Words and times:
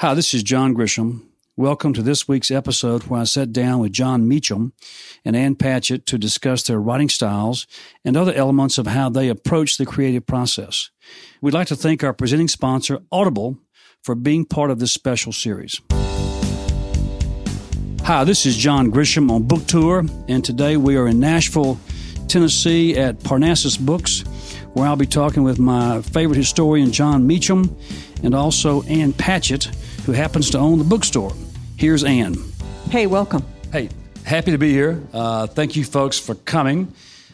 Hi, 0.00 0.14
this 0.14 0.32
is 0.32 0.42
John 0.42 0.74
Grisham. 0.74 1.26
Welcome 1.58 1.92
to 1.92 2.00
this 2.00 2.26
week's 2.26 2.50
episode 2.50 3.02
where 3.02 3.20
I 3.20 3.24
sat 3.24 3.52
down 3.52 3.80
with 3.80 3.92
Jon 3.92 4.26
Meacham 4.26 4.72
and 5.26 5.36
Ann 5.36 5.56
Patchett 5.56 6.06
to 6.06 6.16
discuss 6.16 6.62
their 6.62 6.80
writing 6.80 7.10
styles 7.10 7.66
and 8.02 8.16
other 8.16 8.32
elements 8.32 8.78
of 8.78 8.86
how 8.86 9.10
they 9.10 9.28
approach 9.28 9.76
the 9.76 9.84
creative 9.84 10.26
process. 10.26 10.88
We'd 11.42 11.52
like 11.52 11.66
to 11.66 11.76
thank 11.76 12.02
our 12.02 12.14
presenting 12.14 12.48
sponsor, 12.48 13.00
Audible, 13.12 13.58
for 14.02 14.14
being 14.14 14.46
part 14.46 14.70
of 14.70 14.78
this 14.78 14.90
special 14.90 15.32
series. 15.32 15.78
Hi, 18.04 18.24
this 18.24 18.46
is 18.46 18.56
John 18.56 18.90
Grisham 18.90 19.30
on 19.30 19.42
book 19.42 19.66
tour, 19.66 20.06
and 20.28 20.42
today 20.42 20.78
we 20.78 20.96
are 20.96 21.08
in 21.08 21.20
Nashville, 21.20 21.78
Tennessee 22.26 22.96
at 22.96 23.22
Parnassus 23.22 23.76
Books, 23.76 24.22
where 24.72 24.86
I'll 24.86 24.96
be 24.96 25.04
talking 25.04 25.42
with 25.42 25.58
my 25.58 26.00
favorite 26.00 26.38
historian, 26.38 26.90
Jon 26.90 27.26
Meacham, 27.26 27.76
and 28.22 28.34
also 28.34 28.82
Ann 28.84 29.12
Patchett, 29.12 29.70
who 30.06 30.12
happens 30.12 30.50
to 30.50 30.58
own 30.58 30.78
the 30.78 30.84
bookstore. 30.84 31.32
Here's 31.76 32.04
Ann. 32.04 32.36
Hey, 32.90 33.06
welcome. 33.06 33.44
Hey, 33.72 33.88
happy 34.24 34.50
to 34.50 34.58
be 34.58 34.72
here. 34.72 35.02
Uh, 35.12 35.46
thank 35.46 35.76
you, 35.76 35.84
folks, 35.84 36.18
for 36.18 36.34
coming. 36.34 36.92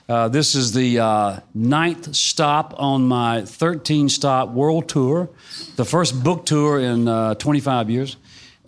Uh, 0.08 0.28
this 0.28 0.54
is 0.54 0.72
the 0.72 1.00
uh, 1.00 1.40
ninth 1.54 2.14
stop 2.14 2.74
on 2.78 3.08
my 3.08 3.42
13 3.42 4.08
stop 4.08 4.50
world 4.50 4.88
tour, 4.88 5.28
the 5.76 5.84
first 5.84 6.22
book 6.22 6.46
tour 6.46 6.78
in 6.78 7.08
uh, 7.08 7.34
25 7.34 7.90
years. 7.90 8.16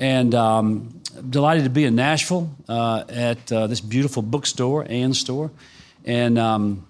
And 0.00 0.34
um, 0.34 1.00
delighted 1.28 1.64
to 1.64 1.70
be 1.70 1.84
in 1.84 1.94
Nashville 1.94 2.50
uh, 2.68 3.04
at 3.08 3.50
uh, 3.52 3.66
this 3.66 3.80
beautiful 3.80 4.22
bookstore, 4.22 4.86
Ann's 4.88 5.18
store. 5.18 5.50
And 6.04 6.38
um, 6.38 6.86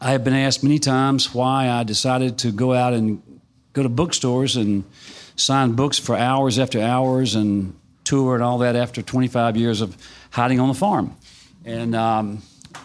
I 0.00 0.12
have 0.12 0.24
been 0.24 0.34
asked 0.34 0.62
many 0.62 0.78
times 0.78 1.34
why 1.34 1.68
I 1.68 1.84
decided 1.84 2.38
to 2.38 2.52
go 2.52 2.72
out 2.72 2.92
and 2.92 3.22
go 3.72 3.82
to 3.82 3.88
bookstores 3.88 4.56
and 4.56 4.84
sign 5.38 5.72
books 5.72 5.98
for 5.98 6.16
hours 6.16 6.58
after 6.58 6.80
hours 6.80 7.34
and 7.34 7.74
tour 8.04 8.34
and 8.34 8.42
all 8.42 8.58
that 8.58 8.76
after 8.76 9.02
25 9.02 9.56
years 9.56 9.80
of 9.80 9.96
hiding 10.30 10.60
on 10.60 10.68
the 10.68 10.74
farm. 10.74 11.16
And, 11.64 11.94
um, 11.94 12.42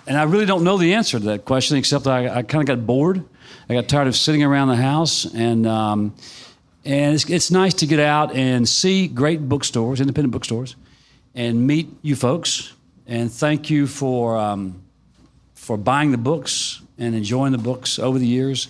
and 0.07 0.17
I 0.17 0.23
really 0.23 0.45
don't 0.45 0.63
know 0.63 0.77
the 0.77 0.93
answer 0.93 1.19
to 1.19 1.25
that 1.25 1.45
question, 1.45 1.77
except 1.77 2.07
I, 2.07 2.27
I 2.27 2.43
kind 2.43 2.61
of 2.61 2.65
got 2.67 2.85
bored. 2.85 3.23
I 3.69 3.73
got 3.73 3.87
tired 3.87 4.07
of 4.07 4.15
sitting 4.15 4.43
around 4.43 4.67
the 4.67 4.75
house. 4.75 5.25
And, 5.33 5.65
um, 5.65 6.13
and 6.85 7.15
it's, 7.15 7.29
it's 7.29 7.51
nice 7.51 7.73
to 7.75 7.85
get 7.85 7.99
out 7.99 8.35
and 8.35 8.67
see 8.67 9.07
great 9.07 9.47
bookstores, 9.47 10.01
independent 10.01 10.31
bookstores, 10.31 10.75
and 11.33 11.65
meet 11.65 11.89
you 12.01 12.15
folks. 12.15 12.73
And 13.07 13.31
thank 13.31 13.69
you 13.69 13.87
for, 13.87 14.37
um, 14.37 14.81
for 15.55 15.77
buying 15.77 16.11
the 16.11 16.17
books 16.17 16.81
and 16.97 17.15
enjoying 17.15 17.53
the 17.53 17.57
books 17.57 17.97
over 17.97 18.19
the 18.19 18.27
years 18.27 18.67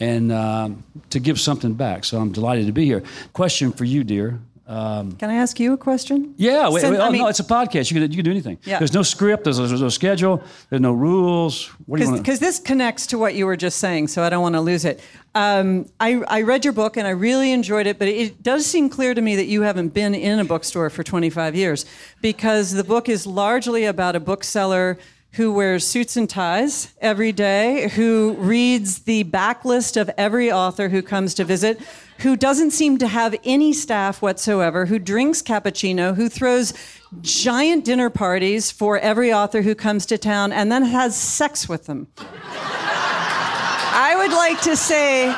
and 0.00 0.32
uh, 0.32 0.70
to 1.10 1.20
give 1.20 1.40
something 1.40 1.74
back. 1.74 2.04
So 2.04 2.18
I'm 2.18 2.32
delighted 2.32 2.66
to 2.66 2.72
be 2.72 2.84
here. 2.84 3.02
Question 3.32 3.72
for 3.72 3.84
you, 3.84 4.04
dear. 4.04 4.40
Um, 4.68 5.12
can 5.12 5.30
I 5.30 5.36
ask 5.36 5.58
you 5.58 5.72
a 5.72 5.78
question? 5.78 6.34
Yeah, 6.36 6.68
wait, 6.68 6.84
wait, 6.84 6.98
oh, 6.98 7.00
I 7.00 7.08
mean, 7.08 7.22
no, 7.22 7.28
it's 7.28 7.40
a 7.40 7.44
podcast. 7.44 7.90
You 7.90 7.98
can, 7.98 8.10
you 8.12 8.18
can 8.18 8.24
do 8.26 8.30
anything. 8.30 8.58
Yeah. 8.64 8.78
There's 8.78 8.92
no 8.92 9.02
script. 9.02 9.44
There's, 9.44 9.56
there's 9.56 9.80
no 9.80 9.88
schedule. 9.88 10.42
There's 10.68 10.82
no 10.82 10.92
rules. 10.92 11.70
Because 11.90 12.38
this 12.38 12.58
connects 12.58 13.06
to 13.08 13.18
what 13.18 13.34
you 13.34 13.46
were 13.46 13.56
just 13.56 13.78
saying, 13.78 14.08
so 14.08 14.22
I 14.22 14.28
don't 14.28 14.42
want 14.42 14.56
to 14.56 14.60
lose 14.60 14.84
it. 14.84 15.00
Um, 15.34 15.86
I, 16.00 16.22
I 16.28 16.42
read 16.42 16.64
your 16.64 16.74
book 16.74 16.98
and 16.98 17.06
I 17.06 17.10
really 17.10 17.50
enjoyed 17.50 17.86
it, 17.86 17.98
but 17.98 18.08
it 18.08 18.42
does 18.42 18.66
seem 18.66 18.90
clear 18.90 19.14
to 19.14 19.22
me 19.22 19.36
that 19.36 19.46
you 19.46 19.62
haven't 19.62 19.94
been 19.94 20.14
in 20.14 20.38
a 20.38 20.44
bookstore 20.44 20.90
for 20.90 21.02
25 21.02 21.54
years 21.54 21.86
because 22.20 22.72
the 22.72 22.84
book 22.84 23.08
is 23.08 23.26
largely 23.26 23.86
about 23.86 24.16
a 24.16 24.20
bookseller 24.20 24.98
who 25.38 25.52
wears 25.52 25.86
suits 25.86 26.16
and 26.16 26.28
ties 26.28 26.92
every 27.00 27.30
day, 27.30 27.88
who 27.90 28.34
reads 28.40 28.98
the 29.04 29.22
backlist 29.22 29.96
of 29.96 30.10
every 30.18 30.50
author 30.50 30.88
who 30.88 31.00
comes 31.00 31.32
to 31.32 31.44
visit, 31.44 31.80
who 32.18 32.36
doesn't 32.36 32.72
seem 32.72 32.98
to 32.98 33.06
have 33.06 33.36
any 33.44 33.72
staff 33.72 34.20
whatsoever, 34.20 34.86
who 34.86 34.98
drinks 34.98 35.40
cappuccino, 35.40 36.12
who 36.16 36.28
throws 36.28 36.74
giant 37.20 37.84
dinner 37.84 38.10
parties 38.10 38.72
for 38.72 38.98
every 38.98 39.32
author 39.32 39.62
who 39.62 39.76
comes 39.76 40.06
to 40.06 40.18
town, 40.18 40.50
and 40.50 40.72
then 40.72 40.82
has 40.82 41.16
sex 41.16 41.68
with 41.68 41.86
them. 41.86 42.08
I 42.18 44.14
would 44.16 44.32
like 44.32 44.60
to 44.62 44.76
say, 44.76 45.32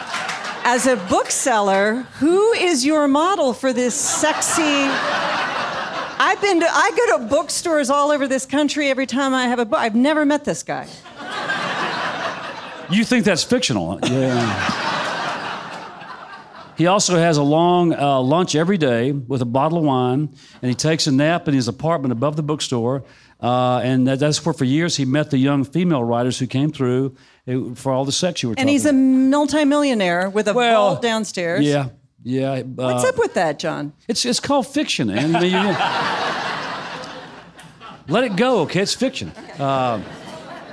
as 0.65 0.87
a 0.87 0.97
bookseller, 0.97 2.07
who 2.21 2.53
is 2.55 2.87
your 2.87 3.07
model 3.07 3.53
for 3.53 3.75
this 3.75 3.95
sexy 3.95 4.89
I've 6.23 6.41
been 6.43 6.61
to, 6.61 6.67
I 6.71 6.91
go 6.91 7.19
to 7.19 7.25
bookstores 7.31 7.89
all 7.89 8.11
over 8.11 8.29
this 8.29 8.45
country 8.45 8.91
every 8.91 9.07
time 9.07 9.33
I 9.33 9.49
have 9.49 9.59
a 9.59 9.65
book. 9.65 9.79
I've 9.79 9.95
never 9.95 10.27
met 10.27 10.45
this 10.45 10.63
guy. 10.63 10.87
You 12.91 13.05
think 13.05 13.25
that's 13.25 13.43
fictional? 13.43 13.99
Yeah. 14.03 14.45
he 16.77 16.87
also 16.89 17.17
has 17.17 17.39
a 17.39 17.43
long 17.43 17.95
uh, 17.95 18.21
lunch 18.21 18.55
every 18.55 18.77
day 18.77 19.13
with 19.13 19.41
a 19.41 19.47
bottle 19.47 19.79
of 19.79 19.85
wine, 19.85 20.29
and 20.61 20.69
he 20.69 20.75
takes 20.75 21.07
a 21.07 21.13
nap 21.13 21.49
in 21.49 21.55
his 21.55 21.69
apartment 21.69 22.13
above 22.13 22.37
the 22.37 22.43
bookstore. 22.43 23.03
Uh, 23.41 23.81
and 23.83 24.07
that's 24.07 24.45
where, 24.45 24.53
for 24.53 24.67
years, 24.67 24.97
he 24.97 25.07
met 25.07 25.31
the 25.31 25.39
young 25.39 25.65
female 25.65 26.05
writers 26.05 26.39
who 26.39 26.47
came 26.47 26.71
through 26.71 27.17
uh, 27.49 27.75
for 27.75 27.93
all 27.93 28.05
the 28.05 28.13
sex 28.13 28.43
you 28.43 28.51
were. 28.51 28.57
And 28.59 28.69
he's 28.69 28.85
a 28.85 28.93
multimillionaire 28.93 30.29
with 30.29 30.49
a 30.49 30.53
well, 30.53 30.91
vault 30.91 31.03
downstairs. 31.03 31.65
Yeah, 31.65 31.89
yeah. 32.23 32.53
Uh, 32.53 32.63
What's 32.65 33.05
up 33.05 33.19
with 33.19 33.35
that, 33.35 33.59
John? 33.59 33.93
It's 34.09 34.25
it's 34.25 34.41
called 34.41 34.67
fiction, 34.67 35.11
and 35.11 35.37
I 35.37 35.41
mean, 35.41 35.53
let 38.09 38.25
it 38.25 38.37
go, 38.37 38.61
okay? 38.61 38.81
It's 38.81 38.95
fiction. 38.95 39.31
Uh, 39.59 40.03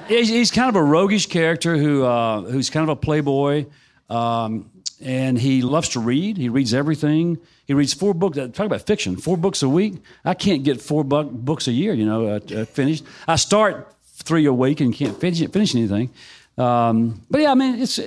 he's, 0.08 0.30
he's, 0.30 0.52
kind 0.52 0.69
of 0.69 0.75
a 0.75 0.84
roguish 0.84 1.28
character 1.28 1.78
who 1.78 2.03
uh, 2.03 2.41
who's 2.41 2.69
kind 2.69 2.84
of 2.84 2.90
a 2.90 2.96
playboy, 2.96 3.66
um, 4.09 4.69
and 5.02 5.38
he 5.38 5.62
loves 5.62 5.90
to 5.90 6.00
read. 6.00 6.38
He 6.38 6.50
reads 6.50 6.74
everything. 6.74 7.38
He 7.66 7.74
reads 7.74 7.94
four 7.94 8.14
books. 8.14 8.38
Uh, 8.38 8.47
talk 8.47 8.66
about 8.66 8.81
fiction. 8.81 9.18
Four 9.18 9.38
books 9.38 9.62
a 9.62 9.69
week. 9.69 9.96
I 10.25 10.34
can't 10.34 10.64
get 10.64 10.81
four 10.81 11.03
bu- 11.03 11.29
books 11.29 11.68
a 11.68 11.72
year. 11.72 11.94
You 11.94 12.06
know, 12.06 12.28
uh, 12.28 12.40
uh, 12.56 12.66
finished. 12.66 13.03
I 13.28 13.35
start 13.35 13.94
three 14.03 14.46
a 14.46 14.53
week 14.53 14.79
and 14.81 14.94
can't 14.94 15.19
finish 15.19 15.47
finish 15.50 15.75
anything. 15.75 16.12
Um, 16.58 17.22
but 17.29 17.41
yeah, 17.41 17.52
I 17.52 17.56
mean, 17.56 17.75
it's 17.75 18.00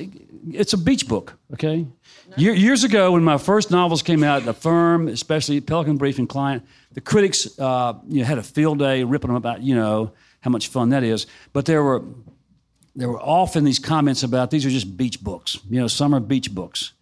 it's 0.51 0.73
a 0.73 0.79
beach 0.79 1.07
book. 1.07 1.39
Okay, 1.53 1.87
years 2.37 2.85
ago, 2.85 3.13
when 3.13 3.25
my 3.25 3.39
first 3.39 3.71
novels 3.71 4.03
came 4.03 4.23
out, 4.23 4.45
The 4.45 4.55
Firm, 4.55 5.09
especially 5.09 5.61
Pelican 5.61 5.97
Brief 5.97 6.19
and 6.19 6.29
Client, 6.29 6.65
the 6.93 7.01
critics 7.01 7.59
uh, 7.59 7.95
you 8.09 8.21
know, 8.21 8.25
had 8.25 8.39
a 8.39 8.43
field 8.43 8.79
day 8.79 9.05
ripping 9.05 9.29
them 9.29 9.37
about, 9.37 9.63
you 9.63 9.75
know, 9.75 10.13
how 10.41 10.51
much 10.51 10.69
fun 10.69 10.91
that 10.91 11.03
is. 11.03 11.27
But 11.53 11.67
there 11.67 11.83
were 11.83 12.03
there 12.97 13.09
were 13.09 13.21
often 13.21 13.65
these 13.65 13.79
comments 13.79 14.23
about 14.25 14.51
these 14.51 14.67
are 14.67 14.71
just 14.71 14.97
beach 14.97 15.23
books, 15.23 15.59
you 15.71 15.81
know, 15.81 15.87
summer 15.87 16.19
beach 16.19 16.53
books. 16.53 16.93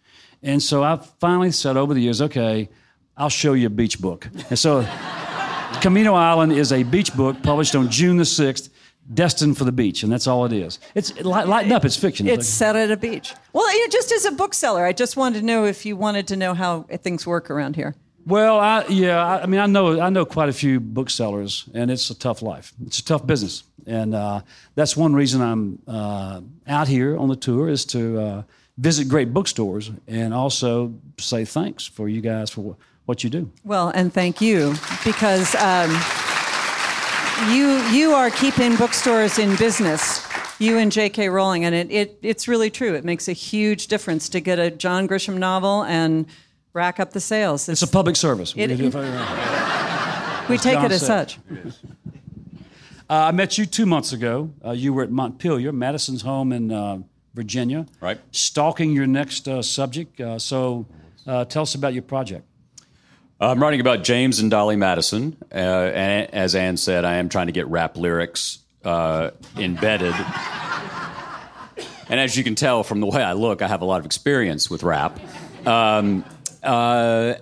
And 0.43 0.61
so 0.61 0.83
I 0.83 0.97
finally 1.19 1.51
said 1.51 1.77
over 1.77 1.93
the 1.93 2.01
years, 2.01 2.21
okay, 2.21 2.69
I'll 3.17 3.29
show 3.29 3.53
you 3.53 3.67
a 3.67 3.71
beach 3.71 3.99
book. 3.99 4.29
And 4.49 4.57
so 4.57 4.87
Camino 5.81 6.13
Island 6.13 6.53
is 6.53 6.71
a 6.71 6.83
beach 6.83 7.13
book 7.15 7.41
published 7.41 7.75
on 7.75 7.89
June 7.89 8.17
the 8.17 8.23
6th 8.23 8.69
destined 9.13 9.57
for 9.57 9.63
the 9.63 9.71
beach, 9.71 10.03
and 10.03 10.11
that's 10.11 10.27
all 10.27 10.45
it 10.45 10.53
is. 10.53 10.79
It's 10.95 11.11
it, 11.11 11.25
lighten 11.25 11.71
up. 11.71 11.85
It's 11.85 11.95
fiction. 11.95 12.27
It's, 12.27 12.39
it's 12.39 12.47
set 12.47 12.75
at 12.75 12.91
a 12.91 12.97
beach. 12.97 13.33
Well, 13.53 13.71
you 13.73 13.85
know, 13.85 13.91
just 13.91 14.11
as 14.11 14.25
a 14.25 14.31
bookseller, 14.31 14.85
I 14.85 14.93
just 14.93 15.17
wanted 15.17 15.39
to 15.39 15.45
know 15.45 15.65
if 15.65 15.85
you 15.85 15.95
wanted 15.95 16.27
to 16.27 16.35
know 16.35 16.53
how 16.53 16.83
things 16.83 17.25
work 17.25 17.49
around 17.49 17.75
here. 17.75 17.95
Well, 18.25 18.59
I, 18.59 18.85
yeah, 18.87 19.25
I, 19.25 19.43
I 19.43 19.45
mean, 19.47 19.59
I 19.59 19.65
know 19.65 19.99
I 19.99 20.09
know 20.09 20.25
quite 20.25 20.49
a 20.49 20.53
few 20.53 20.79
booksellers, 20.79 21.67
and 21.73 21.89
it's 21.89 22.09
a 22.09 22.15
tough 22.15 22.41
life. 22.41 22.73
It's 22.85 22.99
a 22.99 23.05
tough 23.05 23.25
business, 23.25 23.63
and 23.87 24.13
uh, 24.13 24.41
that's 24.75 24.95
one 24.95 25.13
reason 25.13 25.41
I'm 25.41 25.79
uh, 25.87 26.41
out 26.67 26.87
here 26.87 27.17
on 27.17 27.29
the 27.29 27.35
tour 27.35 27.69
is 27.69 27.85
to 27.85 28.19
uh, 28.19 28.43
visit 28.77 29.07
great 29.07 29.33
bookstores 29.33 29.91
and 30.07 30.33
also 30.33 30.93
say 31.17 31.45
thanks 31.45 31.87
for 31.87 32.07
you 32.07 32.21
guys 32.21 32.49
for 32.49 32.75
what 33.05 33.23
you 33.23 33.29
do. 33.31 33.49
Well, 33.63 33.89
and 33.89 34.13
thank 34.13 34.41
you 34.41 34.75
because. 35.03 35.55
Um, 35.55 35.99
you 37.47 37.77
you 37.91 38.13
are 38.13 38.29
keeping 38.29 38.75
bookstores 38.75 39.39
in 39.39 39.55
business. 39.55 40.27
You 40.59 40.77
and 40.77 40.91
J.K. 40.91 41.29
Rowling, 41.29 41.63
and 41.63 41.73
it, 41.73 41.89
it 41.89 42.19
it's 42.21 42.47
really 42.47 42.69
true. 42.69 42.93
It 42.93 43.05
makes 43.05 43.29
a 43.29 43.33
huge 43.33 43.87
difference 43.87 44.27
to 44.29 44.41
get 44.41 44.59
a 44.59 44.69
John 44.69 45.07
Grisham 45.07 45.37
novel 45.37 45.83
and 45.85 46.25
rack 46.73 46.99
up 46.99 47.13
the 47.13 47.21
sales. 47.21 47.69
It's, 47.69 47.81
it's 47.81 47.89
a 47.89 47.93
public 47.93 48.15
service. 48.17 48.53
It, 48.57 48.69
we 48.69 50.57
take 50.57 50.83
it 50.83 50.91
as 50.91 51.05
such. 51.05 51.39
Uh, 53.09 53.29
I 53.29 53.31
met 53.31 53.57
you 53.57 53.65
two 53.65 53.85
months 53.85 54.11
ago. 54.11 54.51
Uh, 54.63 54.71
you 54.71 54.93
were 54.93 55.03
at 55.03 55.11
Montpelier, 55.11 55.71
Madison's 55.71 56.21
home 56.21 56.51
in 56.51 56.71
uh, 56.71 56.99
Virginia, 57.33 57.85
right? 58.01 58.19
Stalking 58.31 58.91
your 58.91 59.07
next 59.07 59.47
uh, 59.47 59.61
subject. 59.61 60.19
Uh, 60.19 60.37
so, 60.37 60.85
uh, 61.25 61.45
tell 61.45 61.63
us 61.63 61.73
about 61.73 61.93
your 61.93 62.03
project. 62.03 62.45
I'm 63.41 63.61
writing 63.61 63.79
about 63.79 64.03
James 64.03 64.39
and 64.39 64.51
Dolley 64.51 64.75
Madison. 64.75 65.37
Uh, 65.49 65.55
and 65.55 66.33
as 66.33 66.55
Ann 66.55 66.75
said, 66.75 67.05
I 67.05 67.15
am 67.15 67.29
trying 67.29 67.47
to 67.47 67.53
get 67.53 67.67
rap 67.67 67.95
lyrics 67.95 68.59
uh, 68.83 69.31
embedded. 69.55 70.13
and 72.09 72.19
as 72.19 72.35
you 72.35 72.43
can 72.43 72.55
tell 72.55 72.83
from 72.83 72.99
the 72.99 73.07
way 73.07 73.23
I 73.23 73.33
look, 73.33 73.61
I 73.61 73.69
have 73.69 73.81
a 73.81 73.85
lot 73.85 74.01
of 74.01 74.05
experience 74.05 74.69
with 74.69 74.83
rap. 74.83 75.17
Um, 75.65 76.25
uh, 76.61 77.35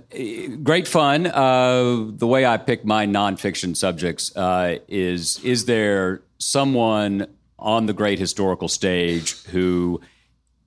great 0.62 0.88
fun. 0.88 1.26
Uh, 1.26 2.06
the 2.10 2.28
way 2.28 2.46
I 2.46 2.58
pick 2.58 2.86
my 2.86 3.08
nonfiction 3.08 3.76
subjects 3.76 4.36
uh, 4.38 4.78
is 4.88 5.44
is 5.44 5.66
there 5.66 6.22
someone 6.38 7.26
on 7.58 7.88
the 7.88 7.94
great 7.94 8.20
historical 8.20 8.68
stage 8.68 9.44
who 9.46 10.00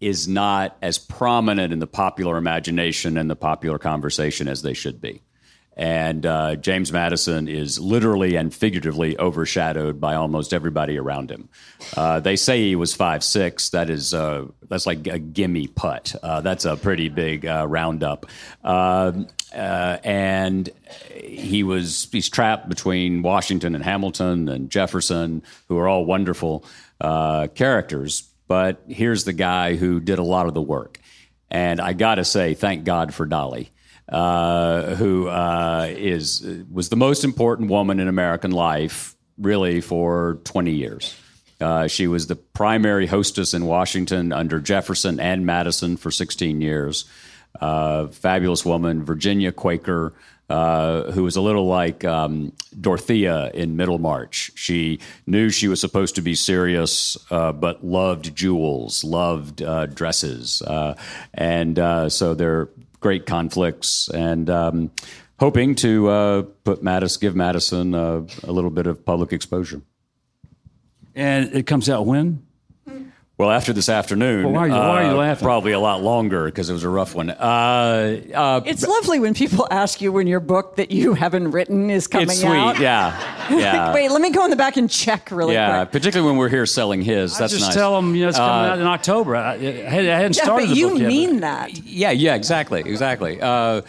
is 0.00 0.26
not 0.26 0.76
as 0.80 0.98
prominent 0.98 1.72
in 1.72 1.78
the 1.78 1.86
popular 1.86 2.36
imagination 2.36 3.16
and 3.16 3.28
the 3.28 3.36
popular 3.36 3.78
conversation 3.78 4.48
as 4.48 4.62
they 4.62 4.74
should 4.74 5.00
be. 5.00 5.20
And 5.76 6.26
uh, 6.26 6.56
James 6.56 6.92
Madison 6.92 7.48
is 7.48 7.78
literally 7.78 8.36
and 8.36 8.52
figuratively 8.52 9.18
overshadowed 9.18 10.00
by 10.00 10.14
almost 10.14 10.52
everybody 10.52 10.98
around 10.98 11.30
him. 11.30 11.48
Uh, 11.96 12.20
they 12.20 12.36
say 12.36 12.60
he 12.60 12.76
was 12.76 12.94
five 12.94 13.24
six. 13.24 13.70
That 13.70 13.88
is 13.88 14.12
uh, 14.12 14.46
that's 14.68 14.86
like 14.86 15.06
a 15.06 15.18
gimme 15.18 15.68
putt. 15.68 16.14
Uh, 16.22 16.40
that's 16.42 16.66
a 16.66 16.76
pretty 16.76 17.08
big 17.08 17.46
uh, 17.46 17.66
roundup. 17.66 18.26
Um, 18.62 19.28
uh, 19.54 19.98
and 20.04 20.68
he 21.14 21.62
was 21.62 22.08
he's 22.12 22.28
trapped 22.28 22.68
between 22.68 23.22
Washington 23.22 23.74
and 23.74 23.82
Hamilton 23.82 24.48
and 24.48 24.70
Jefferson, 24.70 25.42
who 25.68 25.78
are 25.78 25.88
all 25.88 26.04
wonderful 26.04 26.64
characters. 27.00 28.29
But 28.50 28.82
here's 28.88 29.22
the 29.22 29.32
guy 29.32 29.76
who 29.76 30.00
did 30.00 30.18
a 30.18 30.24
lot 30.24 30.48
of 30.48 30.54
the 30.54 30.60
work. 30.60 30.98
And 31.52 31.80
I 31.80 31.92
got 31.92 32.16
to 32.16 32.24
say, 32.24 32.54
thank 32.54 32.82
God 32.82 33.14
for 33.14 33.24
Dolley 33.24 33.70
uh, 34.10 34.96
who 34.96 35.28
uh, 35.28 35.86
is 35.88 36.44
was 36.70 36.88
the 36.88 36.96
most 36.96 37.24
important 37.24 37.70
woman 37.70 38.00
in 38.00 38.08
American 38.08 38.50
life, 38.50 39.14
really, 39.38 39.80
for 39.80 40.40
20 40.44 40.72
years. 40.72 41.16
Uh, 41.60 41.86
she 41.86 42.06
was 42.06 42.26
the 42.26 42.36
primary 42.36 43.06
hostess 43.06 43.54
in 43.54 43.66
Washington 43.66 44.32
under 44.32 44.58
Jefferson 44.58 45.20
and 45.20 45.46
Madison 45.46 45.96
for 45.96 46.10
16 46.10 46.60
years. 46.60 47.04
Uh, 47.60 48.06
fabulous 48.08 48.64
woman, 48.64 49.04
Virginia 49.04 49.52
Quaker, 49.52 50.14
uh, 50.50 51.12
who 51.12 51.22
was 51.22 51.36
a 51.36 51.40
little 51.40 51.66
like 51.66 52.04
um, 52.04 52.52
Dorothea 52.78 53.50
in 53.54 53.76
Middlemarch. 53.76 54.50
She 54.56 54.98
knew 55.26 55.48
she 55.48 55.68
was 55.68 55.80
supposed 55.80 56.16
to 56.16 56.22
be 56.22 56.34
serious, 56.34 57.16
uh, 57.30 57.52
but 57.52 57.84
loved 57.84 58.34
jewels, 58.34 59.04
loved 59.04 59.62
uh, 59.62 59.86
dresses. 59.86 60.60
Uh, 60.62 60.96
and 61.32 61.78
uh, 61.78 62.08
so 62.08 62.34
they're 62.34 62.68
great 62.98 63.26
conflicts, 63.26 64.08
and 64.08 64.50
um, 64.50 64.90
hoping 65.38 65.74
to 65.76 66.52
put 66.64 66.82
Madison, 66.82 67.20
give 67.20 67.36
Madison 67.36 67.94
a 67.94 68.26
little 68.42 68.70
bit 68.70 68.86
of 68.86 69.04
public 69.04 69.32
exposure. 69.32 69.80
And 71.14 71.54
it 71.54 71.66
comes 71.66 71.88
out 71.88 72.06
when? 72.06 72.44
Well, 73.40 73.50
after 73.50 73.72
this 73.72 73.88
afternoon, 73.88 74.44
well, 74.44 74.52
why, 74.52 74.60
are 74.60 74.68
you, 74.68 74.74
why, 74.74 74.78
are 74.80 75.02
you, 75.04 75.10
uh, 75.12 75.14
laughing? 75.14 75.46
Probably 75.46 75.72
a 75.72 75.80
lot 75.80 76.02
longer 76.02 76.44
because 76.44 76.68
it 76.68 76.74
was 76.74 76.84
a 76.84 76.90
rough 76.90 77.14
one. 77.14 77.30
Uh, 77.30 78.20
uh, 78.34 78.60
it's 78.66 78.86
lovely 78.86 79.18
when 79.18 79.32
people 79.32 79.66
ask 79.70 80.02
you 80.02 80.12
when 80.12 80.26
your 80.26 80.40
book 80.40 80.76
that 80.76 80.90
you 80.90 81.14
haven't 81.14 81.50
written 81.52 81.88
is 81.88 82.06
coming 82.06 82.28
it's 82.28 82.40
sweet, 82.42 82.50
out. 82.50 82.78
yeah, 82.78 83.48
yeah. 83.58 83.94
Wait, 83.94 84.10
let 84.10 84.20
me 84.20 84.28
go 84.28 84.44
in 84.44 84.50
the 84.50 84.56
back 84.56 84.76
and 84.76 84.90
check 84.90 85.30
really 85.30 85.54
yeah, 85.54 85.84
quick. 85.86 85.92
particularly 85.92 86.30
when 86.30 86.38
we're 86.38 86.50
here 86.50 86.66
selling 86.66 87.00
his. 87.00 87.38
That's 87.38 87.54
I 87.54 87.56
just 87.56 87.68
nice. 87.68 87.74
tell 87.76 87.96
them 87.96 88.14
you 88.14 88.24
know 88.24 88.28
it's 88.28 88.36
coming 88.36 88.68
Uh, 88.68 88.72
out 88.74 88.78
in 88.78 88.86
October. 88.86 89.34
I, 89.36 89.54
I 89.54 89.56
hadn't 89.56 90.36
Yeah, 90.36 90.42
started 90.42 90.66
but 90.66 90.74
the 90.74 90.78
you 90.78 90.88
book 90.90 90.98
yet, 90.98 91.08
mean 91.08 91.30
but- 91.36 91.40
that. 91.40 91.78
Yeah, 91.78 92.10
yeah, 92.10 92.34
exactly, 92.34 92.80
exactly. 92.84 93.40
Uh, 93.40 93.80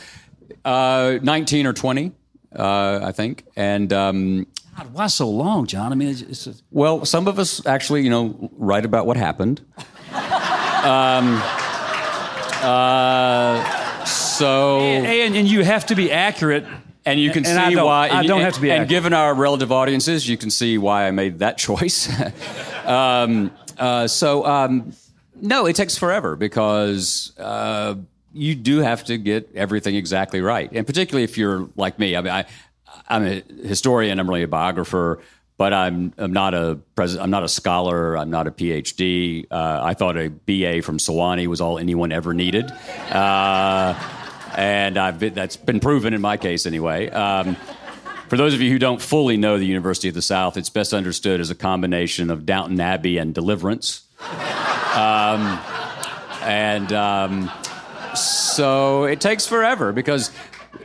uh, 0.63 1.19
Nineteen 1.23 1.67
or 1.67 1.73
twenty, 1.73 2.13
uh, 2.57 3.01
I 3.03 3.11
think, 3.11 3.43
and. 3.57 3.91
Um, 3.91 4.47
God, 4.77 4.93
why 4.93 5.07
so 5.07 5.29
long, 5.29 5.67
John? 5.67 5.91
I 5.91 5.95
mean, 5.95 6.09
it's, 6.09 6.21
it's 6.21 6.45
just, 6.45 6.63
Well, 6.71 7.05
some 7.05 7.27
of 7.27 7.37
us 7.39 7.65
actually, 7.65 8.03
you 8.03 8.09
know, 8.09 8.49
write 8.57 8.85
about 8.85 9.05
what 9.05 9.17
happened. 9.17 9.61
um, 10.13 11.41
uh, 12.63 14.05
so, 14.05 14.79
and, 14.79 15.35
and 15.35 15.47
you 15.47 15.63
have 15.63 15.85
to 15.87 15.95
be 15.95 16.11
accurate. 16.11 16.65
and 17.05 17.19
you 17.19 17.31
can 17.31 17.45
and 17.45 17.57
I 17.59 17.69
see 17.69 17.75
don't- 17.75 17.85
why. 17.85 18.07
I 18.07 18.19
and, 18.19 18.27
don't 18.27 18.37
and- 18.37 18.45
have 18.45 18.53
to 18.55 18.61
be 18.61 18.69
And 18.69 18.83
accurate. 18.83 18.89
given 18.89 19.13
our 19.13 19.33
relative 19.33 19.71
audiences, 19.71 20.27
you 20.27 20.37
can 20.37 20.49
see 20.49 20.77
why 20.77 21.07
I 21.07 21.11
made 21.11 21.39
that 21.39 21.57
choice. 21.67 22.09
um, 22.85 23.51
uh, 23.77 24.07
so, 24.07 24.45
um, 24.45 24.93
no, 25.41 25.65
it 25.65 25.75
takes 25.75 25.97
forever 25.97 26.35
because 26.35 27.33
uh, 27.39 27.95
you 28.33 28.53
do 28.55 28.77
have 28.79 29.03
to 29.05 29.17
get 29.17 29.49
everything 29.55 29.95
exactly 29.95 30.39
right, 30.41 30.69
and 30.71 30.85
particularly 30.85 31.23
if 31.23 31.35
you're 31.37 31.67
like 31.75 31.97
me. 31.97 32.15
I 32.15 32.21
mean, 32.21 32.31
I, 32.31 32.45
I'm 33.11 33.25
a 33.25 33.67
historian. 33.67 34.19
I'm 34.19 34.29
really 34.29 34.43
a 34.43 34.47
biographer. 34.47 35.21
But 35.57 35.73
I'm, 35.73 36.11
I'm 36.17 36.33
not 36.33 36.55
a 36.55 36.79
pres- 36.95 37.17
I'm 37.17 37.29
not 37.29 37.43
a 37.43 37.47
scholar. 37.47 38.17
I'm 38.17 38.31
not 38.31 38.47
a 38.47 38.51
PhD. 38.51 39.45
Uh, 39.51 39.79
I 39.83 39.93
thought 39.93 40.17
a 40.17 40.29
BA 40.29 40.81
from 40.81 40.97
Sewanee 40.97 41.45
was 41.45 41.61
all 41.61 41.77
anyone 41.77 42.11
ever 42.11 42.33
needed. 42.33 42.71
Uh, 43.11 43.93
and 44.55 44.97
I've 44.97 45.19
been, 45.19 45.35
that's 45.35 45.57
been 45.57 45.79
proven 45.79 46.15
in 46.15 46.21
my 46.21 46.37
case 46.37 46.65
anyway. 46.65 47.11
Um, 47.11 47.55
for 48.27 48.37
those 48.37 48.55
of 48.55 48.61
you 48.61 48.71
who 48.71 48.79
don't 48.79 49.01
fully 49.01 49.37
know 49.37 49.59
the 49.59 49.65
University 49.65 50.07
of 50.07 50.15
the 50.15 50.21
South, 50.23 50.57
it's 50.57 50.69
best 50.69 50.93
understood 50.93 51.39
as 51.39 51.51
a 51.51 51.55
combination 51.55 52.31
of 52.31 52.45
Downton 52.45 52.79
Abbey 52.79 53.17
and 53.17 53.31
Deliverance. 53.35 54.01
Um, 54.95 55.59
and 56.41 56.91
um, 56.91 57.51
so 58.15 59.03
it 59.03 59.21
takes 59.21 59.45
forever 59.45 59.91
because 59.91 60.31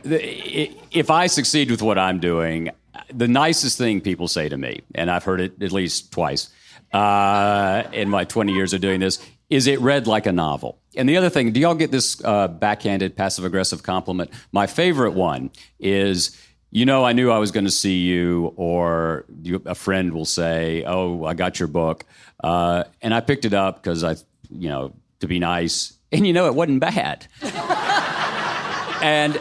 if 0.03 1.09
I 1.09 1.27
succeed 1.27 1.71
with 1.71 1.81
what 1.81 1.97
I'm 1.97 2.19
doing, 2.19 2.71
the 3.13 3.27
nicest 3.27 3.77
thing 3.77 4.01
people 4.01 4.27
say 4.27 4.49
to 4.49 4.57
me, 4.57 4.81
and 4.95 5.09
I've 5.09 5.23
heard 5.23 5.41
it 5.41 5.61
at 5.61 5.71
least 5.71 6.11
twice 6.11 6.49
uh, 6.93 7.83
in 7.93 8.09
my 8.09 8.23
20 8.23 8.53
years 8.53 8.73
of 8.73 8.81
doing 8.81 8.99
this, 8.99 9.25
is 9.49 9.67
it 9.67 9.79
read 9.79 10.07
like 10.07 10.25
a 10.25 10.31
novel. 10.31 10.79
And 10.95 11.07
the 11.07 11.17
other 11.17 11.29
thing, 11.29 11.51
do 11.51 11.59
y'all 11.59 11.75
get 11.75 11.91
this 11.91 12.23
uh, 12.23 12.47
backhanded, 12.47 13.15
passive 13.15 13.45
aggressive 13.45 13.83
compliment? 13.83 14.31
My 14.51 14.67
favorite 14.67 15.11
one 15.11 15.51
is, 15.79 16.37
you 16.71 16.85
know, 16.85 17.05
I 17.05 17.13
knew 17.13 17.31
I 17.31 17.37
was 17.37 17.51
going 17.51 17.65
to 17.65 17.71
see 17.71 17.99
you, 17.99 18.53
or 18.57 19.25
you, 19.41 19.61
a 19.65 19.75
friend 19.75 20.13
will 20.13 20.25
say, 20.25 20.83
oh, 20.85 21.23
I 21.23 21.33
got 21.33 21.59
your 21.59 21.67
book. 21.67 22.03
Uh, 22.43 22.83
and 23.01 23.13
I 23.13 23.21
picked 23.21 23.45
it 23.45 23.53
up 23.53 23.81
because 23.81 24.03
I, 24.03 24.15
you 24.49 24.69
know, 24.69 24.93
to 25.19 25.27
be 25.27 25.39
nice. 25.39 25.93
And 26.11 26.25
you 26.25 26.33
know, 26.33 26.47
it 26.47 26.55
wasn't 26.55 26.79
bad. 26.79 27.27
and 29.01 29.39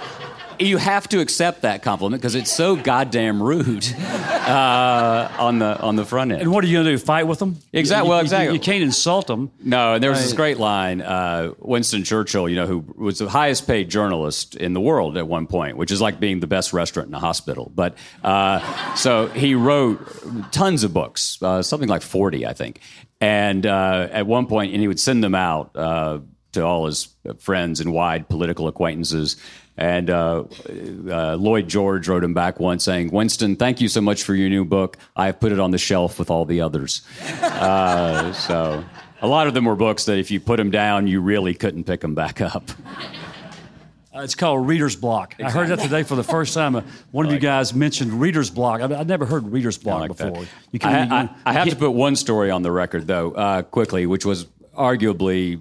you 0.60 0.76
have 0.76 1.08
to 1.10 1.20
accept 1.20 1.62
that 1.62 1.82
compliment 1.82 2.20
because 2.20 2.34
it's 2.34 2.52
so 2.52 2.76
goddamn 2.76 3.42
rude 3.42 3.86
uh, 3.98 5.28
on 5.38 5.58
the 5.58 5.78
on 5.80 5.96
the 5.96 6.04
front 6.04 6.32
end. 6.32 6.42
And 6.42 6.52
what 6.52 6.64
are 6.64 6.66
you 6.66 6.74
going 6.76 6.86
to 6.86 6.92
do? 6.92 6.98
Fight 6.98 7.26
with 7.26 7.38
them? 7.38 7.58
Exact- 7.72 8.04
You- 8.04 8.10
well, 8.10 8.20
exactly. 8.20 8.54
You, 8.54 8.60
can't 8.60 8.82
insult 8.82 9.26
them. 9.26 9.50
No, 9.62 9.94
and 9.94 10.02
there 10.02 10.10
was 10.10 10.20
this 10.22 10.32
great 10.32 10.58
line. 10.58 11.00
Uh, 11.00 11.52
Winston 11.58 12.04
Churchill, 12.04 12.48
you 12.48 12.56
know, 12.56 12.66
who 12.66 12.84
was 12.96 13.18
the 13.18 13.28
highest 13.28 13.66
paid 13.66 13.88
journalist 13.90 14.56
in 14.56 14.72
the 14.72 14.80
world 14.80 15.16
at 15.16 15.26
one 15.26 15.46
point, 15.46 15.76
which 15.76 15.90
is 15.90 16.00
like 16.00 16.20
being 16.20 16.40
the 16.40 16.46
best 16.46 16.72
restaurant 16.72 17.08
in 17.08 17.14
a 17.14 17.18
hospital. 17.20 17.70
But 17.74 17.96
uh, 18.24 18.94
so 18.94 19.28
he 19.28 19.54
wrote 19.54 20.52
tons 20.52 20.84
of 20.84 20.92
books, 20.92 21.38
uh, 21.42 21.62
something 21.62 21.88
like 21.88 22.02
40, 22.02 22.46
I 22.46 22.52
think. 22.52 22.80
And 23.20 23.64
uh, 23.66 24.08
at 24.10 24.26
one 24.26 24.46
point, 24.46 24.72
and 24.72 24.80
he 24.80 24.88
would 24.88 25.00
send 25.00 25.24
them 25.24 25.34
out 25.34 25.70
uh, 25.74 26.18
to 26.52 26.62
all 26.62 26.86
his 26.86 27.08
friends 27.38 27.80
and 27.80 27.92
wide 27.92 28.28
political 28.28 28.68
acquaintances. 28.68 29.36
And 29.78 30.08
uh, 30.08 30.44
uh, 31.10 31.36
Lloyd 31.36 31.68
George 31.68 32.08
wrote 32.08 32.24
him 32.24 32.32
back 32.34 32.58
once 32.58 32.84
saying, 32.84 33.10
Winston, 33.10 33.56
thank 33.56 33.80
you 33.80 33.88
so 33.88 34.00
much 34.00 34.22
for 34.22 34.34
your 34.34 34.48
new 34.48 34.64
book. 34.64 34.96
I 35.14 35.26
have 35.26 35.38
put 35.38 35.52
it 35.52 35.60
on 35.60 35.70
the 35.70 35.78
shelf 35.78 36.18
with 36.18 36.30
all 36.30 36.44
the 36.44 36.60
others. 36.60 37.02
Uh, 37.56 38.32
so 38.34 38.84
a 39.22 39.26
lot 39.26 39.46
of 39.46 39.54
them 39.54 39.64
were 39.64 39.74
books 39.76 40.04
that 40.04 40.18
if 40.18 40.30
you 40.30 40.38
put 40.40 40.56
them 40.58 40.70
down, 40.70 41.06
you 41.06 41.20
really 41.22 41.54
couldn't 41.54 41.84
pick 41.84 42.00
them 42.00 42.14
back 42.14 42.40
up. 42.42 42.70
Uh, 44.14 44.20
it's 44.20 44.34
called 44.34 44.66
Reader's 44.66 44.96
Block. 44.96 45.34
I 45.42 45.50
heard 45.50 45.68
that 45.68 45.78
today 45.78 46.02
for 46.02 46.16
the 46.16 46.22
first 46.24 46.54
time. 46.54 46.76
Uh, 46.76 46.82
one 47.12 47.26
of 47.26 47.32
you 47.32 47.38
guys 47.38 47.74
mentioned 47.74 48.12
Reader's 48.20 48.50
Block. 48.50 48.80
I 48.80 48.86
mean, 48.86 48.98
I'd 48.98 49.06
never 49.08 49.26
heard 49.26 49.50
Reader's 49.50 49.76
Block 49.78 50.00
like 50.00 50.16
before. 50.16 50.44
You 50.72 50.80
I, 50.82 51.04
you- 51.04 51.12
I- 51.12 51.28
I 51.46 51.52
have 51.52 51.66
you 51.66 51.72
to 51.72 51.78
put 51.78 51.90
one 51.92 52.16
story 52.16 52.50
on 52.50 52.62
the 52.62 52.70
record, 52.72 53.06
though, 53.06 53.32
uh, 53.32 53.62
quickly, 53.62 54.06
which 54.06 54.24
was 54.24 54.46
arguably. 54.76 55.60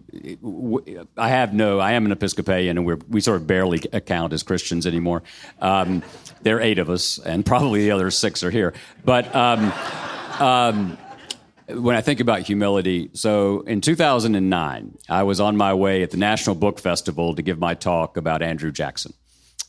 I 1.18 1.30
have 1.30 1.54
no. 1.54 1.80
I 1.80 1.94
am 1.94 2.06
an 2.06 2.12
Episcopalian, 2.12 2.78
and 2.78 2.86
we're, 2.86 3.00
we 3.10 3.22
sort 3.22 3.38
of 3.38 3.48
barely 3.48 3.82
account 3.94 4.34
as 4.34 4.44
Christians 4.44 4.86
anymore. 4.86 5.24
Um, 5.60 6.04
there 6.42 6.58
are 6.58 6.62
eight 6.62 6.80
of 6.80 6.90
us, 6.90 7.18
and 7.20 7.46
probably 7.46 7.82
the 7.82 7.92
other 7.92 8.12
six 8.12 8.44
are 8.44 8.52
here. 8.52 8.74
But 9.04 9.34
um, 9.36 9.74
um, 10.40 10.98
when 11.68 11.96
I 11.96 12.02
think 12.02 12.20
about 12.20 12.42
humility, 12.42 13.10
so 13.14 13.62
in 13.62 13.82
2009, 13.82 14.98
I 15.10 15.24
was 15.24 15.40
on 15.40 15.58
my 15.58 15.74
way 15.74 16.04
at 16.04 16.12
the 16.12 16.18
National 16.18 16.56
Book 16.56 16.80
Festival 16.80 17.36
to 17.36 17.42
give 17.42 17.58
my 17.58 17.74
talk 17.74 18.18
about 18.18 18.42
Andrew 18.42 18.72
Jackson. 18.72 19.14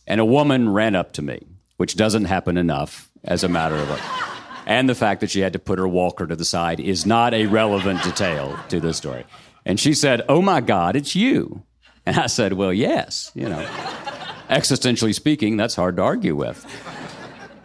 And 0.07 0.21
a 0.21 0.25
woman 0.25 0.69
ran 0.69 0.95
up 0.95 1.13
to 1.15 1.23
me, 1.23 1.47
which 1.79 1.97
doesn't 1.97 2.27
happen 2.27 2.57
enough 2.57 3.11
as 3.25 3.43
a 3.43 3.49
matter 3.49 3.77
of. 3.77 4.33
And 4.67 4.89
the 4.89 4.95
fact 4.95 5.21
that 5.21 5.31
she 5.31 5.41
had 5.41 5.53
to 5.53 5.59
put 5.59 5.79
her 5.79 5.87
walker 5.87 6.27
to 6.27 6.35
the 6.35 6.45
side 6.45 6.81
is 6.81 7.07
not 7.07 7.33
a 7.33 7.47
relevant 7.47 8.03
detail 8.03 8.59
to 8.69 8.81
this 8.81 8.97
story. 8.97 9.25
And 9.65 9.79
she 9.79 9.95
said, 9.95 10.23
Oh 10.29 10.43
my 10.43 10.61
God, 10.61 10.97
it's 10.97 11.15
you. 11.15 11.63
And 12.05 12.17
I 12.17 12.27
said, 12.27 12.53
Well, 12.53 12.73
yes, 12.73 13.31
you 13.35 13.49
know. 13.49 13.65
Existentially 14.49 15.15
speaking, 15.15 15.57
that's 15.57 15.75
hard 15.75 15.97
to 15.97 16.03
argue 16.03 16.37
with. 16.37 16.65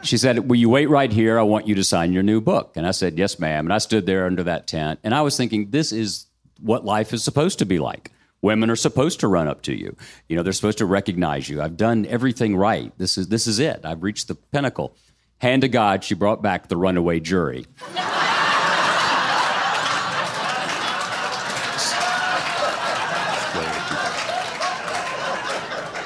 She 0.04 0.18
said, 0.18 0.50
Will 0.50 0.58
you 0.58 0.70
wait 0.70 0.90
right 0.90 1.12
here? 1.12 1.40
I 1.40 1.44
want 1.44 1.68
you 1.68 1.76
to 1.76 1.84
sign 1.84 2.14
your 2.14 2.24
new 2.24 2.42
book. 2.42 2.74
And 2.76 2.88
I 2.88 2.92
said, 2.92 3.18
Yes, 3.18 3.40
ma'am. 3.40 3.66
And 3.66 3.74
I 3.74 3.78
stood 3.80 4.06
there 4.06 4.26
under 4.26 4.44
that 4.44 4.68
tent. 4.68 5.00
And 5.04 5.14
I 5.14 5.22
was 5.22 5.38
thinking, 5.38 5.70
This 5.70 5.92
is 5.92 6.28
what 6.60 6.86
life 6.86 7.14
is 7.14 7.24
supposed 7.24 7.60
to 7.60 7.66
be 7.66 7.80
like. 7.80 8.12
Women 8.42 8.72
are 8.72 8.76
supposed 8.76 9.20
to 9.20 9.28
run 9.28 9.48
up 9.48 9.62
to 9.64 9.74
you. 9.74 9.96
You 10.28 10.36
know, 10.36 10.44
they're 10.44 10.54
supposed 10.54 10.80
to 10.80 10.86
recognize 10.86 11.48
you. 11.48 11.62
I've 11.62 11.78
done 11.78 12.08
everything 12.08 12.56
right. 12.56 12.92
This 12.98 13.18
is, 13.18 13.28
this 13.28 13.46
is 13.46 13.60
it. 13.60 13.82
I've 13.84 14.02
reached 14.02 14.28
the 14.28 14.36
pinnacle. 14.36 14.96
Hand 15.42 15.64
to 15.64 15.68
God, 15.68 16.04
she 16.04 16.14
brought 16.14 16.44
back 16.44 16.68
the 16.68 16.78
runaway 16.78 17.20
jury. 17.20 17.66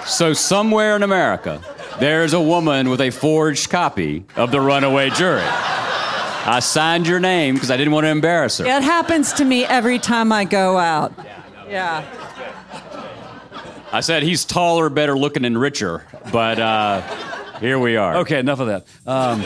so, 0.07 0.31
somewhere 0.31 0.95
in 0.95 1.03
America, 1.03 1.61
there's 1.99 2.31
a 2.31 2.39
woman 2.39 2.87
with 2.87 3.01
a 3.01 3.09
forged 3.09 3.69
copy 3.69 4.23
of 4.37 4.51
the 4.51 4.61
runaway 4.61 5.09
jury. 5.09 5.41
I 5.43 6.61
signed 6.61 7.05
your 7.05 7.19
name 7.19 7.55
because 7.55 7.69
I 7.69 7.75
didn't 7.75 7.91
want 7.91 8.05
to 8.05 8.11
embarrass 8.11 8.59
her. 8.59 8.65
It 8.65 8.83
happens 8.83 9.33
to 9.33 9.43
me 9.43 9.65
every 9.65 9.99
time 9.99 10.31
I 10.31 10.45
go 10.45 10.77
out. 10.77 11.11
Yeah. 11.17 11.43
Yeah. 11.67 12.05
I 13.91 13.99
said 13.99 14.23
he's 14.23 14.45
taller, 14.45 14.89
better 14.89 15.17
looking, 15.17 15.43
and 15.43 15.59
richer, 15.59 16.05
but 16.31 16.57
uh, 16.57 17.01
here 17.59 17.79
we 17.79 17.95
are. 17.97 18.17
Okay, 18.17 18.39
enough 18.39 18.59
of 18.59 18.67
that. 18.67 18.85
Um, 19.07 19.41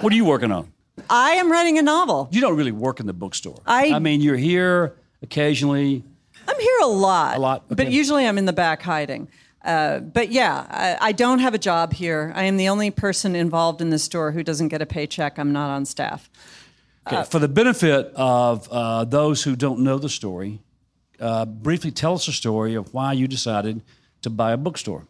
what 0.00 0.12
are 0.12 0.16
you 0.16 0.24
working 0.24 0.52
on? 0.52 0.72
I 1.08 1.32
am 1.32 1.50
writing 1.50 1.78
a 1.78 1.82
novel. 1.82 2.28
You 2.32 2.40
don't 2.40 2.56
really 2.56 2.72
work 2.72 3.00
in 3.00 3.06
the 3.06 3.12
bookstore. 3.12 3.60
I- 3.66 3.92
I 3.94 3.98
mean, 3.98 4.20
you're 4.20 4.36
here 4.36 4.94
occasionally. 5.22 6.04
I'm 6.48 6.58
here 6.60 6.78
a 6.82 6.86
lot. 6.86 7.36
A 7.36 7.40
lot, 7.40 7.64
But 7.68 7.90
usually 7.90 8.26
I'm 8.26 8.36
in 8.38 8.44
the 8.46 8.52
back 8.52 8.82
hiding. 8.82 9.28
Uh, 9.64 10.00
but 10.00 10.32
yeah, 10.32 10.66
I, 11.00 11.08
I 11.08 11.12
don't 11.12 11.38
have 11.38 11.54
a 11.54 11.58
job 11.58 11.92
here. 11.92 12.32
I 12.34 12.44
am 12.44 12.56
the 12.56 12.68
only 12.68 12.90
person 12.90 13.36
involved 13.36 13.80
in 13.80 13.90
the 13.90 13.98
store 13.98 14.32
who 14.32 14.42
doesn't 14.42 14.68
get 14.68 14.82
a 14.82 14.86
paycheck. 14.86 15.38
I'm 15.38 15.52
not 15.52 15.70
on 15.70 15.84
staff. 15.84 16.28
Okay, 17.06 17.22
for 17.24 17.38
the 17.38 17.48
benefit 17.48 18.12
of 18.16 18.68
uh, 18.70 19.04
those 19.04 19.42
who 19.44 19.54
don't 19.56 19.80
know 19.80 19.98
the 19.98 20.08
story, 20.08 20.60
uh, 21.20 21.44
briefly 21.44 21.90
tell 21.92 22.14
us 22.14 22.26
the 22.26 22.32
story 22.32 22.74
of 22.74 22.92
why 22.92 23.12
you 23.12 23.28
decided 23.28 23.82
to 24.22 24.30
buy 24.30 24.52
a 24.52 24.56
bookstore. 24.56 25.06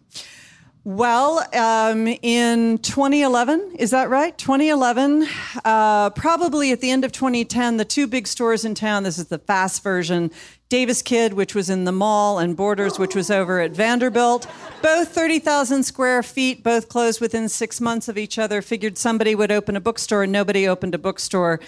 Well, 0.85 1.47
um, 1.55 2.09
in 2.09 2.79
2011, 2.79 3.77
is 3.79 3.93
that 3.93 4.11
right? 4.11 4.37
2011, 4.37 5.29
uh, 5.65 6.11
probably 6.11 6.73
at 6.73 6.81
the 6.81 6.91
end 6.91 7.05
of 7.05 7.13
2010, 7.13 7.77
the 7.77 7.85
two 7.85 8.09
big 8.09 8.27
stores 8.27 8.65
in 8.65 8.75
town, 8.75 9.05
this 9.05 9.17
is 9.17 9.27
the 9.27 9.39
fast 9.39 9.85
version, 9.85 10.33
Davis-Kidd, 10.71 11.35
which 11.35 11.55
was 11.55 11.71
in 11.71 11.85
the 11.85 11.93
mall, 11.93 12.41
and 12.41 12.57
Borders, 12.57 12.99
which 12.99 13.15
was 13.15 13.31
over 13.31 13.61
at 13.61 13.71
Vanderbilt, 13.71 14.49
both 14.83 15.15
30,000 15.15 15.85
square 15.85 16.21
feet, 16.21 16.65
both 16.65 16.89
closed 16.89 17.21
within 17.21 17.49
six 17.49 17.81
months 17.81 18.09
of 18.09 18.19
each 18.19 18.37
other. 18.37 18.61
Figured 18.61 18.99
somebody 18.99 19.37
would 19.37 19.53
open 19.53 19.77
a 19.77 19.81
bookstore, 19.81 20.25
and 20.25 20.33
nobody 20.33 20.67
opened 20.67 20.97
a 20.97 20.99
bookstore. 20.99 21.61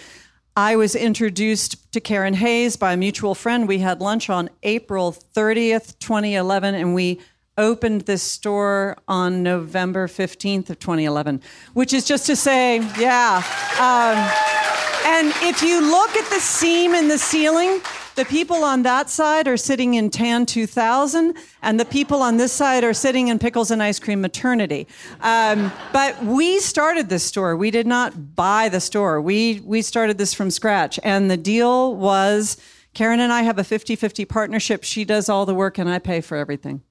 I 0.56 0.74
was 0.74 0.96
introduced 0.96 1.92
to 1.92 2.00
Karen 2.00 2.34
Hayes 2.34 2.76
by 2.76 2.94
a 2.94 2.96
mutual 2.96 3.36
friend. 3.36 3.68
We 3.68 3.78
had 3.78 4.00
lunch 4.00 4.28
on 4.28 4.50
April 4.64 5.12
30th, 5.12 5.98
2011, 6.00 6.74
and 6.74 6.94
we 6.94 7.20
opened 7.56 8.02
this 8.02 8.22
store 8.22 8.96
on 9.06 9.42
November 9.42 10.08
15th 10.08 10.70
of 10.70 10.78
2011, 10.78 11.40
which 11.72 11.92
is 11.92 12.04
just 12.04 12.26
to 12.26 12.36
say, 12.36 12.78
yeah. 12.98 13.42
Um, 13.78 14.64
and 15.06 15.32
if 15.42 15.62
you 15.62 15.80
look 15.80 16.16
at 16.16 16.28
the 16.30 16.40
seam 16.40 16.94
in 16.94 17.08
the 17.08 17.18
ceiling, 17.18 17.80
the 18.16 18.24
people 18.24 18.64
on 18.64 18.82
that 18.82 19.10
side 19.10 19.48
are 19.48 19.56
sitting 19.56 19.94
in 19.94 20.08
Tan 20.08 20.46
2000, 20.46 21.36
and 21.62 21.80
the 21.80 21.84
people 21.84 22.22
on 22.22 22.36
this 22.36 22.52
side 22.52 22.84
are 22.84 22.94
sitting 22.94 23.28
in 23.28 23.38
Pickles 23.38 23.70
and 23.70 23.82
Ice 23.82 23.98
Cream 23.98 24.20
Maternity. 24.20 24.86
Um, 25.20 25.72
but 25.92 26.22
we 26.24 26.60
started 26.60 27.08
this 27.08 27.24
store. 27.24 27.56
We 27.56 27.70
did 27.70 27.86
not 27.86 28.36
buy 28.36 28.68
the 28.68 28.80
store. 28.80 29.20
We, 29.20 29.60
we 29.64 29.82
started 29.82 30.16
this 30.16 30.32
from 30.32 30.50
scratch. 30.50 30.98
And 31.02 31.30
the 31.30 31.36
deal 31.36 31.94
was 31.94 32.56
Karen 32.94 33.20
and 33.20 33.32
I 33.32 33.42
have 33.42 33.58
a 33.58 33.64
50 33.64 33.96
50 33.96 34.24
partnership. 34.24 34.84
She 34.84 35.04
does 35.04 35.28
all 35.28 35.44
the 35.44 35.54
work, 35.54 35.78
and 35.78 35.90
I 35.90 35.98
pay 35.98 36.20
for 36.20 36.36
everything 36.36 36.82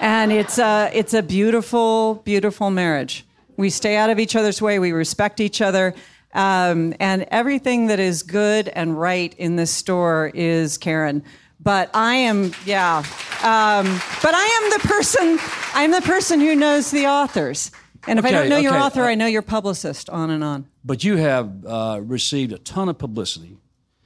and 0.00 0.32
it's 0.32 0.58
a 0.58 0.90
it's 0.92 1.14
a 1.14 1.22
beautiful 1.22 2.16
beautiful 2.24 2.70
marriage. 2.70 3.24
We 3.56 3.70
stay 3.70 3.96
out 3.96 4.10
of 4.10 4.18
each 4.18 4.36
other's 4.36 4.60
way. 4.60 4.78
We 4.78 4.92
respect 4.92 5.40
each 5.40 5.60
other. 5.60 5.94
Um, 6.34 6.94
and 7.00 7.26
everything 7.30 7.86
that 7.86 7.98
is 7.98 8.22
good 8.22 8.68
and 8.68 9.00
right 9.00 9.34
in 9.38 9.56
this 9.56 9.70
store 9.70 10.30
is 10.34 10.76
karen. 10.76 11.22
But 11.60 11.90
i 11.94 12.14
am 12.14 12.52
yeah. 12.64 12.98
Um, 13.42 14.00
but 14.22 14.34
i 14.34 14.44
am 14.62 14.70
the 14.70 14.88
person 14.88 15.38
i'm 15.74 15.90
the 15.90 16.02
person 16.02 16.40
who 16.40 16.54
knows 16.54 16.90
the 16.90 17.06
authors. 17.06 17.70
And 18.06 18.18
if 18.18 18.24
i 18.24 18.30
don't 18.30 18.48
know 18.48 18.58
your 18.58 18.76
author 18.76 19.02
uh, 19.02 19.08
i 19.08 19.14
know 19.14 19.26
your 19.26 19.42
publicist 19.42 20.10
on 20.10 20.30
and 20.30 20.44
on. 20.44 20.66
But 20.84 21.02
you 21.02 21.16
have 21.16 21.64
uh, 21.64 22.00
received 22.02 22.52
a 22.52 22.58
ton 22.58 22.88
of 22.88 22.98
publicity, 22.98 23.56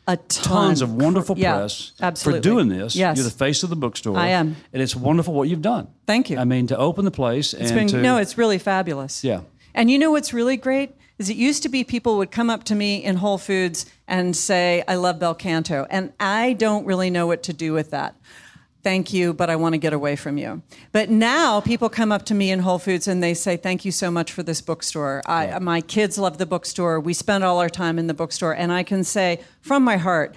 a 0.06 0.16
ton. 0.16 0.66
tons 0.68 0.82
of 0.82 0.94
wonderful 0.94 1.38
Yeah, 1.38 1.58
press 1.58 1.92
absolutely. 2.00 2.40
for 2.40 2.42
doing 2.42 2.68
this. 2.68 2.96
yes 2.96 3.16
You're 3.16 3.24
the 3.24 3.30
face 3.30 3.62
of 3.62 3.70
the 3.70 3.76
bookstore. 3.76 4.16
I 4.16 4.28
am. 4.28 4.56
And 4.72 4.82
it's 4.82 4.96
wonderful 4.96 5.34
what 5.34 5.48
you've 5.48 5.62
done. 5.62 5.88
Thank 6.06 6.30
you. 6.30 6.38
I 6.38 6.44
mean, 6.44 6.66
to 6.68 6.76
open 6.76 7.04
the 7.04 7.10
place 7.10 7.52
It's 7.54 7.70
and 7.70 7.78
been 7.80 7.88
to. 7.88 8.02
no, 8.02 8.16
it's 8.16 8.36
really 8.38 8.58
fabulous. 8.58 9.22
Yeah. 9.22 9.42
And 9.74 9.90
you 9.90 9.98
know 9.98 10.10
what's 10.10 10.32
really 10.32 10.56
great 10.56 10.94
is 11.18 11.28
it 11.30 11.36
used 11.36 11.62
to 11.62 11.68
be 11.68 11.84
people 11.84 12.16
would 12.16 12.30
come 12.30 12.48
up 12.50 12.64
to 12.64 12.74
me 12.74 12.96
in 13.04 13.16
Whole 13.16 13.36
Foods 13.38 13.84
and 14.08 14.34
say, 14.34 14.82
"I 14.88 14.94
love 14.94 15.18
Bel 15.20 15.34
Canto," 15.34 15.86
and 15.90 16.12
I 16.18 16.54
don't 16.54 16.86
really 16.86 17.10
know 17.10 17.26
what 17.26 17.42
to 17.44 17.52
do 17.52 17.72
with 17.74 17.90
that. 17.90 18.16
Thank 18.82 19.12
you, 19.12 19.34
but 19.34 19.50
I 19.50 19.56
want 19.56 19.74
to 19.74 19.78
get 19.78 19.92
away 19.92 20.16
from 20.16 20.38
you. 20.38 20.62
But 20.92 21.10
now 21.10 21.60
people 21.60 21.88
come 21.88 22.10
up 22.10 22.24
to 22.26 22.34
me 22.34 22.50
in 22.50 22.60
Whole 22.60 22.78
Foods 22.78 23.06
and 23.06 23.22
they 23.22 23.34
say, 23.34 23.56
"Thank 23.56 23.84
you 23.84 23.92
so 23.92 24.10
much 24.10 24.32
for 24.32 24.42
this 24.42 24.60
bookstore. 24.60 25.22
I, 25.26 25.58
My 25.58 25.80
kids 25.80 26.16
love 26.16 26.38
the 26.38 26.46
bookstore. 26.46 26.98
We 26.98 27.12
spend 27.12 27.44
all 27.44 27.58
our 27.58 27.68
time 27.68 27.98
in 27.98 28.06
the 28.06 28.14
bookstore," 28.14 28.54
and 28.54 28.72
I 28.72 28.82
can 28.82 29.04
say 29.04 29.40
from 29.60 29.84
my 29.84 29.96
heart. 29.96 30.34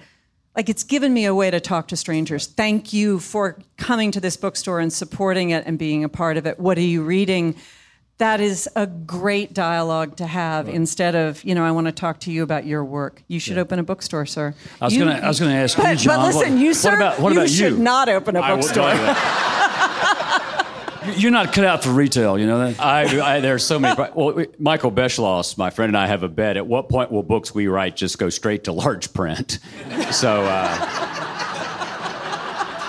Like 0.56 0.68
it's 0.68 0.84
given 0.84 1.12
me 1.12 1.24
a 1.24 1.34
way 1.34 1.50
to 1.50 1.58
talk 1.58 1.88
to 1.88 1.96
strangers. 1.96 2.46
Thank 2.46 2.92
you 2.92 3.18
for 3.18 3.58
coming 3.76 4.12
to 4.12 4.20
this 4.20 4.36
bookstore 4.36 4.78
and 4.78 4.92
supporting 4.92 5.50
it 5.50 5.64
and 5.66 5.76
being 5.78 6.04
a 6.04 6.08
part 6.08 6.36
of 6.36 6.46
it. 6.46 6.60
What 6.60 6.78
are 6.78 6.82
you 6.82 7.02
reading? 7.02 7.56
That 8.18 8.40
is 8.40 8.68
a 8.76 8.86
great 8.86 9.52
dialogue 9.54 10.16
to 10.18 10.26
have 10.26 10.68
instead 10.68 11.16
of, 11.16 11.42
you 11.42 11.52
know, 11.54 11.64
I 11.64 11.72
want 11.72 11.88
to 11.88 11.92
talk 11.92 12.20
to 12.20 12.30
you 12.30 12.44
about 12.44 12.64
your 12.64 12.84
work. 12.84 13.24
You 13.26 13.40
should 13.40 13.58
open 13.58 13.80
a 13.80 13.82
bookstore, 13.82 14.24
sir. 14.24 14.54
I 14.80 14.84
was 14.84 14.94
You- 14.94 15.04
gonna- 15.04 15.18
I 15.20 15.26
was 15.26 15.40
gonna 15.40 15.54
ask 15.56 15.76
you, 15.76 15.82
but, 15.82 15.98
John, 15.98 16.18
But 16.18 16.26
listen, 16.26 16.52
what- 16.52 16.60
you, 16.60 16.68
what 16.68 16.76
sir, 16.76 16.94
about- 16.96 17.18
what 17.20 17.32
you 17.32 17.38
about 17.40 17.50
should 17.50 17.72
you? 17.72 17.78
not 17.78 18.08
open 18.08 18.36
a 18.36 18.40
bookstore. 18.42 18.90
you 18.90 18.94
that. 18.98 20.66
You're 21.16 21.32
not 21.32 21.52
cut 21.52 21.64
out 21.66 21.82
for 21.82 21.90
retail, 21.90 22.38
you 22.38 22.46
know 22.46 22.70
that? 22.70 22.80
I, 22.80 23.36
I, 23.36 23.40
there's 23.40 23.62
so 23.64 23.78
many. 23.80 24.00
Well, 24.14 24.46
Michael 24.60 24.90
Beschloss, 24.92 25.58
my 25.58 25.68
friend, 25.70 25.90
and 25.90 25.96
I 25.98 26.06
have 26.06 26.22
a 26.22 26.28
bet. 26.28 26.56
At 26.56 26.66
what 26.68 26.88
point 26.88 27.10
will 27.12 27.22
books 27.24 27.52
we 27.54 27.66
write 27.66 27.94
just 27.96 28.18
go 28.18 28.30
straight 28.30 28.64
to 28.64 28.72
large 28.72 29.12
print? 29.12 29.58
So, 30.12 30.44
uh, 30.44 30.86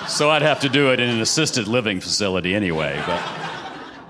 so 0.08 0.30
I'd 0.30 0.44
have 0.44 0.60
to 0.62 0.70
do 0.70 0.92
it 0.92 1.00
in 1.00 1.10
an 1.10 1.20
assisted 1.20 1.68
living 1.68 2.00
facility 2.00 2.54
anyway. 2.56 3.02
But 3.08 3.20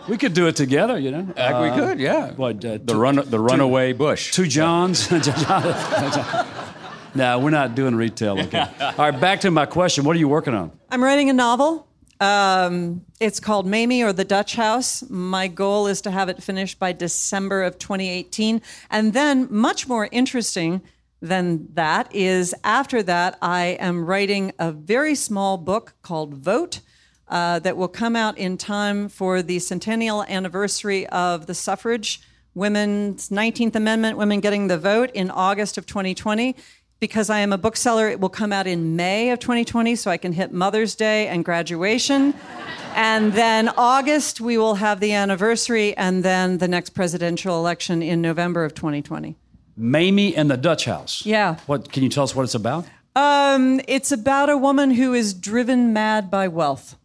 We 0.07 0.17
could 0.17 0.33
do 0.33 0.47
it 0.47 0.55
together, 0.55 0.99
you 0.99 1.11
know? 1.11 1.21
we 1.35 1.41
Uh, 1.41 1.75
could, 1.75 1.99
yeah. 1.99 2.31
What, 2.33 2.63
uh, 2.63 2.73
the 2.73 2.79
two- 2.93 2.99
run, 2.99 3.15
the 3.15 3.39
runaway 3.39 3.93
bush. 3.93 4.31
Two 4.31 4.45
Johns. 4.47 5.09
no, 7.15 7.39
we're 7.39 7.49
not 7.49 7.75
doing 7.75 7.95
retail. 7.95 8.39
Okay. 8.39 8.59
All 8.81 8.93
right, 8.97 9.19
back 9.19 9.41
to 9.41 9.51
my 9.51 9.65
question. 9.65 10.03
What 10.03 10.15
are 10.15 10.19
you 10.19 10.27
working 10.27 10.53
on? 10.53 10.71
I'm 10.91 11.03
writing 11.03 11.29
a 11.29 11.33
novel. 11.33 11.87
Um, 12.19 13.01
it's 13.19 13.39
called 13.39 13.65
Mamie 13.65 14.03
or 14.03 14.13
the 14.13 14.23
Dutch 14.23 14.55
House. 14.55 15.03
My 15.09 15.47
goal 15.47 15.87
is 15.87 16.01
to 16.01 16.11
have 16.11 16.29
it 16.29 16.41
finished 16.41 16.79
by 16.79 16.93
December 16.93 17.63
of 17.63 17.77
2018. 17.79 18.61
And 18.89 19.13
then, 19.13 19.47
much 19.49 19.87
more 19.87 20.07
interesting 20.11 20.81
than 21.21 21.67
that, 21.73 22.13
is 22.15 22.53
after 22.63 23.01
that, 23.03 23.37
I 23.41 23.77
am 23.79 24.05
writing 24.05 24.53
a 24.59 24.71
very 24.71 25.15
small 25.15 25.57
book 25.57 25.93
called 26.03 26.35
Vote. 26.35 26.81
Uh, 27.27 27.57
that 27.57 27.75
will 27.75 27.87
come 27.87 28.15
out 28.15 28.37
in 28.37 28.55
time 28.55 29.09
for 29.09 29.41
the 29.41 29.57
centennial 29.57 30.23
anniversary 30.25 31.07
of 31.07 31.47
the 31.47 31.55
suffrage, 31.55 32.21
women's 32.53 33.29
19th 33.29 33.75
Amendment, 33.75 34.15
women 34.15 34.41
getting 34.41 34.67
the 34.67 34.77
vote 34.77 35.09
in 35.15 35.31
August 35.31 35.79
of 35.79 35.87
2020 35.87 36.55
because 36.99 37.29
I 37.29 37.39
am 37.39 37.51
a 37.51 37.57
bookseller, 37.57 38.09
it 38.09 38.19
will 38.19 38.29
come 38.29 38.53
out 38.53 38.67
in 38.67 38.95
May 38.95 39.29
of 39.31 39.39
2020, 39.39 39.95
so 39.95 40.09
I 40.09 40.17
can 40.17 40.33
hit 40.33 40.51
Mother's 40.51 40.95
Day 40.95 41.27
and 41.27 41.43
graduation. 41.43 42.33
and 42.95 43.33
then 43.33 43.69
August, 43.69 44.39
we 44.39 44.57
will 44.57 44.75
have 44.75 44.99
the 44.99 45.11
anniversary, 45.11 45.95
and 45.97 46.23
then 46.23 46.57
the 46.57 46.67
next 46.67 46.91
presidential 46.91 47.57
election 47.57 48.01
in 48.01 48.21
November 48.21 48.63
of 48.63 48.73
2020. 48.73 49.35
Mamie 49.77 50.35
and 50.35 50.49
the 50.49 50.57
Dutch 50.57 50.85
House. 50.85 51.25
Yeah. 51.25 51.57
What 51.65 51.91
can 51.91 52.03
you 52.03 52.09
tell 52.09 52.23
us 52.23 52.33
what 52.33 52.43
it's 52.43 52.55
about? 52.55 52.85
Um, 53.15 53.81
it's 53.87 54.11
about 54.11 54.49
a 54.49 54.57
woman 54.57 54.91
who 54.91 55.13
is 55.13 55.33
driven 55.33 55.93
mad 55.93 56.31
by 56.31 56.47
wealth, 56.47 56.95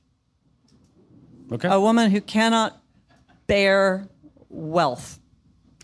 Okay. 1.52 1.69
a 1.69 1.80
woman 1.80 2.11
who 2.11 2.21
cannot 2.21 2.80
bear 3.47 4.09
wealth. 4.49 5.19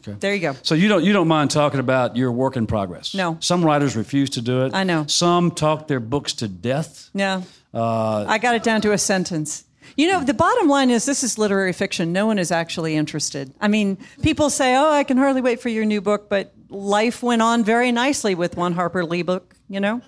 Okay. 0.01 0.17
There 0.19 0.35
you 0.35 0.41
go. 0.41 0.57
So 0.63 0.75
you 0.75 0.89
don't 0.89 1.05
you 1.05 1.13
don't 1.13 1.29
mind 1.29 1.51
talking 1.51 1.81
about 1.81 2.17
your 2.17 2.31
work 2.31 2.57
in 2.57 2.67
progress? 2.67 3.15
No. 3.15 3.39
Some 3.41 3.65
writers 3.65 3.97
refuse 3.97 4.31
to 4.31 4.41
do 4.41 4.65
it. 4.65 4.75
I 4.75 4.85
know. 4.85 5.07
Some 5.07 5.51
talk 5.51 5.89
their 5.89 6.01
books 6.01 6.35
to 6.35 6.49
death. 6.49 7.11
Yeah. 7.13 7.43
Uh, 7.75 8.25
I 8.29 8.39
got 8.39 8.55
it 8.55 8.63
down 8.63 8.81
to 8.83 8.93
a 8.93 8.99
sentence. 8.99 9.65
You 9.97 10.09
know, 10.09 10.23
the 10.23 10.35
bottom 10.35 10.69
line 10.69 10.91
is 10.91 11.07
this 11.07 11.23
is 11.23 11.39
literary 11.39 11.73
fiction. 11.73 12.13
No 12.13 12.27
one 12.27 12.39
is 12.39 12.51
actually 12.51 12.97
interested. 12.97 13.53
I 13.61 13.69
mean, 13.69 13.99
people 14.23 14.51
say, 14.51 14.77
oh, 14.77 14.91
I 14.91 15.05
can 15.05 15.17
hardly 15.17 15.41
wait 15.41 15.61
for 15.61 15.69
your 15.69 15.85
new 15.85 16.01
book, 16.01 16.29
but 16.29 16.53
life 16.69 17.23
went 17.23 17.43
on 17.43 17.65
very 17.65 17.93
nicely 17.93 18.35
with 18.35 18.57
one 18.57 18.73
Harper 18.73 19.05
Lee 19.05 19.23
book, 19.23 19.55
you 19.69 19.81
know? 19.81 20.03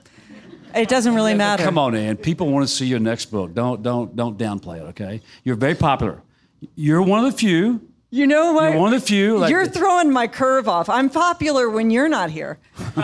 It 0.78 0.88
doesn't 0.88 1.14
really 1.14 1.34
matter. 1.34 1.64
Come 1.64 1.78
on, 1.78 1.94
Ann. 1.94 2.16
People 2.16 2.50
want 2.50 2.66
to 2.66 2.72
see 2.72 2.86
your 2.86 3.00
next 3.00 3.26
book. 3.26 3.54
Don't 3.54 3.82
don't 3.82 4.14
don't 4.16 4.38
downplay 4.38 4.78
it. 4.78 4.82
Okay. 4.90 5.20
You're 5.44 5.56
very 5.56 5.74
popular. 5.74 6.22
You're 6.74 7.02
one 7.02 7.24
of 7.24 7.32
the 7.32 7.38
few. 7.38 7.80
You 8.10 8.26
know 8.26 8.52
what? 8.52 8.70
You're 8.72 8.80
one 8.80 8.92
of 8.94 9.00
the 9.00 9.06
few. 9.06 9.36
like- 9.38 9.50
You're 9.50 9.66
throwing 9.66 10.10
my 10.10 10.26
curve 10.28 10.66
off. 10.68 10.88
I'm 10.88 11.10
popular 11.10 11.68
when 11.68 11.90
you're 11.90 12.08
not 12.08 12.30
here. 12.30 12.58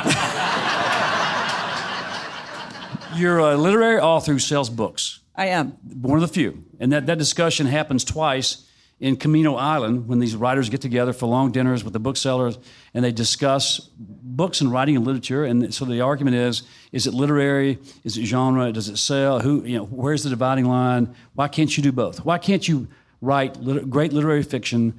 You're 3.16 3.38
a 3.38 3.56
literary 3.56 4.00
author 4.00 4.32
who 4.32 4.38
sells 4.40 4.68
books. 4.68 5.20
I 5.36 5.46
am. 5.46 5.68
One 6.00 6.16
of 6.16 6.22
the 6.22 6.28
few. 6.34 6.64
And 6.80 6.92
that, 6.92 7.06
that 7.06 7.16
discussion 7.18 7.66
happens 7.66 8.02
twice 8.04 8.63
in 9.00 9.16
Camino 9.16 9.56
Island 9.56 10.08
when 10.08 10.18
these 10.18 10.36
writers 10.36 10.70
get 10.70 10.80
together 10.80 11.12
for 11.12 11.26
long 11.26 11.50
dinners 11.50 11.84
with 11.84 11.92
the 11.92 11.98
booksellers 11.98 12.58
and 12.94 13.04
they 13.04 13.12
discuss 13.12 13.80
books 13.98 14.60
and 14.60 14.70
writing 14.70 14.96
and 14.96 15.04
literature. 15.04 15.44
And 15.44 15.74
so 15.74 15.84
the 15.84 16.00
argument 16.00 16.36
is 16.36 16.62
is 16.92 17.06
it 17.06 17.14
literary? 17.14 17.78
Is 18.04 18.16
it 18.16 18.24
genre? 18.24 18.72
Does 18.72 18.88
it 18.88 18.96
sell? 18.98 19.40
Who, 19.40 19.64
you 19.64 19.78
know, 19.78 19.84
where's 19.84 20.22
the 20.22 20.30
dividing 20.30 20.66
line? 20.66 21.14
Why 21.34 21.48
can't 21.48 21.76
you 21.76 21.82
do 21.82 21.92
both? 21.92 22.24
Why 22.24 22.38
can't 22.38 22.66
you 22.66 22.88
write 23.20 23.56
lit- 23.56 23.90
great 23.90 24.12
literary 24.12 24.42
fiction 24.42 24.94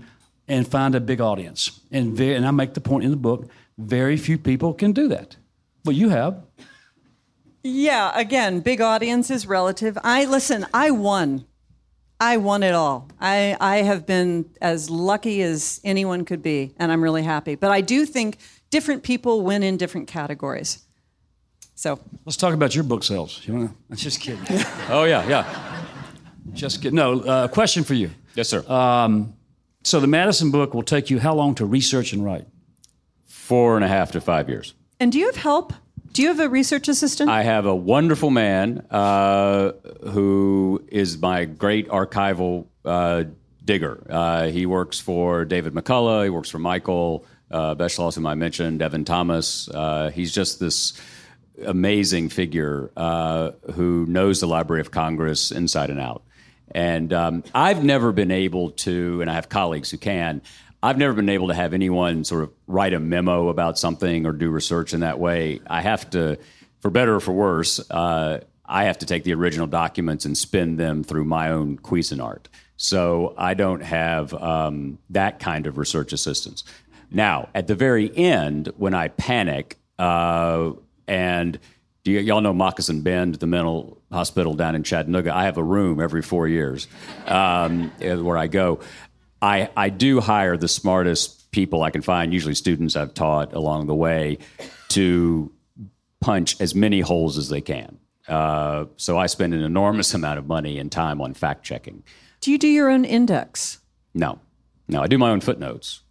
and 0.48 0.68
find 0.68 0.94
a 0.94 1.00
big 1.00 1.22
audience? 1.22 1.80
And, 1.92 2.20
and 2.20 2.46
I 2.46 2.52
make 2.52 2.74
the 2.74 2.82
point 2.82 3.06
in 3.06 3.12
the 3.12 3.18
book 3.18 3.50
very 3.78 4.18
few 4.18 4.38
people 4.38 4.74
can 4.74 4.92
do 4.92 5.08
that. 5.08 5.38
Well, 5.84 5.96
you 5.96 6.10
have. 6.10 6.44
Yeah, 7.64 8.12
again, 8.14 8.60
big 8.60 8.80
audience 8.80 9.32
is 9.32 9.48
relative. 9.48 9.98
I 10.04 10.26
listen, 10.26 10.68
I 10.74 10.92
won. 10.92 11.46
I 12.20 12.38
won 12.38 12.64
it 12.64 12.74
all. 12.74 13.10
I, 13.20 13.58
I 13.60 13.78
have 13.78 14.06
been 14.06 14.50
as 14.62 14.90
lucky 14.90 15.42
as 15.42 15.82
anyone 15.84 16.24
could 16.26 16.42
be, 16.42 16.74
and 16.78 16.92
I'm 16.92 17.04
really 17.04 17.24
happy. 17.24 17.56
But 17.56 17.72
I 17.72 17.82
do 17.82 18.06
think 18.06 18.38
different 18.70 19.04
people 19.04 19.42
win 19.42 19.64
in 19.64 19.78
different 19.78 20.08
categories. 20.08 20.80
So 21.76 22.00
Let's 22.26 22.38
talk 22.38 22.54
about 22.54 22.74
your 22.74 22.86
book 22.86 23.04
sales. 23.04 23.42
You 23.46 23.54
wanna, 23.54 23.76
I'm 23.90 23.98
just 23.98 24.22
kidding. 24.22 24.44
Oh 24.90 25.04
yeah, 25.04 25.28
yeah. 25.28 25.86
just 26.54 26.82
kidding. 26.82 26.96
No, 26.96 27.20
uh, 27.22 27.48
question 27.50 27.84
for 27.84 27.96
you. 27.96 28.12
Yes, 28.34 28.48
sir. 28.50 28.62
So 29.84 30.00
the 30.00 30.08
Madison 30.08 30.50
book 30.50 30.74
will 30.74 30.84
take 30.84 31.12
you 31.12 31.20
how 31.20 31.36
long 31.36 31.54
to 31.56 31.66
research 31.66 32.12
and 32.12 32.26
write? 32.26 32.48
Four 33.26 33.76
and 33.76 33.86
a 33.86 33.88
half 33.88 34.12
to 34.14 34.22
five 34.22 34.50
years. 34.50 34.74
And 35.00 35.12
do 35.12 35.20
you 35.20 35.28
have 35.28 35.36
help? 35.36 35.74
Do 36.16 36.22
you 36.22 36.30
have 36.30 36.40
a 36.40 36.48
research 36.48 36.88
assistant? 36.88 37.30
I 37.30 37.44
have 37.44 37.66
a 37.66 37.76
wonderful 37.76 38.30
man 38.30 38.88
uh, 38.90 39.74
who 40.12 40.82
is 40.88 41.18
my 41.18 41.44
great 41.44 41.90
archival 41.90 42.68
uh, 42.86 43.26
digger. 43.66 44.02
Uh, 44.10 44.48
he 44.48 44.66
works 44.66 44.98
for 44.98 45.44
David 45.44 45.74
McCullough. 45.74 46.24
He 46.24 46.30
works 46.30 46.50
for 46.50 46.58
Michael 46.58 47.26
uh, 47.52 47.76
Beschloss, 47.76 48.16
whom 48.16 48.28
I 48.28 48.36
mentioned, 48.36 48.82
Evan 48.82 49.04
Thomas. 49.04 49.68
Uh, 49.68 50.10
he's 50.10 50.34
just 50.34 50.58
this 50.58 50.94
amazing 51.66 52.30
figure 52.30 52.92
uh, 52.96 53.52
who 53.74 54.06
knows 54.06 54.40
the 54.40 54.48
Library 54.48 54.80
of 54.80 54.92
Congress 54.92 55.52
inside 55.52 55.90
and 55.90 56.00
out. 56.00 56.24
And 56.72 57.12
um, 57.12 57.44
I've 57.54 57.84
never 57.84 58.14
been 58.14 58.32
able 58.32 58.72
to, 58.72 59.20
and 59.20 59.30
I 59.30 59.34
have 59.34 59.50
colleagues 59.50 59.92
who 59.92 59.98
can. 59.98 60.42
I've 60.86 61.00
never 61.00 61.14
been 61.14 61.30
able 61.30 61.48
to 61.48 61.56
have 61.56 61.74
anyone 61.74 62.24
sort 62.24 62.44
of 62.44 62.52
write 62.68 62.94
a 62.94 63.00
memo 63.00 63.50
about 63.50 63.80
something 63.80 64.28
or 64.28 64.32
do 64.32 64.52
research 64.52 64.94
in 64.94 65.00
that 65.00 65.18
way. 65.18 65.60
I 65.66 65.82
have 65.82 66.08
to, 66.12 66.38
for 66.80 66.92
better 66.92 67.16
or 67.16 67.20
for 67.20 67.32
worse, 67.32 67.80
uh, 67.90 68.42
I 68.64 68.84
have 68.84 69.00
to 69.00 69.08
take 69.08 69.24
the 69.24 69.34
original 69.34 69.66
documents 69.66 70.26
and 70.26 70.38
spin 70.38 70.78
them 70.78 71.04
through 71.04 71.26
my 71.26 71.50
own 71.50 71.80
Cuisinart. 71.80 72.46
So 72.78 73.34
I 73.36 73.56
don't 73.56 73.82
have 73.82 74.32
um, 74.36 75.00
that 75.10 75.40
kind 75.40 75.66
of 75.66 75.80
research 75.80 76.14
assistance. 76.14 76.64
Now, 77.10 77.50
at 77.56 77.66
the 77.66 77.74
very 77.74 78.16
end, 78.16 78.72
when 78.78 78.94
I 78.94 79.08
panic, 79.08 79.80
uh, 79.98 80.74
and 81.08 81.58
do 82.04 82.14
y- 82.14 82.20
y'all 82.20 82.42
know 82.42 82.54
Moccasin 82.54 83.02
Bend, 83.02 83.36
the 83.36 83.48
mental 83.48 83.98
hospital 84.12 84.54
down 84.54 84.76
in 84.76 84.84
Chattanooga? 84.84 85.36
I 85.36 85.46
have 85.46 85.58
a 85.58 85.64
room 85.64 86.00
every 86.00 86.22
four 86.22 86.48
years 86.48 86.88
um, 87.26 87.90
where 88.00 88.38
I 88.38 88.48
go. 88.48 88.80
I, 89.42 89.70
I 89.76 89.90
do 89.90 90.22
hire 90.22 90.58
the 90.58 90.68
smartest 90.68 91.52
people 91.52 91.84
I 91.84 91.90
can 91.90 92.02
find, 92.02 92.34
usually 92.34 92.56
students 92.56 92.96
I've 92.96 93.14
taught 93.14 93.54
along 93.54 93.88
the 93.88 93.96
way, 93.96 94.40
to 94.90 95.52
punch 96.20 96.60
as 96.60 96.76
many 96.76 97.02
holes 97.02 97.38
as 97.38 97.50
they 97.50 97.62
can. 97.62 97.98
Uh, 98.28 98.86
so 98.98 99.18
I 99.18 99.28
spend 99.28 99.54
an 99.54 99.62
enormous 99.62 100.14
amount 100.14 100.40
of 100.40 100.48
money 100.48 100.80
and 100.80 100.92
time 100.92 101.22
on 101.22 101.34
fact 101.34 101.64
checking. 101.64 102.04
do 102.42 102.52
you 102.52 102.58
do 102.58 102.68
your 102.68 102.90
own 102.90 103.06
index? 103.06 103.80
No, 104.14 104.40
no, 104.88 105.02
I 105.02 105.08
do 105.08 105.18
my 105.18 105.30
own 105.30 105.42
footnotes. 105.42 106.02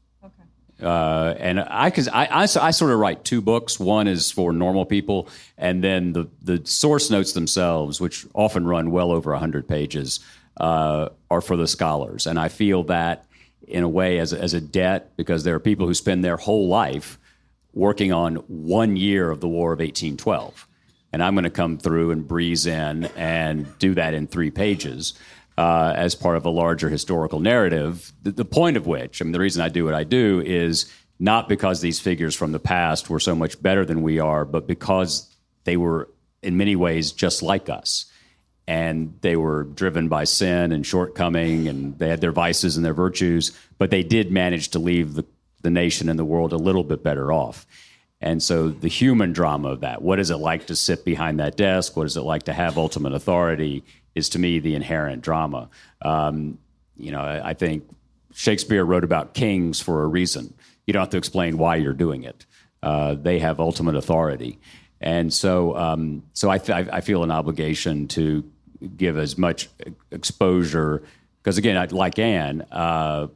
Uh, 0.83 1.35
and 1.38 1.61
I, 1.61 1.90
cause 1.90 2.09
I, 2.09 2.25
I, 2.27 2.42
I 2.42 2.70
sort 2.70 2.90
of 2.90 2.99
write 2.99 3.25
two 3.25 3.40
books. 3.40 3.79
One 3.79 4.09
is 4.09 4.31
for 4.31 4.53
normal 4.53 4.85
people, 4.85 5.29
and 5.57 5.83
then 5.83 6.12
the, 6.12 6.29
the 6.42 6.62
source 6.66 7.11
notes 7.11 7.33
themselves, 7.33 8.01
which 8.01 8.27
often 8.35 8.66
run 8.66 8.90
well 8.90 9.12
over 9.12 9.31
100 9.31 9.68
pages, 9.68 10.20
uh, 10.59 11.09
are 11.31 11.40
for 11.40 11.57
the 11.57 11.67
scholars. 11.67 12.27
And 12.27 12.38
I 12.38 12.49
feel 12.49 12.85
that 12.85 13.27
in 13.67 13.83
a 13.83 13.88
way 13.88 14.19
as 14.19 14.33
as 14.33 14.55
a 14.55 14.61
debt 14.61 15.17
because 15.17 15.45
there 15.45 15.55
are 15.55 15.61
people 15.61 15.87
who 15.87 15.95
spend 15.95 16.25
their 16.25 16.37
whole 16.37 16.69
life 16.69 17.19
working 17.73 18.12
on 18.12 18.37
one 18.37 18.97
year 18.97 19.31
of 19.31 19.40
the 19.40 19.49
War 19.49 19.73
of 19.73 19.79
1812. 19.79 20.69
And 21.12 21.23
I'm 21.23 21.35
going 21.35 21.45
to 21.45 21.51
come 21.51 21.79
through 21.79 22.11
and 22.11 22.27
breeze 22.27 22.67
in 22.67 23.05
and 23.17 23.79
do 23.79 23.95
that 23.95 24.14
in 24.14 24.27
three 24.27 24.51
pages 24.51 25.14
uh, 25.57 25.93
as 25.97 26.14
part 26.14 26.37
of 26.37 26.45
a 26.45 26.51
larger 26.51 26.88
historical 26.88 27.40
narrative. 27.40 28.12
The, 28.23 28.33
the 28.33 28.45
point 28.45 28.77
of 28.77 28.87
which, 28.87 29.21
I 29.21 29.25
mean, 29.25 29.33
the 29.33 29.40
reason 29.40 29.62
I 29.62 29.69
do 29.69 29.85
what 29.85 29.95
I 29.95 30.05
do 30.05 30.43
is 30.45 30.93
not 31.19 31.49
because 31.49 31.81
these 31.81 32.01
figures 32.01 32.35
from 32.35 32.53
the 32.53 32.59
past 32.59 33.09
were 33.09 33.21
so 33.21 33.35
much 33.35 33.62
better 33.62 33.85
than 33.85 34.03
we 34.03 34.19
are, 34.19 34.45
but 34.45 34.67
because 34.67 35.33
they 35.64 35.77
were 35.77 36.11
in 36.43 36.57
many 36.57 36.77
ways 36.77 37.12
just 37.12 37.43
like 37.43 37.69
us. 37.69 38.07
And 38.66 39.18
they 39.20 39.37
were 39.37 39.64
driven 39.64 40.09
by 40.09 40.24
sin 40.24 40.72
and 40.72 40.87
shortcoming, 40.87 41.68
and 41.68 41.98
they 41.98 42.09
had 42.09 42.20
their 42.20 42.33
vices 42.33 42.77
and 42.77 42.85
their 42.85 42.94
virtues, 42.94 43.53
but 43.79 43.90
they 43.90 44.03
did 44.03 44.31
manage 44.31 44.70
to 44.70 44.79
leave 44.79 45.14
the, 45.14 45.27
the 45.62 45.70
nation 45.70 46.09
and 46.09 46.18
the 46.18 46.24
world 46.24 46.53
a 46.53 46.57
little 46.57 46.85
bit 46.85 47.03
better 47.03 47.31
off. 47.31 47.66
And 48.20 48.42
so 48.42 48.68
the 48.68 48.88
human 48.88 49.35
drama 49.35 49.68
of 49.68 49.81
that, 49.81 50.00
what 50.00 50.18
is 50.18 50.31
it 50.31 50.37
like 50.37 50.68
to 50.68 50.77
sit 50.77 51.05
behind 51.05 51.40
that 51.40 51.59
desk? 51.59 51.94
What 51.94 52.07
is 52.07 52.16
it 52.16 52.22
like 52.22 52.44
to 52.44 52.55
have 52.55 52.79
ultimate 52.79 53.12
authority? 53.12 53.85
Is 54.14 54.31
to 54.31 54.38
me 54.38 54.61
the 54.61 54.74
inherent 54.74 55.20
drama. 55.20 55.68
Um, 56.00 56.59
you 56.96 57.11
know, 57.11 57.20
I, 57.20 57.50
I 57.50 57.55
think 57.55 57.85
Shakespeare 58.33 58.85
wrote 58.85 59.05
about 59.05 59.35
kings 59.35 59.81
for 59.81 60.05
a 60.05 60.07
reason. 60.07 60.55
You 60.87 60.92
don't 60.92 61.00
have 61.00 61.11
to 61.11 61.18
explain 61.18 61.59
why 61.59 61.77
you're 61.77 61.92
doing 61.92 62.22
it. 62.22 62.46
Uh, 62.83 63.14
they 63.14 63.40
have 63.40 63.61
ultimate 63.61 63.96
authority, 63.96 64.59
and 65.00 65.33
so 65.33 65.77
um, 65.77 66.22
so 66.33 66.50
I, 66.50 66.59
th- 66.59 66.88
I 66.92 67.00
feel 67.00 67.24
an 67.24 67.31
obligation 67.31 68.09
to 68.09 68.44
give 68.97 69.17
as 69.19 69.39
much 69.39 69.69
exposure 70.11 71.03
because 71.45 71.59
again, 71.59 71.77
I, 71.77 71.85
like 71.87 72.19
Ann, 72.19 72.63
uh, 72.73 73.29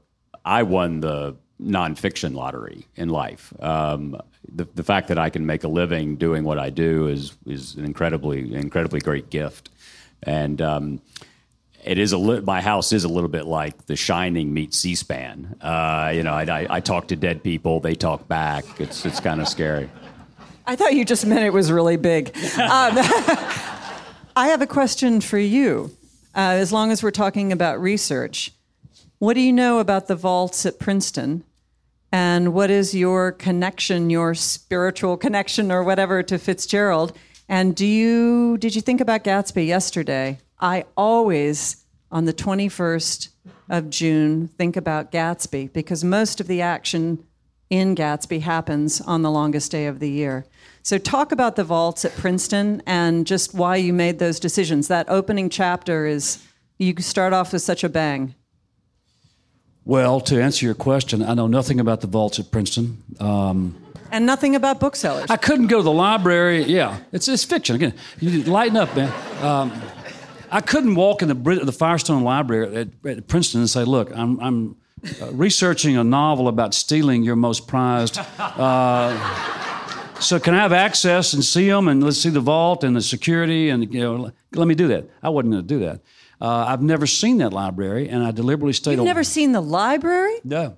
I 0.44 0.62
won 0.62 1.00
the 1.00 1.36
nonfiction 1.60 2.34
lottery 2.34 2.86
in 2.96 3.10
life. 3.10 3.52
Um, 3.60 4.18
the, 4.50 4.66
the 4.74 4.82
fact 4.82 5.08
that 5.08 5.18
I 5.18 5.28
can 5.28 5.44
make 5.44 5.62
a 5.62 5.68
living 5.68 6.16
doing 6.16 6.44
what 6.44 6.58
I 6.58 6.70
do 6.70 7.06
is 7.06 7.36
is 7.46 7.74
an 7.74 7.84
incredibly 7.84 8.54
incredibly 8.54 9.00
great 9.00 9.28
gift, 9.28 9.68
and 10.22 10.62
um, 10.62 11.02
it 11.84 11.98
is 11.98 12.12
a 12.12 12.18
li- 12.18 12.40
my 12.40 12.62
house 12.62 12.92
is 12.92 13.04
a 13.04 13.08
little 13.08 13.28
bit 13.28 13.44
like 13.44 13.86
The 13.86 13.96
Shining 13.96 14.54
meets 14.54 14.78
C-SPAN. 14.78 15.56
Uh, 15.60 16.12
you 16.14 16.22
know, 16.22 16.32
I, 16.32 16.44
I, 16.44 16.66
I 16.76 16.80
talk 16.80 17.08
to 17.08 17.16
dead 17.16 17.42
people; 17.42 17.80
they 17.80 17.94
talk 17.94 18.26
back. 18.26 18.64
It's 18.80 19.04
it's 19.04 19.20
kind 19.20 19.42
of 19.42 19.48
scary. 19.48 19.90
I 20.66 20.76
thought 20.76 20.94
you 20.94 21.04
just 21.04 21.26
meant 21.26 21.44
it 21.44 21.52
was 21.52 21.70
really 21.70 21.96
big. 21.96 22.34
Um, 22.58 22.98
I 24.38 24.46
have 24.46 24.62
a 24.62 24.68
question 24.68 25.20
for 25.20 25.36
you. 25.36 25.96
Uh, 26.32 26.54
as 26.62 26.72
long 26.72 26.92
as 26.92 27.02
we're 27.02 27.10
talking 27.10 27.50
about 27.50 27.80
research, 27.80 28.52
what 29.18 29.34
do 29.34 29.40
you 29.40 29.52
know 29.52 29.80
about 29.80 30.06
the 30.06 30.14
vaults 30.14 30.64
at 30.64 30.78
Princeton? 30.78 31.42
And 32.12 32.54
what 32.54 32.70
is 32.70 32.94
your 32.94 33.32
connection, 33.32 34.10
your 34.10 34.36
spiritual 34.36 35.16
connection 35.16 35.72
or 35.72 35.82
whatever 35.82 36.22
to 36.22 36.38
Fitzgerald? 36.38 37.18
And 37.48 37.74
do 37.74 37.84
you 37.84 38.58
did 38.58 38.76
you 38.76 38.80
think 38.80 39.00
about 39.00 39.24
Gatsby 39.24 39.66
yesterday? 39.66 40.38
I 40.60 40.84
always 40.96 41.84
on 42.12 42.24
the 42.24 42.32
21st 42.32 43.30
of 43.70 43.90
June 43.90 44.46
think 44.56 44.76
about 44.76 45.10
Gatsby 45.10 45.72
because 45.72 46.04
most 46.04 46.40
of 46.40 46.46
the 46.46 46.62
action 46.62 47.24
in 47.70 47.96
Gatsby 47.96 48.42
happens 48.42 49.00
on 49.00 49.22
the 49.22 49.32
longest 49.32 49.72
day 49.72 49.86
of 49.86 49.98
the 49.98 50.08
year. 50.08 50.46
So, 50.88 50.96
talk 50.96 51.32
about 51.32 51.56
the 51.56 51.64
vaults 51.64 52.06
at 52.06 52.16
Princeton 52.16 52.82
and 52.86 53.26
just 53.26 53.52
why 53.52 53.76
you 53.76 53.92
made 53.92 54.18
those 54.18 54.40
decisions. 54.40 54.88
That 54.88 55.06
opening 55.10 55.50
chapter 55.50 56.06
is 56.06 56.42
you 56.78 56.94
start 56.96 57.34
off 57.34 57.52
with 57.52 57.60
such 57.60 57.84
a 57.84 57.90
bang. 57.90 58.34
Well, 59.84 60.18
to 60.22 60.40
answer 60.40 60.64
your 60.64 60.74
question, 60.74 61.22
I 61.22 61.34
know 61.34 61.46
nothing 61.46 61.78
about 61.78 62.00
the 62.00 62.06
vaults 62.06 62.38
at 62.38 62.50
Princeton. 62.50 63.02
Um, 63.20 63.76
And 64.10 64.24
nothing 64.24 64.54
about 64.54 64.80
booksellers. 64.80 65.30
I 65.30 65.36
couldn't 65.36 65.66
go 65.66 65.76
to 65.76 65.82
the 65.82 65.92
library. 65.92 66.62
Yeah, 66.62 67.00
it's, 67.12 67.28
it's 67.28 67.44
fiction. 67.44 67.76
Again, 67.76 67.92
you 68.18 68.30
need 68.30 68.46
to 68.46 68.50
lighten 68.50 68.78
up, 68.78 68.96
man. 68.96 69.12
Um, 69.44 69.82
I 70.50 70.62
couldn't 70.62 70.94
walk 70.94 71.20
in 71.20 71.28
the, 71.28 71.34
the 71.66 71.70
Firestone 71.70 72.24
Library 72.24 72.74
at, 72.74 72.88
at 73.04 73.28
Princeton 73.28 73.60
and 73.60 73.68
say, 73.68 73.84
look, 73.84 74.10
I'm, 74.16 74.40
I'm 74.40 74.76
uh, 75.20 75.32
researching 75.32 75.98
a 75.98 76.04
novel 76.04 76.48
about 76.48 76.72
stealing 76.72 77.24
your 77.24 77.36
most 77.36 77.68
prized. 77.68 78.18
Uh, 78.38 79.67
so 80.20 80.38
can 80.40 80.54
I 80.54 80.58
have 80.58 80.72
access 80.72 81.32
and 81.32 81.44
see 81.44 81.68
them 81.68 81.88
and 81.88 82.02
let's 82.02 82.18
see 82.18 82.30
the 82.30 82.40
vault 82.40 82.82
and 82.84 82.94
the 82.96 83.00
security 83.00 83.70
and, 83.70 83.92
you 83.92 84.00
know, 84.00 84.32
let 84.54 84.66
me 84.68 84.74
do 84.74 84.88
that. 84.88 85.08
I 85.22 85.28
wasn't 85.28 85.52
going 85.52 85.62
to 85.66 85.68
do 85.74 85.78
that. 85.80 86.00
Uh, 86.40 86.66
I've 86.68 86.82
never 86.82 87.06
seen 87.06 87.38
that 87.38 87.52
library, 87.52 88.08
and 88.08 88.22
I 88.22 88.30
deliberately 88.30 88.72
stayed. 88.72 88.92
You've 88.92 89.00
a- 89.00 89.04
never 89.04 89.24
seen 89.24 89.50
the 89.52 89.60
library? 89.60 90.36
no, 90.44 90.76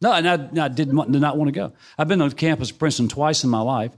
no, 0.00 0.12
and 0.12 0.28
I, 0.28 0.64
I 0.64 0.68
did, 0.68 0.92
not- 0.92 1.10
did 1.10 1.20
not 1.20 1.36
want 1.36 1.48
to 1.48 1.52
go. 1.52 1.72
I've 1.98 2.06
been 2.08 2.22
on 2.22 2.30
campus 2.30 2.70
Princeton 2.70 3.08
twice 3.08 3.42
in 3.42 3.50
my 3.50 3.60
life, 3.60 3.90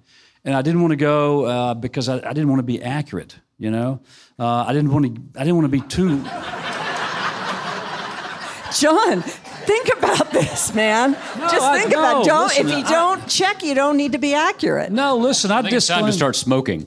and 0.44 0.54
I 0.54 0.62
didn't 0.62 0.80
want 0.80 0.92
to 0.92 0.96
go 0.96 1.44
uh, 1.44 1.74
because 1.74 2.08
I, 2.08 2.16
I 2.16 2.32
didn't 2.32 2.48
want 2.48 2.60
to 2.60 2.64
be 2.64 2.82
accurate. 2.82 3.36
You 3.58 3.70
know, 3.70 4.00
uh, 4.38 4.64
I 4.66 4.72
didn't 4.72 4.90
want 4.90 5.04
to. 5.14 5.22
I 5.38 5.44
didn't 5.44 5.56
want 5.56 5.66
to 5.66 5.80
be 5.80 5.82
too. 5.86 6.16
John, 8.72 9.22
think 9.66 9.88
about 9.98 10.30
this, 10.32 10.74
man. 10.74 11.14
Just 11.14 11.60
I- 11.62 11.78
think 11.80 11.92
about 11.92 12.12
no, 12.14 12.20
it. 12.22 12.26
Don't 12.26 12.48
listen, 12.48 12.66
if 12.68 12.72
you 12.72 12.84
I- 12.84 12.90
don't 12.90 13.28
check, 13.28 13.62
you 13.62 13.74
don't 13.74 13.96
need 13.96 14.12
to 14.12 14.18
be 14.18 14.34
accurate. 14.34 14.92
No, 14.92 15.16
listen. 15.16 15.50
I, 15.50 15.58
I 15.58 15.62
think 15.62 15.74
it's 15.74 15.86
time 15.86 16.00
to 16.00 16.06
disclaim- 16.06 16.18
start 16.18 16.36
smoking. 16.36 16.86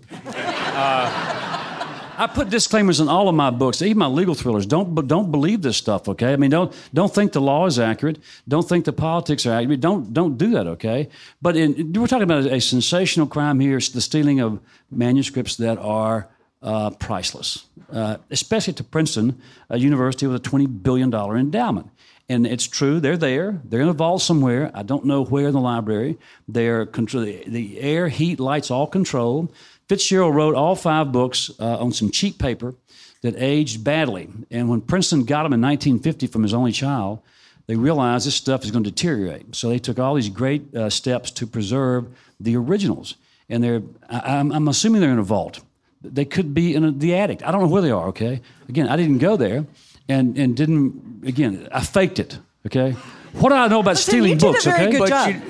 I 2.17 2.27
put 2.27 2.49
disclaimers 2.49 3.01
in 3.01 3.09
all 3.09 3.27
of 3.27 3.35
my 3.35 3.49
books, 3.49 3.81
even 3.81 3.97
my 3.97 4.07
legal 4.07 4.35
thrillers. 4.35 4.65
Don't 4.65 4.95
but 4.95 5.07
don't 5.07 5.31
believe 5.31 5.61
this 5.61 5.75
stuff, 5.75 6.07
okay? 6.07 6.31
I 6.31 6.37
mean, 6.37 6.49
don't 6.49 6.73
don't 6.93 7.13
think 7.13 7.33
the 7.33 7.41
law 7.41 7.65
is 7.65 7.77
accurate. 7.77 8.19
Don't 8.47 8.67
think 8.67 8.85
the 8.85 8.93
politics 8.93 9.45
are 9.45 9.51
accurate. 9.53 9.81
Don't 9.81 10.13
don't 10.13 10.37
do 10.37 10.51
that, 10.51 10.65
okay? 10.67 11.09
But 11.41 11.57
in, 11.57 11.91
we're 11.93 12.07
talking 12.07 12.23
about 12.23 12.45
a 12.45 12.61
sensational 12.61 13.27
crime 13.27 13.59
here. 13.59 13.77
It's 13.77 13.89
the 13.89 13.99
stealing 14.01 14.39
of 14.39 14.61
manuscripts 14.89 15.57
that 15.57 15.77
are 15.77 16.29
uh, 16.63 16.91
priceless, 16.91 17.65
uh, 17.91 18.15
especially 18.31 18.73
to 18.75 18.83
Princeton, 18.83 19.41
a 19.69 19.77
university 19.77 20.25
with 20.25 20.37
a 20.37 20.39
twenty 20.39 20.67
billion 20.67 21.09
dollar 21.09 21.35
endowment. 21.37 21.89
And 22.27 22.47
it's 22.47 22.67
true, 22.67 22.99
they're 22.99 23.17
there. 23.17 23.61
They're 23.63 23.81
in 23.81 23.87
a 23.87 23.93
vault 23.93 24.21
somewhere. 24.21 24.71
I 24.73 24.81
don't 24.81 25.05
know 25.05 25.23
where 25.23 25.47
in 25.47 25.53
the 25.53 25.59
library. 25.59 26.17
They're 26.47 26.85
control, 26.85 27.23
the 27.23 27.79
air, 27.79 28.07
heat, 28.07 28.39
lights, 28.39 28.71
all 28.71 28.87
controlled. 28.87 29.53
Fitzgerald 29.87 30.33
wrote 30.33 30.55
all 30.55 30.75
five 30.75 31.11
books 31.11 31.51
uh, 31.59 31.77
on 31.77 31.91
some 31.91 32.09
cheap 32.09 32.39
paper 32.39 32.73
that 33.21 33.35
aged 33.37 33.83
badly. 33.83 34.29
And 34.49 34.69
when 34.69 34.81
Princeton 34.81 35.25
got 35.25 35.43
them 35.43 35.53
in 35.53 35.61
1950 35.61 36.27
from 36.27 36.41
his 36.41 36.53
only 36.53 36.71
child, 36.71 37.19
they 37.67 37.75
realized 37.75 38.25
this 38.25 38.35
stuff 38.35 38.63
is 38.63 38.71
going 38.71 38.83
to 38.83 38.91
deteriorate. 38.91 39.55
So 39.55 39.69
they 39.69 39.79
took 39.79 39.99
all 39.99 40.15
these 40.15 40.29
great 40.29 40.75
uh, 40.75 40.89
steps 40.89 41.29
to 41.31 41.47
preserve 41.47 42.07
the 42.39 42.55
originals. 42.57 43.15
And 43.49 43.63
they're, 43.63 43.81
I, 44.09 44.37
I'm, 44.37 44.51
I'm 44.51 44.67
assuming 44.67 45.01
they're 45.01 45.11
in 45.11 45.19
a 45.19 45.23
vault. 45.23 45.61
They 46.01 46.25
could 46.25 46.53
be 46.53 46.73
in 46.73 46.83
a, 46.83 46.91
the 46.91 47.15
attic. 47.15 47.43
I 47.43 47.51
don't 47.51 47.61
know 47.61 47.67
where 47.67 47.81
they 47.81 47.91
are, 47.91 48.07
okay? 48.07 48.41
Again, 48.67 48.87
I 48.87 48.95
didn't 48.95 49.19
go 49.19 49.37
there 49.37 49.65
and, 50.07 50.37
and 50.37 50.55
didn't, 50.55 51.23
again, 51.25 51.67
I 51.71 51.81
faked 51.81 52.19
it, 52.19 52.39
okay? 52.65 52.91
What 53.33 53.49
do 53.49 53.55
I 53.55 53.67
know 53.67 53.79
about 53.79 53.91
Listen, 53.91 54.11
stealing 54.11 54.31
you 54.31 54.35
a 54.37 54.39
books, 54.39 54.65
very 54.65 54.81
okay? 54.87 54.91
good 54.91 54.99
but 54.99 55.09
job. 55.09 55.29
you- 55.29 55.41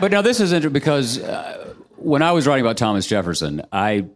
but 0.00 0.10
now 0.10 0.22
this 0.22 0.40
is 0.40 0.52
interesting 0.52 0.72
because 0.72 1.18
uh, 1.22 1.74
when 1.96 2.22
I 2.22 2.32
was 2.32 2.46
writing 2.46 2.64
about 2.64 2.76
Thomas 2.76 3.06
Jefferson, 3.06 3.62
I 3.72 4.06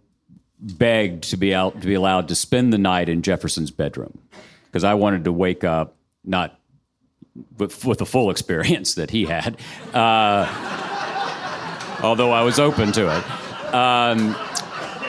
begged 0.58 1.24
to 1.30 1.36
be 1.36 1.54
out 1.54 1.80
to 1.80 1.86
be 1.86 1.94
allowed 1.94 2.28
to 2.28 2.34
spend 2.34 2.72
the 2.72 2.78
night 2.78 3.08
in 3.08 3.22
Jefferson's 3.22 3.70
bedroom 3.70 4.18
because 4.66 4.84
I 4.84 4.94
wanted 4.94 5.24
to 5.24 5.32
wake 5.32 5.64
up 5.64 5.96
not 6.24 6.58
with, 7.58 7.84
with 7.84 7.98
the 7.98 8.06
full 8.06 8.30
experience 8.34 8.94
that 8.94 9.10
he 9.10 9.24
had, 9.24 9.56
uh, 9.94 10.46
although 12.02 12.30
I 12.32 12.42
was 12.42 12.58
open 12.58 12.92
to 12.92 13.08
it. 13.16 13.74
Um, 13.74 14.36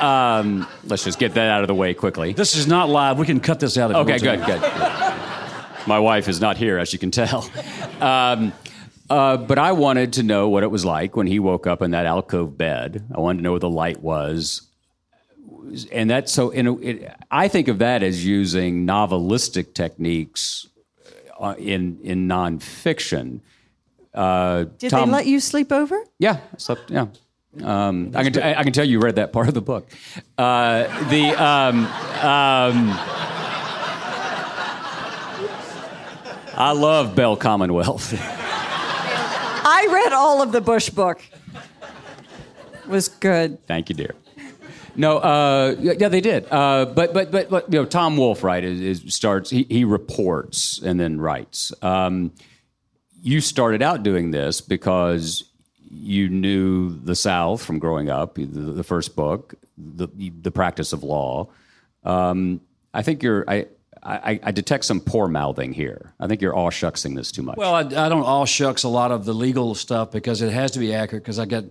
um, 0.02 0.68
let's 0.86 1.04
just 1.04 1.20
get 1.20 1.34
that 1.36 1.48
out 1.50 1.62
of 1.62 1.68
the 1.68 1.76
way 1.76 1.94
quickly. 1.94 2.34
This 2.34 2.56
is 2.56 2.68
not 2.68 2.90
live. 2.90 3.20
We 3.20 3.26
can 3.26 3.40
cut 3.40 3.60
this 3.60 3.78
out. 3.78 3.92
If 3.92 3.96
you 3.98 4.02
Okay, 4.02 4.28
want 4.28 4.42
to. 4.42 4.46
good, 4.46 4.62
good. 4.62 5.88
My 5.88 6.00
wife 6.00 6.28
is 6.28 6.40
not 6.40 6.58
here, 6.58 6.78
as 6.78 6.94
you 6.94 7.00
can 7.00 7.12
tell. 7.12 7.50
Um, 8.00 8.54
uh, 9.10 9.38
but 9.38 9.58
I 9.60 9.74
wanted 9.74 10.14
to 10.14 10.24
know 10.24 10.48
what 10.50 10.64
it 10.64 10.72
was 10.72 10.86
like 10.86 11.16
when 11.16 11.28
he 11.28 11.40
woke 11.40 11.68
up 11.68 11.82
in 11.82 11.92
that 11.92 12.06
alcove 12.06 12.58
bed. 12.58 13.04
I 13.14 13.20
wanted 13.20 13.38
to 13.40 13.44
know 13.44 13.52
where 13.52 13.60
the 13.60 13.70
light 13.70 14.02
was. 14.02 14.62
And 15.92 16.10
that's 16.10 16.32
so, 16.32 16.50
in 16.50 16.68
a, 16.68 16.78
it, 16.80 17.14
I 17.30 17.48
think 17.48 17.68
of 17.68 17.80
that 17.80 18.04
as 18.04 18.26
using 18.26 18.86
novelistic 18.88 19.74
techniques 19.74 20.68
uh, 21.40 21.56
in, 21.58 22.00
in 22.04 22.28
nonfiction. 22.28 23.42
Uh, 24.14 24.66
Did 24.80 24.90
Tom- 24.92 25.10
they 25.10 25.16
let 25.18 25.26
you 25.28 25.40
sleep 25.40 25.72
over? 25.72 25.98
yeah, 26.20 26.38
I 26.54 26.58
slept. 26.58 26.90
Yeah, 26.92 27.08
um, 27.62 28.12
I 28.16 28.24
can. 28.24 28.34
T- 28.34 28.42
I 28.42 28.64
can 28.64 28.72
tell 28.72 28.86
you 28.86 29.00
read 29.00 29.16
that 29.18 29.34
part 29.34 29.48
of 29.48 29.54
the 29.54 29.62
book. 29.62 29.90
Uh, 30.38 30.84
the 31.10 31.30
um, 31.32 31.86
um, 31.86 32.98
I 36.54 36.72
love 36.74 37.16
Bell 37.16 37.36
Commonwealth. 37.36 38.14
I 39.64 39.88
read 39.90 40.14
all 40.14 40.42
of 40.42 40.52
the 40.52 40.62
Bush 40.62 40.90
book. 40.90 41.22
It 42.74 42.88
Was 42.88 43.08
good. 43.08 43.66
Thank 43.68 43.90
you, 43.90 43.96
dear. 43.96 44.16
No, 44.96 45.18
uh, 45.20 45.76
yeah, 45.80 46.10
they 46.10 46.20
did. 46.22 46.46
Uh, 46.52 46.86
but, 46.86 47.14
but, 47.14 47.32
but, 47.32 47.50
but, 47.50 47.72
you 47.72 47.80
know, 47.80 47.86
Tom 47.86 48.18
Wolfe, 48.18 48.44
right, 48.44 48.64
is, 48.64 48.82
is 48.82 49.16
starts. 49.16 49.50
He, 49.50 49.66
he 49.70 49.86
reports 49.86 50.82
and 50.84 51.00
then 51.00 51.20
writes. 51.20 51.72
Um, 51.82 52.34
you 53.22 53.40
started 53.40 53.82
out 53.82 54.04
doing 54.04 54.32
this 54.32 54.62
because 54.62 55.51
you 55.94 56.30
knew 56.30 56.90
the 56.90 57.16
South 57.16 57.64
from 57.64 57.80
growing 57.80 58.10
up. 58.10 58.36
The, 58.36 58.46
the 58.46 58.84
first 58.84 59.16
book, 59.16 59.56
the 59.78 60.08
the 60.42 60.52
practice 60.52 60.94
of 60.94 61.04
law. 61.04 61.50
Um, 62.04 62.62
I 62.94 63.02
think 63.02 63.24
you're. 63.24 63.44
I, 63.48 63.68
I, 64.04 64.40
I 64.42 64.52
detect 64.52 64.86
some 64.86 65.00
poor 65.00 65.28
mouthing 65.28 65.74
here. 65.74 66.14
I 66.20 66.26
think 66.26 66.42
you're 66.42 66.56
all 66.56 66.72
shucksing 66.72 67.16
this 67.16 67.32
too 67.32 67.44
much. 67.44 67.58
Well, 67.58 67.76
I, 67.76 67.82
I 67.82 68.10
don't 68.10 68.24
all 68.24 68.48
shucks 68.48 68.84
a 68.84 68.90
lot 68.90 69.12
of 69.12 69.26
the 69.26 69.34
legal 69.34 69.76
stuff 69.76 70.10
because 70.12 70.42
it 70.42 70.52
has 70.52 70.72
to 70.72 70.80
be 70.80 70.94
accurate. 70.94 71.24
Because 71.24 71.38
I 71.38 71.46
get 71.46 71.66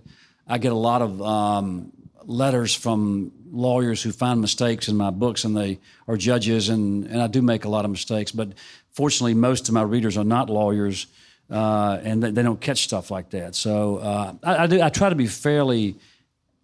I 0.47 0.57
get 0.57 0.71
a 0.71 0.75
lot 0.75 1.01
of 1.01 1.21
um, 1.21 1.91
letters 2.23 2.73
from 2.73 3.33
lawyers 3.51 4.01
who 4.01 4.13
find 4.13 4.39
mistakes 4.39 4.87
in 4.87 4.95
my 4.95 5.09
books, 5.09 5.43
and 5.43 5.57
they 5.57 5.79
are 6.07 6.15
judges, 6.15 6.69
and 6.69 7.05
and 7.05 7.21
I 7.21 7.27
do 7.27 7.41
make 7.41 7.65
a 7.65 7.69
lot 7.69 7.85
of 7.85 7.91
mistakes. 7.91 8.31
But 8.31 8.53
fortunately, 8.91 9.33
most 9.33 9.67
of 9.67 9.73
my 9.73 9.83
readers 9.83 10.17
are 10.17 10.23
not 10.23 10.49
lawyers, 10.49 11.07
uh, 11.51 11.99
and 12.03 12.23
they, 12.23 12.31
they 12.31 12.43
don't 12.43 12.61
catch 12.61 12.83
stuff 12.83 13.11
like 13.11 13.29
that. 13.31 13.55
So 13.55 13.97
uh, 13.97 14.33
I, 14.43 14.63
I 14.63 14.67
do. 14.67 14.81
I 14.81 14.89
try 14.89 15.09
to 15.09 15.15
be 15.15 15.27
fairly 15.27 15.95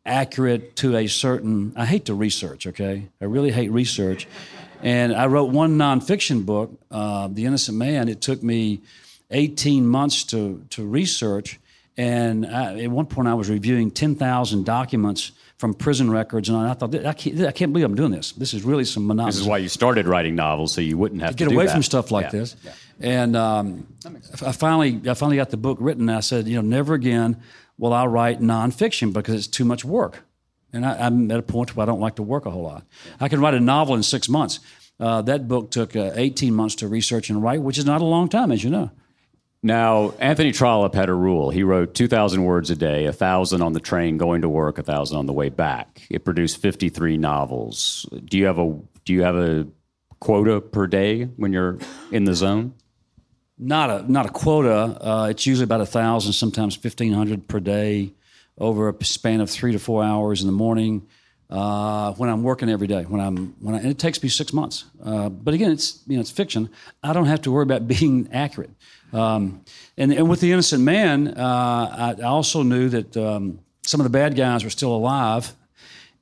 accurate 0.06 0.76
to 0.78 0.96
a 0.96 1.08
certain. 1.08 1.74
I 1.76 1.86
hate 1.86 2.06
to 2.06 2.14
research. 2.14 2.68
Okay, 2.68 3.08
I 3.22 3.26
really 3.26 3.52
hate 3.52 3.72
research, 3.72 4.28
and 4.82 5.14
I 5.14 5.28
wrote 5.28 5.50
one 5.52 5.78
nonfiction 5.78 6.46
book, 6.46 6.72
uh, 6.92 7.28
The 7.28 7.46
Innocent 7.46 7.78
Man. 7.78 8.08
It 8.10 8.22
took 8.22 8.42
me 8.42 8.82
eighteen 9.32 9.86
months 9.86 10.24
to 10.26 10.64
to 10.72 10.86
research, 10.86 11.60
and 11.98 12.46
I, 12.46 12.84
at 12.84 12.90
one 12.92 13.06
point 13.08 13.28
I 13.28 13.34
was 13.34 13.50
reviewing 13.50 13.92
ten 13.92 14.16
thousand 14.16 14.66
documents 14.66 15.32
from 15.58 15.74
prison 15.74 16.12
records, 16.12 16.50
and 16.50 16.58
I 16.58 16.74
thought 16.76 16.94
I 17.04 17.14
can't, 17.14 17.42
I 17.42 17.52
can't 17.52 17.74
believe 17.74 17.86
I'm 17.86 17.96
doing 17.96 18.12
this. 18.12 18.32
This 18.34 18.54
is 18.54 18.64
really 18.64 18.86
some 18.86 19.08
monotonous. 19.08 19.36
this 19.38 19.42
is 19.42 19.48
why 19.48 19.58
you 19.58 19.70
started 19.70 20.06
writing 20.08 20.36
novels, 20.36 20.72
so 20.72 20.82
you 20.82 20.98
wouldn't 21.00 21.22
have 21.22 21.32
to 21.32 21.38
get 21.38 21.50
do 21.50 21.56
away 21.56 21.66
that. 21.66 21.74
from 21.74 21.82
stuff 21.84 22.12
like 22.12 22.26
Yeah. 22.26 22.40
this. 22.40 22.56
And 23.00 23.36
um, 23.36 23.88
I 24.44 24.52
finally, 24.52 25.02
I 25.10 25.14
finally 25.14 25.38
got 25.38 25.50
the 25.50 25.58
book 25.58 25.78
written. 25.80 26.10
And 26.10 26.18
I 26.18 26.22
said, 26.22 26.48
you 26.48 26.56
know, 26.56 26.62
never 26.62 26.94
again 26.94 27.42
will 27.78 27.94
I 27.94 28.06
write 28.06 28.42
nonfiction 28.42 29.14
because 29.14 29.36
it's 29.36 29.48
too 29.48 29.66
much 29.66 29.86
work. 29.86 30.24
And 30.74 30.86
I, 30.86 31.06
I'm 31.06 31.30
at 31.32 31.40
a 31.40 31.44
point 31.44 31.76
where 31.76 31.84
I 31.84 31.86
don't 31.86 32.00
like 32.00 32.16
to 32.16 32.24
work 32.24 32.46
a 32.46 32.52
whole 32.52 32.64
lot. 32.64 32.86
I 33.20 33.30
can 33.30 33.40
write 33.40 33.54
a 33.54 33.60
novel 33.60 33.96
in 33.96 34.04
six 34.04 34.28
months. 34.28 34.60
Uh, 35.00 35.22
that 35.24 35.48
book 35.48 35.70
took 35.70 35.96
uh, 35.96 36.12
18 36.16 36.54
months 36.54 36.76
to 36.76 36.88
research 36.88 37.30
and 37.30 37.42
write, 37.42 37.62
which 37.62 37.78
is 37.78 37.86
not 37.86 38.02
a 38.02 38.06
long 38.06 38.30
time, 38.30 38.52
as 38.52 38.64
you 38.64 38.70
know. 38.70 38.90
Now, 39.64 40.12
Anthony 40.20 40.52
Trollope 40.52 40.96
had 40.96 41.10
a 41.10 41.14
rule. 41.14 41.50
He 41.50 41.64
wrote 41.64 41.94
2,000 41.94 42.44
words 42.44 42.70
a 42.70 42.76
day, 42.76 43.06
1,000 43.06 43.62
on 43.62 43.74
the 43.74 43.80
train 43.80 44.18
going 44.18 44.42
to 44.42 44.50
work, 44.50 44.78
1,000 44.78 45.18
on 45.18 45.26
the 45.26 45.34
way 45.34 45.50
back. 45.50 46.04
It 46.10 46.24
produced 46.26 46.62
53 46.62 47.18
novels. 47.18 48.08
Do 48.26 48.38
you 48.38 48.46
have 48.46 48.60
a 48.60 48.80
do 49.06 49.14
you 49.14 49.24
have 49.24 49.38
a 49.38 49.66
quota 50.20 50.60
per 50.60 50.86
day 50.86 51.24
when 51.24 51.54
you're 51.54 51.78
in 52.12 52.26
the 52.26 52.36
zone? 52.36 52.74
Not 53.60 53.90
a 53.90 54.12
not 54.12 54.26
a 54.28 54.30
quota. 54.30 54.98
Uh, 55.02 55.28
it's 55.32 55.46
usually 55.48 55.64
about 55.64 55.82
a 55.82 55.86
thousand, 55.86 56.34
sometimes 56.34 56.76
fifteen 56.76 57.14
hundred 57.14 57.48
per 57.48 57.60
day, 57.60 58.14
over 58.58 58.90
a 58.90 59.04
span 59.04 59.42
of 59.42 59.50
three 59.50 59.72
to 59.72 59.80
four 59.80 60.04
hours 60.04 60.42
in 60.42 60.48
the 60.48 60.54
morning. 60.54 61.08
Uh, 61.50 62.12
when 62.14 62.30
I'm 62.30 62.44
working 62.44 62.70
every 62.70 62.88
day, 62.88 63.04
when 63.04 63.22
I'm 63.22 63.56
when 63.60 63.74
I, 63.74 63.80
and 63.80 63.88
it 63.88 63.98
takes 63.98 64.22
me 64.22 64.30
six 64.30 64.54
months. 64.54 64.86
Uh, 65.04 65.30
but 65.30 65.54
again, 65.54 65.72
it's 65.72 66.04
you 66.06 66.18
know 66.18 66.22
it's 66.22 66.30
fiction. 66.30 66.70
I 67.02 67.14
don't 67.14 67.26
have 67.26 67.42
to 67.44 67.52
worry 67.52 67.64
about 67.64 67.88
being 68.00 68.30
accurate. 68.32 68.70
Um, 69.14 69.64
and, 69.98 70.12
and 70.12 70.30
with 70.30 70.42
the 70.42 70.52
innocent 70.52 70.84
man, 70.84 71.30
uh, 71.30 72.16
I, 72.20 72.22
I 72.22 72.26
also 72.26 72.62
knew 72.62 72.90
that 72.90 73.16
um, 73.16 73.60
some 73.82 74.02
of 74.02 74.04
the 74.04 74.10
bad 74.10 74.36
guys 74.36 74.66
were 74.66 74.70
still 74.70 74.94
alive, 74.94 75.54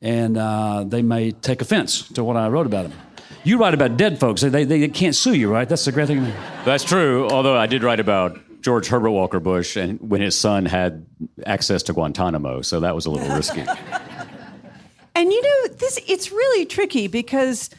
and 0.02 0.38
uh, 0.38 0.84
they 0.84 1.02
may 1.02 1.32
take 1.32 1.62
offense 1.62 2.08
to 2.10 2.24
what 2.24 2.38
I 2.38 2.48
wrote 2.48 2.68
about 2.68 2.90
them. 2.90 3.00
You 3.46 3.60
write 3.60 3.76
about 3.76 3.96
dead 3.96 4.20
folks; 4.20 4.42
they, 4.42 4.50
they, 4.50 4.66
they 4.66 4.88
can't 4.88 5.16
sue 5.16 5.36
you, 5.36 5.52
right? 5.52 5.70
That's 5.70 5.86
the 5.86 5.92
great 5.92 6.08
thing. 6.08 6.34
That's 6.66 6.84
true. 6.84 7.30
Although 7.30 7.56
I 7.56 7.68
did 7.68 7.84
write 7.84 8.00
about 8.00 8.40
George 8.62 8.88
Herbert 8.88 9.12
Walker 9.12 9.40
Bush 9.40 9.78
and 9.78 10.00
when 10.02 10.20
his 10.20 10.36
son 10.36 10.66
had 10.66 11.06
access 11.46 11.84
to 11.84 11.94
Guantanamo, 11.94 12.64
so 12.64 12.80
that 12.80 12.96
was 12.96 13.06
a 13.06 13.12
little 13.12 13.34
risky. 13.36 13.64
And 15.18 15.32
you 15.32 15.42
know, 15.42 15.74
this 15.76 15.98
it's 16.08 16.30
really 16.30 16.66
tricky 16.66 17.08
because 17.08 17.70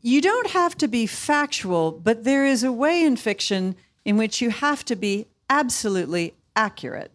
you 0.00 0.20
don't 0.20 0.50
have 0.50 0.78
to 0.78 0.86
be 0.86 1.06
factual, 1.06 1.90
but 1.90 2.22
there 2.22 2.46
is 2.46 2.62
a 2.62 2.70
way 2.70 3.02
in 3.02 3.16
fiction 3.16 3.74
in 4.04 4.16
which 4.16 4.40
you 4.40 4.50
have 4.50 4.84
to 4.84 4.94
be 4.94 5.26
absolutely 5.50 6.34
accurate. 6.54 7.10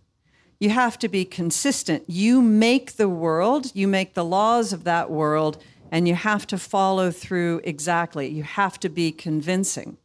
You 0.59 0.71
have 0.71 0.99
to 0.99 1.07
be 1.07 1.23
consistent. 1.23 2.03
You 2.07 2.41
make 2.41 2.97
the 2.97 3.07
world, 3.07 3.71
you 3.73 3.87
make 3.87 4.15
the 4.15 4.25
laws 4.25 4.73
of 4.73 4.83
that 4.83 5.09
world, 5.09 5.63
and 5.89 6.07
you 6.07 6.15
have 6.15 6.47
to 6.47 6.57
follow 6.57 7.11
through 7.11 7.61
exactly. 7.63 8.27
You 8.27 8.43
have 8.43 8.79
to 8.81 8.89
be 8.89 9.11
convincing. 9.11 9.97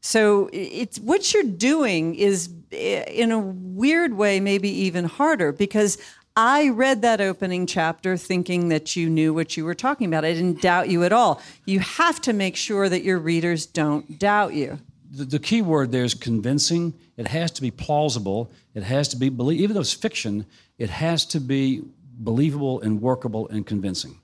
So 0.00 0.48
it's 0.52 0.98
what 0.98 1.34
you're 1.34 1.42
doing 1.42 2.14
is 2.14 2.52
in 2.70 3.32
a 3.32 3.38
weird 3.38 4.14
way 4.14 4.40
maybe 4.40 4.70
even 4.70 5.04
harder 5.04 5.52
because 5.52 5.98
I 6.36 6.68
read 6.68 7.02
that 7.02 7.20
opening 7.20 7.66
chapter 7.66 8.16
thinking 8.16 8.68
that 8.68 8.96
you 8.96 9.10
knew 9.10 9.34
what 9.34 9.56
you 9.56 9.64
were 9.64 9.74
talking 9.74 10.06
about. 10.06 10.24
I 10.24 10.32
didn't 10.32 10.62
doubt 10.62 10.88
you 10.88 11.04
at 11.04 11.12
all. 11.12 11.42
You 11.66 11.80
have 11.80 12.20
to 12.22 12.32
make 12.32 12.56
sure 12.56 12.88
that 12.88 13.02
your 13.02 13.18
readers 13.18 13.66
don't 13.66 14.18
doubt 14.18 14.54
you. 14.54 14.78
The, 15.10 15.24
the 15.24 15.38
key 15.38 15.60
word 15.60 15.90
there 15.90 16.04
is 16.04 16.14
convincing. 16.14 16.94
It 17.16 17.26
has 17.28 17.50
to 17.52 17.62
be 17.62 17.70
plausible. 17.70 18.50
It 18.74 18.84
has 18.84 19.08
to 19.08 19.16
be 19.16 19.28
believe. 19.28 19.60
Even 19.60 19.74
though 19.74 19.80
it's 19.80 19.92
fiction, 19.92 20.46
it 20.78 20.88
has 20.88 21.26
to 21.26 21.40
be 21.40 21.82
believable 22.20 22.80
and 22.80 23.02
workable 23.02 23.48
and 23.48 23.66
convincing. 23.66 24.19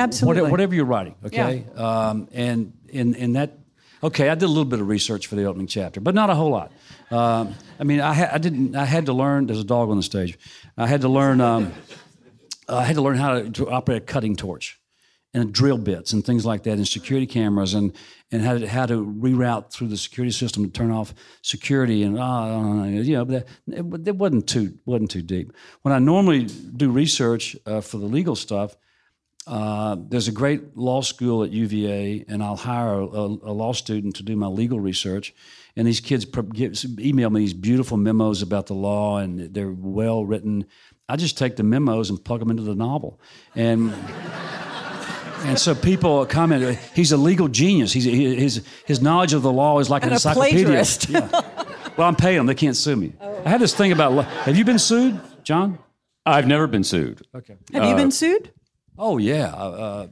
Absolutely. 0.00 0.40
Whatever, 0.42 0.50
whatever 0.50 0.74
you're 0.74 0.84
writing, 0.84 1.14
okay? 1.24 1.64
Um, 1.76 2.28
and 2.32 2.72
in 2.88 3.14
in 3.14 3.32
that, 3.34 3.58
okay, 4.02 4.28
I 4.28 4.34
did 4.34 4.44
a 4.44 4.48
little 4.48 4.64
bit 4.64 4.80
of 4.80 4.88
research 4.88 5.26
for 5.26 5.36
the 5.36 5.44
opening 5.44 5.66
chapter, 5.66 6.00
but 6.00 6.14
not 6.14 6.30
a 6.30 6.34
whole 6.34 6.50
lot. 6.50 6.72
Um, 7.10 7.54
I 7.78 7.84
mean, 7.84 8.00
I, 8.00 8.14
ha- 8.14 8.30
I 8.32 8.38
didn't. 8.38 8.76
I 8.76 8.84
had 8.84 9.06
to 9.06 9.12
learn. 9.12 9.46
There's 9.46 9.60
a 9.60 9.64
dog 9.64 9.90
on 9.90 9.96
the 9.96 10.02
stage. 10.02 10.38
I 10.76 10.86
had 10.86 11.00
to 11.02 11.08
learn. 11.08 11.40
Um, 11.40 11.72
I 12.68 12.84
had 12.84 12.96
to 12.96 13.02
learn 13.02 13.16
how 13.16 13.34
to, 13.34 13.50
to 13.50 13.70
operate 13.70 14.02
a 14.02 14.04
cutting 14.04 14.36
torch 14.36 14.78
and 15.32 15.52
drill 15.52 15.78
bits 15.78 16.12
and 16.12 16.24
things 16.24 16.44
like 16.44 16.62
that, 16.64 16.72
and 16.72 16.86
security 16.86 17.26
cameras, 17.26 17.74
and 17.74 17.92
and 18.32 18.42
how 18.42 18.58
to 18.58 18.68
how 18.68 18.86
to 18.86 19.04
reroute 19.04 19.72
through 19.72 19.88
the 19.88 19.96
security 19.96 20.32
system 20.32 20.64
to 20.64 20.70
turn 20.70 20.90
off 20.90 21.14
security, 21.42 22.02
and 22.02 22.18
uh, 22.18 22.84
you 22.84 23.14
know, 23.14 23.24
but 23.24 23.46
that, 23.66 23.78
it, 23.78 24.08
it 24.08 24.16
wasn't 24.16 24.48
too 24.48 24.78
wasn't 24.86 25.10
too 25.10 25.22
deep. 25.22 25.52
When 25.82 25.92
I 25.92 25.98
normally 25.98 26.44
do 26.44 26.90
research 26.90 27.56
uh, 27.66 27.80
for 27.80 27.98
the 27.98 28.06
legal 28.06 28.36
stuff, 28.36 28.76
uh, 29.50 29.96
there's 30.08 30.28
a 30.28 30.32
great 30.32 30.76
law 30.76 31.00
school 31.00 31.42
at 31.42 31.50
UVA, 31.50 32.24
and 32.28 32.40
I'll 32.40 32.54
hire 32.54 33.00
a, 33.00 33.02
a, 33.02 33.52
law 33.52 33.72
student 33.72 34.14
to 34.16 34.22
do 34.22 34.36
my 34.36 34.46
legal 34.46 34.78
research. 34.78 35.34
And 35.74 35.88
these 35.88 35.98
kids 35.98 36.24
get, 36.24 36.84
email 37.00 37.30
me 37.30 37.40
these 37.40 37.52
beautiful 37.52 37.96
memos 37.96 38.42
about 38.42 38.68
the 38.68 38.74
law, 38.74 39.18
and 39.18 39.52
they're 39.52 39.72
well 39.72 40.24
written. 40.24 40.66
I 41.08 41.16
just 41.16 41.36
take 41.36 41.56
the 41.56 41.64
memos 41.64 42.10
and 42.10 42.24
plug 42.24 42.38
them 42.38 42.50
into 42.50 42.62
the 42.62 42.76
novel, 42.76 43.20
and 43.56 43.90
and 45.40 45.58
so 45.58 45.74
people 45.74 46.24
comment, 46.26 46.78
he's 46.94 47.10
a 47.10 47.16
legal 47.16 47.48
genius. 47.48 47.92
He's 47.92 48.04
his 48.04 48.64
his 48.84 49.02
knowledge 49.02 49.32
of 49.32 49.42
the 49.42 49.50
law 49.50 49.80
is 49.80 49.90
like 49.90 50.04
and 50.04 50.12
an 50.12 50.14
encyclopedia. 50.14 50.84
yeah. 51.08 51.28
Well, 51.96 52.06
I'm 52.06 52.14
paying 52.14 52.36
them; 52.36 52.46
they 52.46 52.54
can't 52.54 52.76
sue 52.76 52.94
me. 52.94 53.14
Oh. 53.20 53.42
I 53.44 53.48
had 53.48 53.60
this 53.60 53.74
thing 53.74 53.90
about. 53.90 54.24
Have 54.24 54.56
you 54.56 54.64
been 54.64 54.78
sued, 54.78 55.20
John? 55.42 55.80
I've 56.24 56.46
never 56.46 56.68
been 56.68 56.84
sued. 56.84 57.26
Okay. 57.34 57.56
Have 57.72 57.82
uh, 57.82 57.86
you 57.88 57.96
been 57.96 58.12
sued? 58.12 58.52
Oh 59.02 59.16
yeah. 59.16 59.46
Uh, 59.46 60.08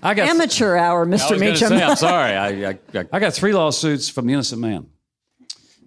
I 0.00 0.14
got 0.14 0.28
amateur 0.28 0.76
hour, 0.76 1.04
Mr. 1.04 1.36
Meacham. 1.38 1.70
Say, 1.70 1.82
I'm 1.82 1.96
sorry. 1.96 2.32
I, 2.36 2.70
I, 2.70 2.78
I, 2.94 3.04
I, 3.12 3.18
got 3.18 3.34
three 3.34 3.52
lawsuits 3.52 4.08
from 4.08 4.26
the 4.26 4.34
innocent 4.34 4.60
man. 4.60 4.86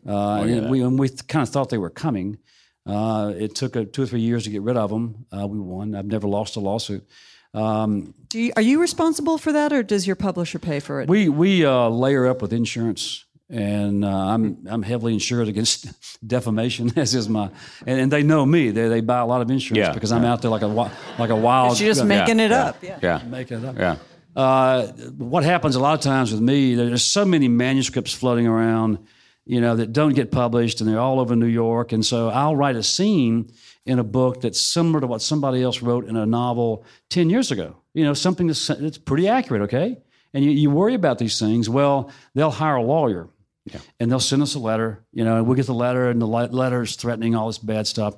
Uh, 0.06 0.40
oh, 0.40 0.44
yeah. 0.44 0.56
and 0.56 0.70
we, 0.70 0.82
and 0.82 1.00
we 1.00 1.08
kind 1.08 1.44
of 1.44 1.50
thought 1.50 1.70
they 1.70 1.78
were 1.78 1.90
coming. 1.90 2.38
Uh, 2.86 3.32
it 3.38 3.56
took 3.56 3.78
a, 3.78 3.86
two 3.86 4.04
or 4.04 4.08
three 4.08 4.20
years 4.20 4.44
to 4.44 4.50
get 4.50 4.62
rid 4.62 4.76
of 4.76 4.90
them. 4.90 5.26
Uh, 5.32 5.48
we 5.48 5.58
won. 5.58 5.96
I've 5.96 6.06
never 6.06 6.28
lost 6.28 6.58
a 6.58 6.60
lawsuit. 6.60 7.08
Um, 7.54 8.14
you, 8.34 8.52
are 8.58 8.62
you 8.62 8.82
responsible 8.82 9.38
for 9.38 9.54
that, 9.54 9.72
or 9.72 9.84
does 9.84 10.06
your 10.06 10.18
publisher 10.18 10.60
pay 10.60 10.82
for 10.82 11.00
it? 11.00 11.08
We 11.08 11.30
we 11.30 11.64
uh, 11.64 11.88
layer 11.88 12.28
up 12.28 12.42
with 12.42 12.52
insurance 12.52 13.24
and 13.50 14.04
uh, 14.04 14.08
I'm 14.10 14.68
I'm 14.70 14.84
heavily 14.84 15.14
insured 15.14 15.48
against 15.48 15.88
defamation, 16.28 16.92
as 16.98 17.16
is 17.16 17.30
my, 17.30 17.50
and, 17.86 18.00
and, 18.02 18.12
they 18.12 18.24
know 18.24 18.46
me. 18.46 18.72
They 18.72 18.88
they 18.88 19.02
buy 19.02 19.20
a 19.20 19.26
lot 19.26 19.42
of 19.42 19.50
insurance 19.50 19.88
yeah, 19.88 19.94
because 19.94 20.12
I'm 20.12 20.26
out 20.26 20.42
there 20.42 20.52
like 20.52 20.64
a 20.64 20.68
like 20.68 21.30
a 21.30 21.36
wild. 21.36 21.78
She's 21.78 21.88
just 21.88 22.06
making 22.06 22.40
it 22.40 22.52
up. 22.52 22.84
Yeah, 22.84 23.00
yeah, 23.02 23.22
making 23.26 23.60
it 23.60 23.66
up. 23.66 23.78
Yeah. 23.78 23.98
Uh, 24.36 24.88
what 25.18 25.44
happens 25.44 25.76
a 25.76 25.80
lot 25.80 25.96
of 25.96 26.02
times 26.02 26.32
with 26.32 26.42
me? 26.42 26.76
There's 26.76 27.04
so 27.04 27.26
many 27.26 27.48
manuscripts 27.48 28.14
floating 28.14 28.46
around, 28.46 29.00
you 29.46 29.60
know, 29.62 29.76
that 29.78 29.94
don't 29.94 30.14
get 30.14 30.30
published, 30.32 30.80
and 30.80 30.88
they're 30.88 31.00
all 31.00 31.20
over 31.20 31.36
New 31.36 31.48
York. 31.48 31.92
And 31.92 32.06
so 32.06 32.30
I'll 32.30 32.56
write 32.56 32.76
a 32.76 32.84
scene 32.84 33.52
in 33.84 33.98
a 33.98 34.04
book 34.04 34.42
that's 34.42 34.62
similar 34.62 35.02
to 35.02 35.08
what 35.08 35.24
somebody 35.24 35.64
else 35.64 35.82
wrote 35.82 36.06
in 36.06 36.16
a 36.18 36.26
novel 36.26 36.86
ten 37.10 37.30
years 37.30 37.50
ago. 37.52 37.78
You 37.94 38.04
know, 38.04 38.14
something 38.14 38.46
that's, 38.46 38.68
that's 38.68 39.00
pretty 39.00 39.28
accurate. 39.28 39.64
Okay. 39.64 39.98
And 40.34 40.44
you, 40.44 40.52
you 40.52 40.70
worry 40.70 40.94
about 40.94 41.18
these 41.18 41.40
things. 41.40 41.68
Well, 41.68 42.12
they'll 42.36 42.52
hire 42.52 42.76
a 42.76 42.84
lawyer 42.84 43.30
yeah. 43.72 43.80
And 44.00 44.12
they'll 44.12 44.20
send 44.20 44.42
us 44.42 44.56
a 44.56 44.60
letter, 44.60 45.06
you 45.12 45.24
know, 45.24 45.38
and 45.38 45.48
we'll 45.48 45.56
get 45.56 45.66
the 45.66 45.74
letter, 45.74 46.10
and 46.10 46.22
the 46.22 46.28
letter 46.28 46.82
is 46.82 46.96
threatening 46.96 47.36
all 47.36 47.48
this 47.48 47.58
bad 47.58 47.88
stuff. 47.88 48.16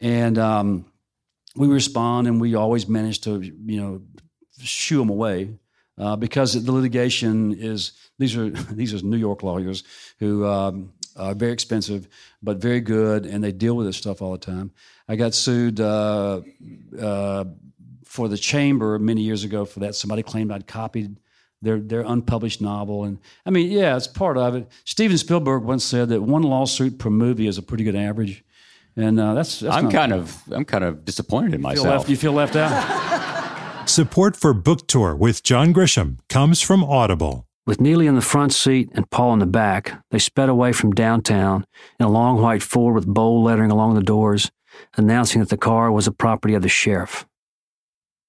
And 0.00 0.38
um, 0.38 0.86
we 1.56 1.68
respond, 1.68 2.26
and 2.26 2.40
we 2.40 2.54
always 2.54 2.88
manage 2.88 3.20
to, 3.22 3.40
you 3.40 3.80
know, 3.80 4.02
shoo 4.58 4.98
them 4.98 5.10
away 5.10 5.58
uh, 5.98 6.16
because 6.16 6.52
the 6.64 6.72
litigation 6.72 7.54
is 7.54 7.92
these 8.18 8.36
are 8.36 8.50
these 8.72 8.94
are 8.94 9.04
New 9.04 9.16
York 9.16 9.42
lawyers 9.42 9.84
who 10.18 10.46
um, 10.46 10.92
are 11.16 11.34
very 11.34 11.52
expensive 11.52 12.08
but 12.42 12.58
very 12.58 12.80
good, 12.80 13.26
and 13.26 13.42
they 13.42 13.52
deal 13.52 13.74
with 13.74 13.86
this 13.86 13.96
stuff 13.96 14.22
all 14.22 14.32
the 14.32 14.38
time. 14.38 14.72
I 15.08 15.16
got 15.16 15.34
sued 15.34 15.80
uh, 15.80 16.40
uh, 16.98 17.44
for 18.04 18.28
the 18.28 18.38
chamber 18.38 18.98
many 18.98 19.22
years 19.22 19.44
ago 19.44 19.64
for 19.64 19.80
that. 19.80 19.94
Somebody 19.94 20.22
claimed 20.22 20.52
I'd 20.52 20.66
copied 20.66 21.18
their 21.62 21.78
their 21.78 22.02
unpublished 22.02 22.60
novel. 22.60 23.04
And 23.04 23.18
I 23.46 23.50
mean, 23.50 23.70
yeah, 23.70 23.96
it's 23.96 24.06
part 24.06 24.36
of 24.36 24.54
it. 24.54 24.68
Steven 24.84 25.16
Spielberg 25.16 25.62
once 25.62 25.84
said 25.84 26.08
that 26.10 26.22
one 26.22 26.42
lawsuit 26.42 26.98
per 26.98 27.08
movie 27.08 27.46
is 27.46 27.56
a 27.56 27.62
pretty 27.62 27.84
good 27.84 27.96
average. 27.96 28.44
And 28.94 29.18
uh, 29.18 29.32
that's, 29.32 29.60
that's, 29.60 29.74
I'm 29.74 29.90
kind 29.90 30.12
of 30.12 30.42
I'm 30.50 30.66
kind 30.66 30.84
of 30.84 31.04
disappointed 31.04 31.54
in 31.54 31.62
myself. 31.62 31.86
Feel 31.86 31.92
left, 31.92 32.08
you 32.10 32.16
feel 32.16 32.32
left 32.32 32.56
out. 32.56 33.86
Support 33.88 34.36
for 34.36 34.52
Book 34.52 34.86
Tour 34.86 35.14
with 35.16 35.42
John 35.42 35.72
Grisham 35.72 36.18
comes 36.28 36.60
from 36.60 36.84
Audible. 36.84 37.46
With 37.64 37.80
Neely 37.80 38.06
in 38.06 38.16
the 38.16 38.20
front 38.20 38.52
seat 38.52 38.90
and 38.94 39.08
Paul 39.10 39.34
in 39.34 39.38
the 39.38 39.46
back, 39.46 40.02
they 40.10 40.18
sped 40.18 40.48
away 40.48 40.72
from 40.72 40.92
downtown 40.92 41.64
in 41.98 42.06
a 42.06 42.10
long 42.10 42.40
white 42.40 42.62
Ford 42.62 42.94
with 42.94 43.06
bold 43.06 43.44
lettering 43.44 43.70
along 43.70 43.94
the 43.94 44.02
doors, 44.02 44.50
announcing 44.96 45.40
that 45.40 45.48
the 45.48 45.56
car 45.56 45.90
was 45.92 46.06
the 46.06 46.12
property 46.12 46.54
of 46.54 46.62
the 46.62 46.68
sheriff. 46.68 47.24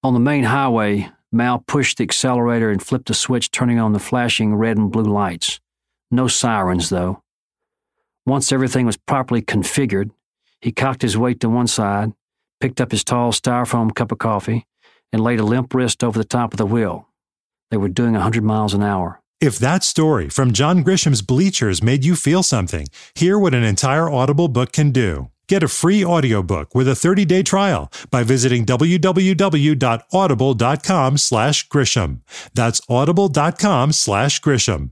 On 0.04 0.14
the 0.14 0.20
main 0.20 0.44
highway, 0.44 1.10
Mal 1.34 1.58
pushed 1.58 1.98
the 1.98 2.04
accelerator 2.04 2.70
and 2.70 2.80
flipped 2.80 3.10
a 3.10 3.14
switch, 3.14 3.50
turning 3.50 3.80
on 3.80 3.92
the 3.92 3.98
flashing 3.98 4.54
red 4.54 4.76
and 4.76 4.92
blue 4.92 5.02
lights. 5.02 5.60
No 6.10 6.28
sirens, 6.28 6.90
though. 6.90 7.22
Once 8.24 8.52
everything 8.52 8.86
was 8.86 8.96
properly 8.96 9.42
configured, 9.42 10.10
he 10.60 10.70
cocked 10.70 11.02
his 11.02 11.18
weight 11.18 11.40
to 11.40 11.48
one 11.48 11.66
side, 11.66 12.12
picked 12.60 12.80
up 12.80 12.92
his 12.92 13.02
tall 13.02 13.32
styrofoam 13.32 13.92
cup 13.92 14.12
of 14.12 14.18
coffee, 14.18 14.64
and 15.12 15.22
laid 15.22 15.40
a 15.40 15.44
limp 15.44 15.74
wrist 15.74 16.04
over 16.04 16.18
the 16.18 16.24
top 16.24 16.54
of 16.54 16.56
the 16.56 16.66
wheel. 16.66 17.08
They 17.70 17.76
were 17.76 17.88
doing 17.88 18.14
a 18.14 18.22
100 18.22 18.44
miles 18.44 18.72
an 18.72 18.84
hour. 18.84 19.20
If 19.40 19.58
that 19.58 19.82
story 19.82 20.28
from 20.28 20.52
John 20.52 20.82
Grisham's 20.84 21.20
Bleachers 21.20 21.82
made 21.82 22.04
you 22.04 22.14
feel 22.14 22.44
something, 22.44 22.86
hear 23.14 23.38
what 23.38 23.54
an 23.54 23.64
entire 23.64 24.08
Audible 24.08 24.48
book 24.48 24.70
can 24.70 24.92
do. 24.92 25.30
Get 25.46 25.62
a 25.62 25.68
free 25.68 26.02
audiobook 26.04 26.74
with 26.74 26.88
a 26.88 26.92
30-day 26.92 27.42
trial 27.42 27.92
by 28.10 28.22
visiting 28.22 28.64
www.audible.com 28.64 31.18
slash 31.18 31.68
Grisham. 31.68 32.20
That's 32.54 32.80
audible.com 32.88 33.92
slash 33.92 34.40
Grisham. 34.40 34.88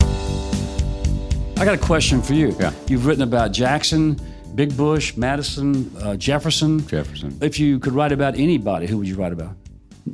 I 1.59 1.65
got 1.65 1.75
a 1.75 1.79
question 1.79 2.21
for 2.21 2.35
you. 2.35 2.55
Yeah. 2.61 2.73
You've 2.87 3.07
written 3.07 3.23
about 3.23 3.53
Jackson, 3.53 4.21
Big 4.55 4.77
Bush, 4.77 5.17
Madison, 5.17 5.91
uh, 6.03 6.17
Jefferson. 6.17 6.87
Jefferson. 6.87 7.39
If 7.41 7.59
you 7.59 7.79
could 7.79 7.95
write 7.95 8.13
about 8.13 8.39
anybody, 8.39 8.87
who 8.87 8.99
would 8.99 9.09
you 9.09 9.17
write 9.17 9.33
about? 9.33 9.57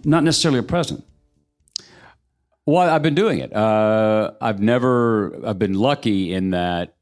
Not 0.05 0.23
necessarily 0.23 0.61
a 0.61 0.63
president. 0.63 1.05
Well, 2.67 2.89
I've 2.89 3.03
been 3.03 3.15
doing 3.15 3.39
it. 3.39 3.57
Uh, 3.57 4.33
I've 4.41 4.61
never, 4.61 5.35
I've 5.45 5.59
been 5.59 5.75
lucky 5.75 6.33
in 6.33 6.51
that 6.51 6.95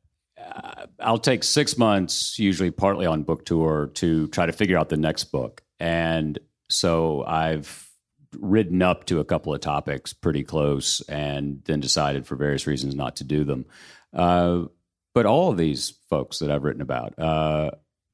I'll 1.00 1.18
take 1.18 1.44
six 1.44 1.76
months, 1.76 2.38
usually 2.38 2.70
partly 2.70 3.06
on 3.06 3.22
book 3.22 3.44
tour, 3.44 3.90
to 3.94 4.28
try 4.28 4.46
to 4.46 4.52
figure 4.52 4.78
out 4.78 4.88
the 4.88 4.96
next 4.96 5.24
book. 5.24 5.62
And 5.78 6.38
so 6.68 7.24
I've 7.24 7.88
ridden 8.38 8.82
up 8.82 9.06
to 9.06 9.20
a 9.20 9.24
couple 9.24 9.54
of 9.54 9.60
topics 9.60 10.12
pretty 10.12 10.42
close 10.42 11.00
and 11.08 11.62
then 11.64 11.80
decided 11.80 12.26
for 12.26 12.36
various 12.36 12.66
reasons 12.66 12.94
not 12.94 13.16
to 13.16 13.24
do 13.24 13.44
them. 13.44 13.66
Uh, 14.12 14.64
but 15.14 15.26
all 15.26 15.50
of 15.50 15.56
these 15.56 15.94
folks 16.10 16.40
that 16.40 16.50
I've 16.50 16.64
written 16.64 16.82
about, 16.82 17.18
uh, 17.18 17.70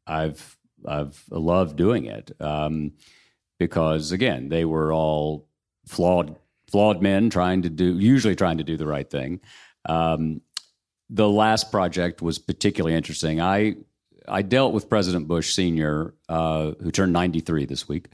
I've 0.07 0.57
I've 0.87 1.23
loved 1.31 1.77
doing 1.77 2.07
it 2.07 2.33
um, 2.41 2.93
because 3.59 4.13
again, 4.13 4.49
they 4.49 4.65
were 4.65 4.93
all 4.93 5.49
flawed 5.87 6.37
flawed 6.71 7.03
men 7.03 7.31
trying 7.31 7.63
to 7.63 7.71
do 7.71 7.99
usually 7.99 8.37
trying 8.37 8.59
to 8.59 8.65
do 8.65 8.77
the 8.77 8.87
right 8.87 9.09
thing. 9.09 9.41
Um, 9.89 10.41
the 11.13 11.29
last 11.29 11.71
project 11.71 12.23
was 12.23 12.39
particularly 12.39 12.97
interesting. 12.97 13.41
I 13.41 13.77
I 14.29 14.43
dealt 14.43 14.73
with 14.73 14.89
President 14.89 15.29
Bush 15.29 15.55
Senior, 15.55 16.15
uh, 16.29 16.73
who 16.81 16.91
turned 16.91 17.13
93 17.13 17.67
this 17.67 17.89
week. 17.89 18.07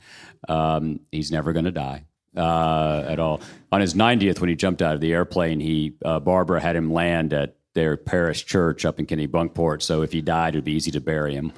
Um, 0.49 1.01
he's 1.13 1.31
never 1.31 1.53
going 1.53 1.67
to 1.67 1.71
die 1.71 2.05
uh, 2.37 3.05
at 3.07 3.19
all. 3.19 3.41
On 3.71 3.81
his 3.81 3.95
90th, 3.95 4.41
when 4.41 4.49
he 4.49 4.57
jumped 4.57 4.83
out 4.83 4.95
of 4.95 5.01
the 5.01 5.13
airplane, 5.13 5.61
he 5.61 5.95
uh, 6.05 6.19
Barbara 6.19 6.61
had 6.61 6.77
him 6.77 6.93
land 6.93 7.33
at 7.33 7.57
their 7.75 7.97
parish 7.97 8.47
church 8.47 8.85
up 8.85 8.99
in 8.99 9.07
Kennebunkport. 9.07 9.83
So 9.83 10.03
if 10.03 10.11
he 10.11 10.21
died, 10.21 10.55
it'd 10.55 10.65
be 10.65 10.73
easy 10.73 10.91
to 10.93 11.01
bury 11.01 11.35
him. 11.35 11.53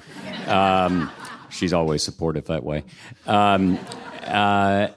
Um, 0.47 1.09
she's 1.49 1.73
always 1.73 2.03
supportive 2.03 2.45
that 2.45 2.63
way. 2.63 2.83
Um, 3.25 3.79
uh, 4.25 4.89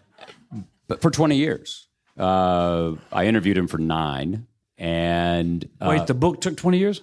but 0.88 1.00
for 1.00 1.11
20 1.11 1.37
years, 1.37 1.87
uh, 2.18 2.92
I 3.11 3.26
interviewed 3.26 3.57
him 3.57 3.68
for 3.68 3.78
nine. 3.78 4.46
And 4.78 5.68
uh, 5.80 5.87
wait, 5.90 6.06
the 6.06 6.14
book 6.14 6.40
took 6.40 6.56
twenty 6.56 6.78
years. 6.78 7.02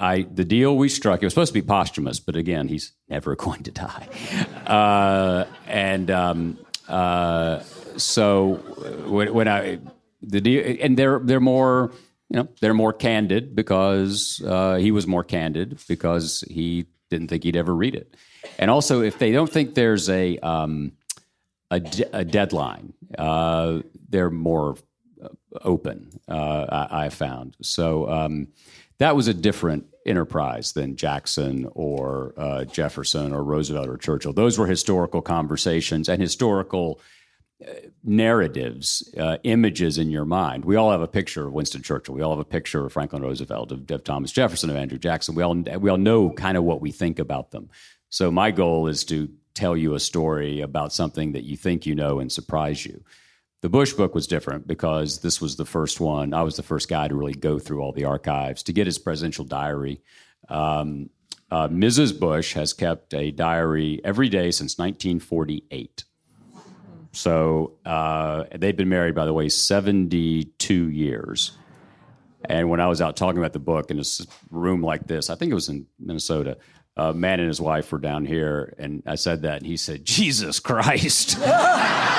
I 0.00 0.22
the 0.22 0.44
deal 0.44 0.76
we 0.76 0.88
struck. 0.88 1.22
It 1.22 1.26
was 1.26 1.32
supposed 1.32 1.50
to 1.50 1.60
be 1.60 1.66
posthumous, 1.66 2.20
but 2.20 2.36
again, 2.36 2.68
he's 2.68 2.92
never 3.08 3.36
going 3.44 3.62
to 3.64 3.70
die. 3.70 4.08
Uh, 4.66 5.44
and 5.66 6.10
um, 6.10 6.58
uh, 6.88 7.60
so 7.96 8.54
when, 9.06 9.32
when, 9.32 9.48
I 9.48 9.78
the 10.22 10.40
deal, 10.40 10.76
and 10.80 10.96
they're 10.96 11.18
they're 11.20 11.40
more 11.40 11.92
you 12.30 12.36
know 12.36 12.48
they're 12.60 12.74
more 12.74 12.92
candid 12.92 13.54
because 13.54 14.42
uh, 14.46 14.76
he 14.76 14.90
was 14.90 15.06
more 15.06 15.24
candid 15.24 15.78
because 15.88 16.42
he 16.48 16.86
didn't 17.10 17.28
think 17.28 17.44
he'd 17.44 17.56
ever 17.56 17.74
read 17.74 17.94
it. 17.94 18.16
And 18.58 18.70
also, 18.70 19.02
if 19.02 19.18
they 19.18 19.32
don't 19.32 19.50
think 19.50 19.74
there's 19.74 20.08
a 20.08 20.38
um, 20.38 20.92
a, 21.70 21.80
de- 21.80 22.16
a, 22.16 22.24
deadline, 22.24 22.92
uh, 23.16 23.80
they're 24.08 24.30
more 24.30 24.76
open. 25.62 26.10
Uh, 26.28 26.86
I, 26.90 27.06
I, 27.06 27.08
found 27.08 27.56
so 27.62 28.08
um, 28.08 28.48
that 28.98 29.16
was 29.16 29.28
a 29.28 29.34
different 29.34 29.86
enterprise 30.06 30.72
than 30.72 30.96
Jackson 30.96 31.68
or 31.72 32.34
uh, 32.36 32.64
Jefferson 32.64 33.32
or 33.32 33.42
Roosevelt 33.42 33.88
or 33.88 33.96
Churchill. 33.96 34.32
Those 34.32 34.58
were 34.58 34.66
historical 34.66 35.22
conversations 35.22 36.08
and 36.08 36.20
historical 36.20 37.00
uh, 37.66 37.72
narratives, 38.02 39.08
uh, 39.18 39.38
images 39.44 39.98
in 39.98 40.10
your 40.10 40.24
mind. 40.24 40.64
We 40.64 40.76
all 40.76 40.90
have 40.90 41.00
a 41.00 41.08
picture 41.08 41.46
of 41.46 41.52
Winston 41.52 41.82
Churchill. 41.82 42.14
We 42.14 42.22
all 42.22 42.32
have 42.32 42.40
a 42.40 42.44
picture 42.44 42.84
of 42.84 42.92
Franklin 42.92 43.22
Roosevelt, 43.22 43.72
of, 43.72 43.90
of 43.90 44.04
Thomas 44.04 44.32
Jefferson, 44.32 44.70
of 44.70 44.76
Andrew 44.76 44.98
Jackson. 44.98 45.34
We 45.34 45.42
all 45.42 45.54
we 45.54 45.90
all 45.90 45.96
know 45.96 46.30
kind 46.30 46.56
of 46.56 46.64
what 46.64 46.80
we 46.80 46.90
think 46.90 47.18
about 47.18 47.50
them. 47.50 47.70
So 48.10 48.30
my 48.30 48.50
goal 48.50 48.86
is 48.86 49.04
to 49.04 49.28
tell 49.54 49.76
you 49.76 49.94
a 49.94 50.00
story 50.00 50.60
about 50.60 50.92
something 50.92 51.32
that 51.32 51.44
you 51.44 51.56
think 51.56 51.86
you 51.86 51.94
know 51.94 52.18
and 52.18 52.30
surprise 52.30 52.84
you. 52.84 53.02
The 53.64 53.70
Bush 53.70 53.94
book 53.94 54.14
was 54.14 54.26
different 54.26 54.66
because 54.66 55.20
this 55.20 55.40
was 55.40 55.56
the 55.56 55.64
first 55.64 55.98
one. 55.98 56.34
I 56.34 56.42
was 56.42 56.54
the 56.54 56.62
first 56.62 56.86
guy 56.86 57.08
to 57.08 57.14
really 57.14 57.32
go 57.32 57.58
through 57.58 57.80
all 57.80 57.92
the 57.92 58.04
archives 58.04 58.62
to 58.64 58.74
get 58.74 58.86
his 58.86 58.98
presidential 58.98 59.46
diary. 59.46 60.02
Um, 60.50 61.08
uh, 61.50 61.68
Mrs. 61.68 62.20
Bush 62.20 62.52
has 62.52 62.74
kept 62.74 63.14
a 63.14 63.30
diary 63.30 64.02
every 64.04 64.28
day 64.28 64.50
since 64.50 64.76
1948. 64.76 66.04
So 67.12 67.78
uh, 67.86 68.44
they've 68.54 68.76
been 68.76 68.90
married, 68.90 69.14
by 69.14 69.24
the 69.24 69.32
way, 69.32 69.48
72 69.48 70.90
years. 70.90 71.56
And 72.44 72.68
when 72.68 72.80
I 72.80 72.86
was 72.88 73.00
out 73.00 73.16
talking 73.16 73.38
about 73.38 73.54
the 73.54 73.60
book 73.60 73.90
in 73.90 73.98
a 73.98 74.04
room 74.50 74.82
like 74.82 75.06
this, 75.06 75.30
I 75.30 75.36
think 75.36 75.50
it 75.50 75.54
was 75.54 75.70
in 75.70 75.86
Minnesota, 75.98 76.58
a 76.98 77.14
man 77.14 77.40
and 77.40 77.48
his 77.48 77.62
wife 77.62 77.90
were 77.92 77.98
down 77.98 78.26
here, 78.26 78.74
and 78.78 79.02
I 79.06 79.14
said 79.14 79.40
that, 79.42 79.56
and 79.56 79.66
he 79.66 79.78
said, 79.78 80.04
Jesus 80.04 80.60
Christ. 80.60 81.38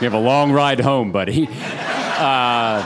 you 0.00 0.06
have 0.06 0.14
a 0.14 0.18
long 0.18 0.50
ride 0.52 0.80
home, 0.80 1.12
buddy. 1.12 1.48
Uh, 2.20 2.84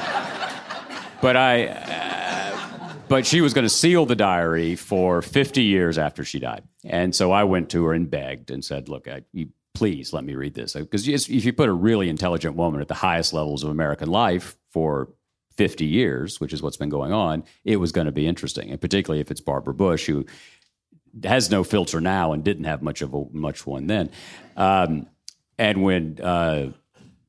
but 1.21 1.37
I, 1.37 1.67
uh, 1.67 2.95
but 3.09 3.27
she 3.27 3.41
was 3.41 3.53
going 3.55 3.65
to 3.65 3.69
seal 3.69 4.07
the 4.07 4.17
diary 4.17 4.77
for 4.77 5.23
50 5.23 5.63
years 5.63 5.99
after 5.99 6.25
she 6.25 6.39
died. 6.39 6.63
And 6.85 7.15
so 7.15 7.33
I 7.33 7.45
went 7.45 7.71
to 7.71 7.85
her 7.87 7.93
and 7.93 8.11
begged 8.11 8.51
and 8.51 8.65
said, 8.65 8.89
look, 8.89 9.09
I, 9.09 9.23
you, 9.33 9.49
please 9.75 10.13
let 10.13 10.25
me 10.25 10.35
read 10.35 10.55
this. 10.55 10.75
Because 10.75 11.09
if 11.09 11.45
you 11.45 11.53
put 11.53 11.69
a 11.69 11.73
really 11.73 12.09
intelligent 12.09 12.57
woman 12.57 12.81
at 12.81 12.89
the 12.89 12.95
highest 12.95 13.33
levels 13.33 13.65
of 13.65 13.71
American 13.71 14.09
life 14.09 14.57
for 14.71 15.11
50 15.57 15.85
years, 15.85 16.41
which 16.41 16.53
is 16.53 16.63
what's 16.63 16.77
been 16.77 16.89
going 16.89 17.13
on, 17.13 17.45
it 17.65 17.77
was 17.77 17.93
going 17.93 18.07
to 18.07 18.13
be 18.13 18.27
interesting. 18.27 18.71
And 18.71 18.81
particularly 18.81 19.21
if 19.21 19.31
it's 19.31 19.41
Barbara 19.41 19.75
Bush, 19.75 20.07
who 20.07 20.27
has 21.23 21.51
no 21.51 21.65
filter 21.65 22.01
now 22.01 22.33
and 22.33 22.43
didn't 22.43 22.65
have 22.65 22.83
much 22.83 23.03
of 23.03 23.15
a 23.15 23.25
much 23.33 23.67
one 23.67 23.87
then. 23.87 24.11
Um, 24.57 25.07
and 25.59 25.83
when 25.83 26.21
uh, 26.21 26.71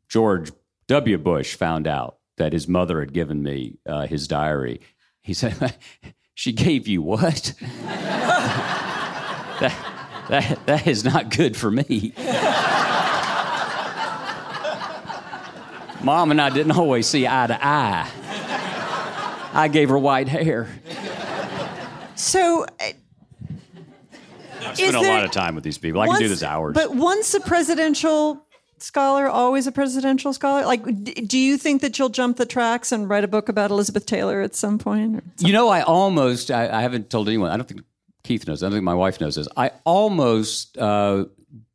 George 0.07 0.51
W. 0.87 1.17
Bush 1.17 1.55
found 1.55 1.87
out 1.87 2.17
that 2.37 2.53
his 2.53 2.67
mother 2.67 2.99
had 2.99 3.13
given 3.13 3.41
me 3.41 3.77
uh, 3.85 4.07
his 4.07 4.27
diary, 4.27 4.81
he 5.21 5.33
said, 5.33 5.75
"She 6.33 6.51
gave 6.51 6.87
you 6.87 7.01
what? 7.01 7.53
that, 9.59 9.75
that 10.29 10.65
that 10.65 10.87
is 10.87 11.03
not 11.03 11.35
good 11.35 11.55
for 11.57 11.71
me." 11.71 12.13
Mom 16.03 16.29
and 16.29 16.39
I 16.39 16.51
didn't 16.51 16.73
always 16.73 17.07
see 17.07 17.25
eye 17.25 17.47
to 17.47 17.57
eye. 17.59 18.07
I 19.53 19.67
gave 19.69 19.89
her 19.89 19.97
white 19.97 20.27
hair. 20.27 20.67
So. 22.15 22.65
Uh, 22.65 22.91
I've 24.61 24.77
spent 24.77 24.95
a 24.95 25.01
lot 25.01 25.23
of 25.23 25.31
time 25.31 25.55
with 25.55 25.63
these 25.63 25.77
people. 25.77 26.01
I 26.01 26.07
once, 26.07 26.19
can 26.19 26.25
do 26.25 26.29
this 26.29 26.43
hours. 26.43 26.73
But 26.73 26.95
once 26.95 27.33
a 27.33 27.39
presidential 27.39 28.44
scholar, 28.81 29.27
always 29.27 29.67
a 29.67 29.71
presidential 29.71 30.33
scholar? 30.33 30.65
Like, 30.65 30.83
do 31.27 31.37
you 31.37 31.57
think 31.57 31.81
that 31.81 31.97
you'll 31.97 32.09
jump 32.09 32.37
the 32.37 32.45
tracks 32.45 32.91
and 32.91 33.09
write 33.09 33.23
a 33.23 33.27
book 33.27 33.49
about 33.49 33.71
Elizabeth 33.71 34.05
Taylor 34.05 34.41
at 34.41 34.55
some 34.55 34.77
point? 34.77 35.23
You 35.39 35.53
know, 35.53 35.69
I 35.69 35.81
almost, 35.81 36.51
I, 36.51 36.69
I, 36.69 36.81
haven't 36.81 37.09
told 37.09 37.27
anyone, 37.27 37.51
I 37.51 37.57
don't 37.57 37.67
think 37.67 37.81
Keith 38.23 38.47
knows, 38.47 38.63
I 38.63 38.67
don't 38.67 38.73
think 38.73 38.83
my 38.83 38.93
wife 38.93 39.21
knows 39.21 39.35
this. 39.35 39.47
I 39.55 39.71
almost 39.83 40.77
uh, 40.77 41.25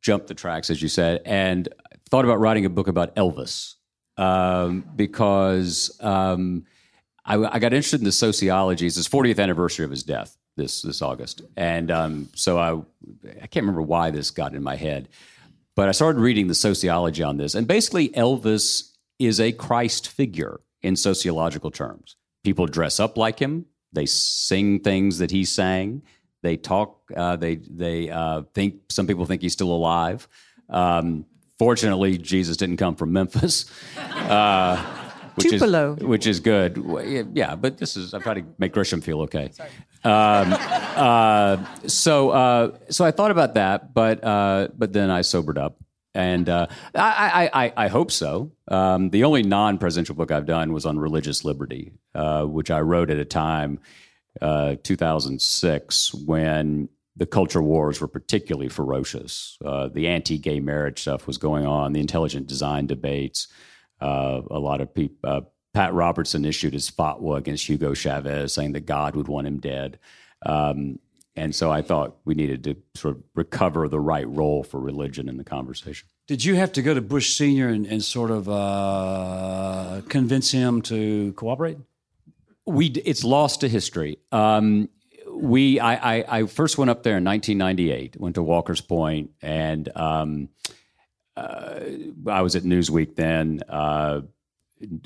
jumped 0.01 0.27
the 0.27 0.35
tracks, 0.35 0.69
as 0.69 0.81
you 0.81 0.87
said, 0.87 1.21
and 1.25 1.67
thought 2.09 2.25
about 2.25 2.39
writing 2.39 2.65
a 2.65 2.69
book 2.69 2.87
about 2.87 3.15
Elvis 3.15 3.75
um, 4.17 4.83
because 4.95 5.97
um, 6.01 6.65
I, 7.25 7.35
I, 7.35 7.59
got 7.59 7.73
interested 7.73 8.01
in 8.01 8.05
the 8.05 8.11
sociology. 8.11 8.85
It's 8.85 8.95
his 8.95 9.07
40th 9.07 9.39
anniversary 9.41 9.85
of 9.85 9.91
his 9.91 10.03
death 10.03 10.37
this 10.57 10.81
this 10.81 11.01
August, 11.01 11.41
and 11.55 11.89
um, 11.89 12.29
so 12.35 12.59
I 12.59 12.73
I 13.41 13.47
can't 13.47 13.63
remember 13.63 13.81
why 13.81 14.11
this 14.11 14.31
got 14.31 14.53
in 14.53 14.61
my 14.61 14.75
head, 14.75 15.07
but 15.75 15.89
I 15.89 15.91
started 15.91 16.19
reading 16.19 16.47
the 16.47 16.55
sociology 16.55 17.23
on 17.23 17.37
this, 17.37 17.55
and 17.55 17.67
basically 17.67 18.09
Elvis 18.09 18.91
is 19.19 19.39
a 19.39 19.51
Christ 19.51 20.07
figure 20.07 20.59
in 20.81 20.95
sociological 20.95 21.71
terms. 21.71 22.15
People 22.43 22.65
dress 22.65 22.99
up 22.99 23.17
like 23.17 23.39
him. 23.39 23.65
They 23.93 24.05
sing 24.05 24.79
things 24.79 25.19
that 25.19 25.31
he 25.31 25.45
sang. 25.45 26.01
They 26.41 26.57
talk. 26.57 27.11
Uh, 27.15 27.35
they 27.35 27.55
they 27.55 28.09
uh, 28.09 28.43
think. 28.53 28.75
Some 28.89 29.05
people 29.05 29.25
think 29.25 29.41
he's 29.41 29.53
still 29.53 29.71
alive. 29.71 30.27
Um, 30.69 31.25
Fortunately, 31.61 32.17
Jesus 32.17 32.57
didn't 32.57 32.77
come 32.77 32.95
from 32.95 33.13
Memphis. 33.13 33.65
Uh, 34.21 34.81
which 35.35 35.49
Tupelo. 35.49 35.95
is 35.95 36.03
which 36.03 36.27
is 36.27 36.39
good. 36.39 36.83
Yeah, 37.33 37.55
but 37.55 37.77
this 37.77 37.97
is 37.97 38.13
I'm 38.13 38.21
trying 38.21 38.43
to 38.43 38.45
make 38.57 38.73
Grisham 38.73 39.03
feel 39.03 39.21
okay. 39.21 39.51
Um, 40.03 40.53
uh, 40.53 41.57
so 41.87 42.29
uh, 42.31 42.77
so 42.89 43.05
I 43.05 43.11
thought 43.11 43.31
about 43.31 43.53
that, 43.55 43.93
but 43.93 44.23
uh, 44.23 44.69
but 44.77 44.93
then 44.93 45.09
I 45.09 45.21
sobered 45.21 45.57
up, 45.57 45.77
and 46.13 46.49
uh, 46.49 46.67
I, 46.95 47.49
I, 47.53 47.73
I 47.77 47.87
hope 47.87 48.11
so. 48.11 48.51
Um, 48.67 49.09
the 49.09 49.23
only 49.23 49.43
non-presidential 49.43 50.15
book 50.15 50.31
I've 50.31 50.45
done 50.45 50.73
was 50.73 50.85
on 50.85 50.99
religious 50.99 51.45
liberty, 51.45 51.93
uh, 52.15 52.45
which 52.45 52.71
I 52.71 52.81
wrote 52.81 53.09
at 53.09 53.17
a 53.17 53.25
time, 53.25 53.79
uh, 54.41 54.75
2006, 54.83 56.13
when 56.25 56.89
the 57.15 57.25
culture 57.25 57.61
wars 57.61 57.99
were 57.99 58.07
particularly 58.07 58.69
ferocious. 58.69 59.57
Uh, 59.63 59.89
the 59.89 60.07
anti-gay 60.07 60.59
marriage 60.59 61.01
stuff 61.01 61.27
was 61.27 61.37
going 61.37 61.65
on. 61.65 61.93
The 61.93 61.99
intelligent 61.99 62.47
design 62.47 62.87
debates. 62.87 63.47
Uh, 64.01 64.41
a 64.49 64.59
lot 64.59 64.81
of 64.81 64.93
people. 64.93 65.17
Uh, 65.23 65.41
Pat 65.73 65.93
Robertson 65.93 66.43
issued 66.43 66.73
his 66.73 66.91
fatwa 66.91 67.37
against 67.37 67.67
Hugo 67.67 67.93
Chavez, 67.93 68.53
saying 68.53 68.73
that 68.73 68.85
God 68.85 69.15
would 69.15 69.27
want 69.27 69.47
him 69.47 69.59
dead. 69.59 69.99
Um, 70.45 70.99
and 71.35 71.55
so 71.55 71.71
I 71.71 71.81
thought 71.81 72.17
we 72.25 72.33
needed 72.33 72.63
to 72.65 72.75
sort 72.95 73.15
of 73.15 73.23
recover 73.35 73.87
the 73.87 73.99
right 73.99 74.27
role 74.27 74.63
for 74.63 74.79
religion 74.79 75.29
in 75.29 75.37
the 75.37 75.45
conversation. 75.45 76.07
Did 76.27 76.43
you 76.43 76.55
have 76.55 76.73
to 76.73 76.81
go 76.81 76.93
to 76.93 77.01
Bush 77.01 77.35
Senior 77.35 77.69
and, 77.69 77.85
and 77.85 78.03
sort 78.03 78.31
of 78.31 78.49
uh, 78.49 80.01
convince 80.09 80.51
him 80.51 80.81
to 80.83 81.31
cooperate? 81.33 81.77
We 82.65 82.87
it's 82.87 83.23
lost 83.23 83.61
to 83.61 83.69
history. 83.69 84.19
Um, 84.31 84.89
we 85.29 85.79
I, 85.79 86.17
I, 86.17 86.39
I, 86.39 86.45
first 86.45 86.77
went 86.77 86.91
up 86.91 87.03
there 87.03 87.17
in 87.17 87.23
1998. 87.23 88.19
Went 88.19 88.35
to 88.35 88.43
Walker's 88.43 88.81
Point, 88.81 89.31
and 89.41 89.89
um, 89.95 90.49
uh, 91.37 91.79
I 92.27 92.41
was 92.41 92.55
at 92.55 92.63
Newsweek 92.63 93.15
then. 93.15 93.61
Uh, 93.67 94.21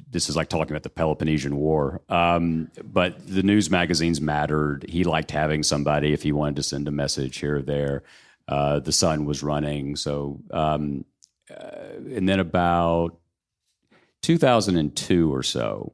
this 0.10 0.30
is 0.30 0.36
like 0.36 0.50
talking 0.50 0.72
about 0.72 0.84
the 0.84 0.90
Peloponnesian 0.90 1.56
War. 1.58 2.02
Um, 2.10 2.72
but 2.84 3.28
the 3.28 3.44
news 3.44 3.70
magazines 3.70 4.22
mattered. 4.22 4.86
He 4.88 5.04
liked 5.04 5.32
having 5.32 5.64
somebody 5.64 6.14
if 6.14 6.24
he 6.24 6.32
wanted 6.32 6.58
to 6.58 6.64
send 6.64 6.88
a 6.88 6.92
message 6.92 7.38
here 7.38 7.58
or 7.58 7.62
there. 7.62 8.04
Uh, 8.48 8.80
the 8.80 8.92
son 8.92 9.26
was 9.26 9.42
running, 9.42 9.96
so 9.96 10.40
um, 10.52 11.04
uh, 11.50 11.98
and 12.14 12.30
then 12.30 12.40
about 12.40 13.18
2002 14.22 15.34
or 15.34 15.42
so, 15.42 15.94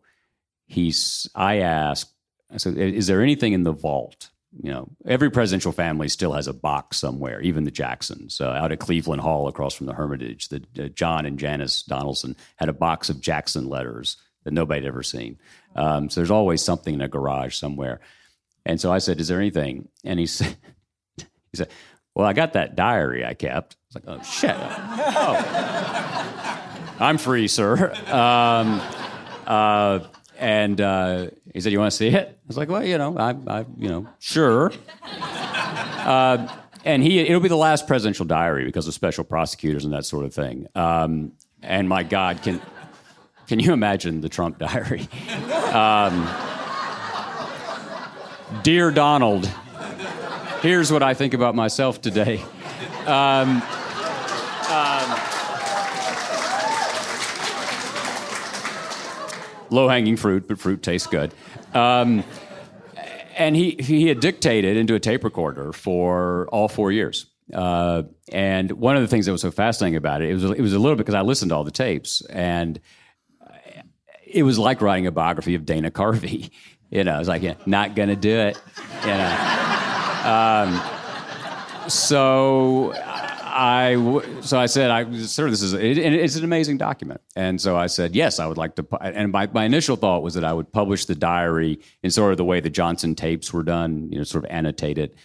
he's 0.68 1.30
I 1.34 1.60
asked 1.60 2.14
I 2.54 2.58
said, 2.58 2.78
"Is 2.78 3.08
there 3.08 3.22
anything 3.22 3.54
in 3.54 3.64
the 3.64 3.72
vault?" 3.72 4.31
You 4.62 4.72
know, 4.72 4.90
every 5.06 5.30
presidential 5.32 5.72
family 5.72 6.10
still 6.10 6.34
has 6.34 6.48
a 6.48 6.54
box 6.54 6.98
somewhere. 6.98 7.40
Even 7.42 7.64
the 7.64 7.72
Jacksons 7.72 8.42
uh, 8.42 8.50
out 8.50 8.72
at 8.72 8.80
Cleveland 8.80 9.22
Hall, 9.22 9.48
across 9.48 9.74
from 9.74 9.88
the 9.88 9.94
Hermitage, 9.94 10.50
the 10.50 10.64
uh, 10.78 10.88
John 10.90 11.26
and 11.26 11.40
Janice 11.40 11.84
Donelson 11.90 12.36
had 12.58 12.68
a 12.68 12.74
box 12.74 13.10
of 13.10 13.22
Jackson 13.22 13.70
letters 13.70 14.18
that 14.44 14.54
nobody 14.54 14.82
had 14.82 14.88
ever 14.88 15.04
seen. 15.04 15.38
Um, 15.76 16.10
so 16.10 16.20
there's 16.20 16.32
always 16.32 16.62
something 16.62 16.94
in 16.94 17.02
a 17.02 17.08
garage 17.08 17.56
somewhere. 17.56 18.02
And 18.66 18.80
so 18.80 18.92
I 18.92 18.98
said, 18.98 19.22
"Is 19.22 19.30
there 19.30 19.40
anything?" 19.40 19.88
And 20.04 20.20
he 20.20 20.26
said, 20.28 20.58
"He 21.18 21.26
said, 21.56 21.70
well, 22.14 22.28
I 22.28 22.34
got 22.34 22.54
that 22.54 22.76
diary 22.76 23.26
I 23.26 23.34
kept." 23.34 23.76
I 23.76 23.78
was 23.88 23.96
like, 23.96 24.04
"Oh 24.08 24.22
shit! 24.24 24.56
oh, 24.58 25.38
I'm 27.00 27.18
free, 27.18 27.48
sir." 27.48 27.94
Um, 28.12 28.82
uh, 29.48 30.00
and 30.42 30.82
uh, 30.82 31.28
he 31.54 31.62
said, 31.62 31.72
"You 31.72 31.80
want 31.80 31.92
to 31.92 31.98
see 31.98 32.10
it?" 32.10 32.28
I 32.28 32.48
was 32.48 32.58
like, 32.58 32.68
"Well, 32.68 32.84
you 32.84 32.98
know, 32.98 33.16
I, 33.18 33.36
I 33.48 33.66
you 33.78 33.88
know, 33.88 34.08
sure." 34.20 34.74
Uh, 36.02 36.52
and 36.84 37.04
he, 37.04 37.20
it'll 37.20 37.40
be 37.40 37.48
the 37.48 37.56
last 37.56 37.86
presidential 37.86 38.26
diary 38.26 38.66
because 38.66 38.88
of 38.88 38.94
special 38.96 39.24
prosecutors 39.24 39.86
and 39.86 39.94
that 39.94 40.04
sort 40.04 40.26
of 40.26 40.34
thing. 40.34 40.68
Um, 40.74 41.34
and 41.62 41.88
my 41.88 42.02
God, 42.02 42.42
can 42.42 42.60
can 43.46 43.60
you 43.60 43.72
imagine 43.72 44.22
the 44.22 44.30
Trump 44.30 44.58
diary? 44.58 45.08
Um, 45.72 46.28
Dear 48.64 48.90
Donald, 48.92 49.50
here's 50.62 50.92
what 50.92 51.04
I 51.04 51.14
think 51.14 51.36
about 51.36 51.54
myself 51.54 52.02
today. 52.02 52.44
Um, 53.06 53.62
low 59.72 59.88
hanging 59.88 60.18
fruit, 60.18 60.48
but 60.48 60.60
fruit 60.60 60.84
tastes 60.84 61.08
good. 61.08 61.34
Um, 61.74 62.24
and 63.38 63.56
he, 63.56 63.78
he 63.80 64.08
had 64.08 64.20
dictated 64.20 64.78
into 64.78 64.94
a 64.94 65.00
tape 65.00 65.24
recorder 65.24 65.74
for 65.74 66.48
all 66.52 66.68
four 66.68 66.92
years. 66.92 67.28
Uh, 67.54 68.04
and 68.32 68.72
one 68.74 68.96
of 68.96 69.02
the 69.02 69.08
things 69.08 69.26
that 69.26 69.32
was 69.32 69.42
so 69.42 69.52
fascinating 69.52 69.96
about 69.96 70.22
it, 70.22 70.30
it 70.30 70.34
was, 70.34 70.44
it 70.44 70.62
was 70.62 70.74
a 70.74 70.80
little 70.80 70.96
bit 70.96 71.06
because 71.06 71.16
I 71.16 71.22
listened 71.22 71.50
to 71.50 71.56
all 71.56 71.64
the 71.64 71.72
tapes, 71.72 72.22
and 72.30 72.80
it 74.32 74.44
was 74.44 74.58
like 74.58 74.82
writing 74.82 75.08
a 75.08 75.12
biography 75.12 75.56
of 75.56 75.66
Dana 75.66 75.92
Carvey. 75.92 76.52
You 76.94 77.06
know, 77.06 77.14
I 77.14 77.20
was 77.20 77.30
like, 77.30 77.42
yeah, 77.42 77.54
not 77.66 77.96
gonna 77.96 78.18
do 78.18 78.38
it. 78.38 78.62
You 79.04 79.08
know. 79.08 79.62
Um, 80.26 81.90
so 81.90 82.94
I 83.62 83.94
so 84.42 84.60
I 84.60 84.66
said, 84.66 84.90
I 84.90 85.12
sir, 85.22 85.48
this 85.52 85.62
is 85.62 85.74
it, 85.74 85.96
it's 85.96 86.36
an 86.36 86.44
amazing 86.44 86.80
document, 86.80 87.22
and 87.36 87.62
so 87.62 87.78
I 87.78 87.86
said, 87.86 88.16
yes, 88.16 88.40
I 88.40 88.48
would 88.48 88.58
like 88.58 88.76
to. 88.78 88.88
And 89.00 89.32
my, 89.32 89.48
my 89.54 89.66
initial 89.66 89.96
thought 89.96 90.24
was 90.24 90.34
that 90.34 90.44
I 90.44 90.52
would 90.52 90.72
publish 90.72 91.06
the 91.06 91.14
diary 91.14 91.80
in 92.02 92.10
sort 92.10 92.32
of 92.32 92.38
the 92.38 92.44
way 92.44 92.60
the 92.60 92.72
Johnson 92.72 93.14
tapes 93.14 93.54
were 93.54 93.62
done, 93.62 94.10
you 94.12 94.18
know, 94.18 94.24
sort 94.24 94.46
of 94.46 94.50
annotated. 94.50 95.16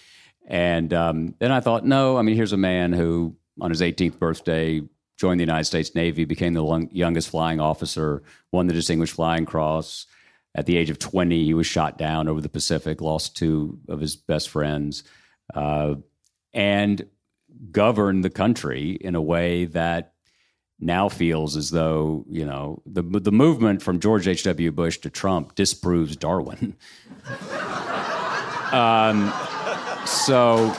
And 0.47 0.93
um, 0.93 1.35
then 1.39 1.51
I 1.51 1.61
thought, 1.61 1.87
no, 1.87 2.19
I 2.19 2.23
mean, 2.23 2.37
here's 2.37 2.53
a 2.53 2.59
man 2.59 2.93
who, 2.93 3.35
on 3.59 3.71
his 3.71 3.81
18th 3.81 4.19
birthday, 4.19 4.83
joined 5.17 5.41
the 5.41 5.45
United 5.45 5.65
States 5.65 5.95
Navy, 5.95 6.27
became 6.27 6.53
the 6.53 6.89
youngest 6.93 7.31
flying 7.31 7.59
officer, 7.59 8.23
won 8.53 8.67
the 8.67 8.75
Distinguished 8.75 9.15
Flying 9.15 9.47
Cross 9.47 10.07
at 10.55 10.67
the 10.67 10.77
age 10.77 10.91
of 10.91 10.99
20, 10.99 11.45
he 11.45 11.55
was 11.55 11.67
shot 11.67 11.99
down 11.99 12.29
over 12.29 12.41
the 12.41 12.49
Pacific, 12.49 13.01
lost 13.01 13.37
two 13.37 13.79
of 13.89 14.01
his 14.01 14.17
best 14.17 14.49
friends, 14.49 15.05
uh, 15.55 15.95
and 16.55 17.07
governed 17.71 18.25
the 18.25 18.31
country 18.31 18.93
in 18.93 19.15
a 19.15 19.23
way 19.23 19.67
that 19.67 20.13
now 20.79 21.09
feels 21.09 21.57
as 21.57 21.71
though 21.71 22.25
you 22.29 22.45
know 22.45 22.83
the 22.85 23.03
the 23.03 23.33
movement 23.33 23.83
from 23.83 23.99
George 23.99 24.29
H. 24.29 24.43
W. 24.45 24.71
Bush 24.71 24.99
to 24.99 25.11
Trump 25.11 25.55
disproves 25.55 26.17
Darwin. 26.17 26.77
um, 28.73 29.33
so. 30.07 30.75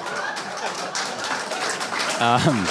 Um, 2.20 2.66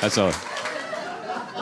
that's 0.00 0.18
a 0.18 0.34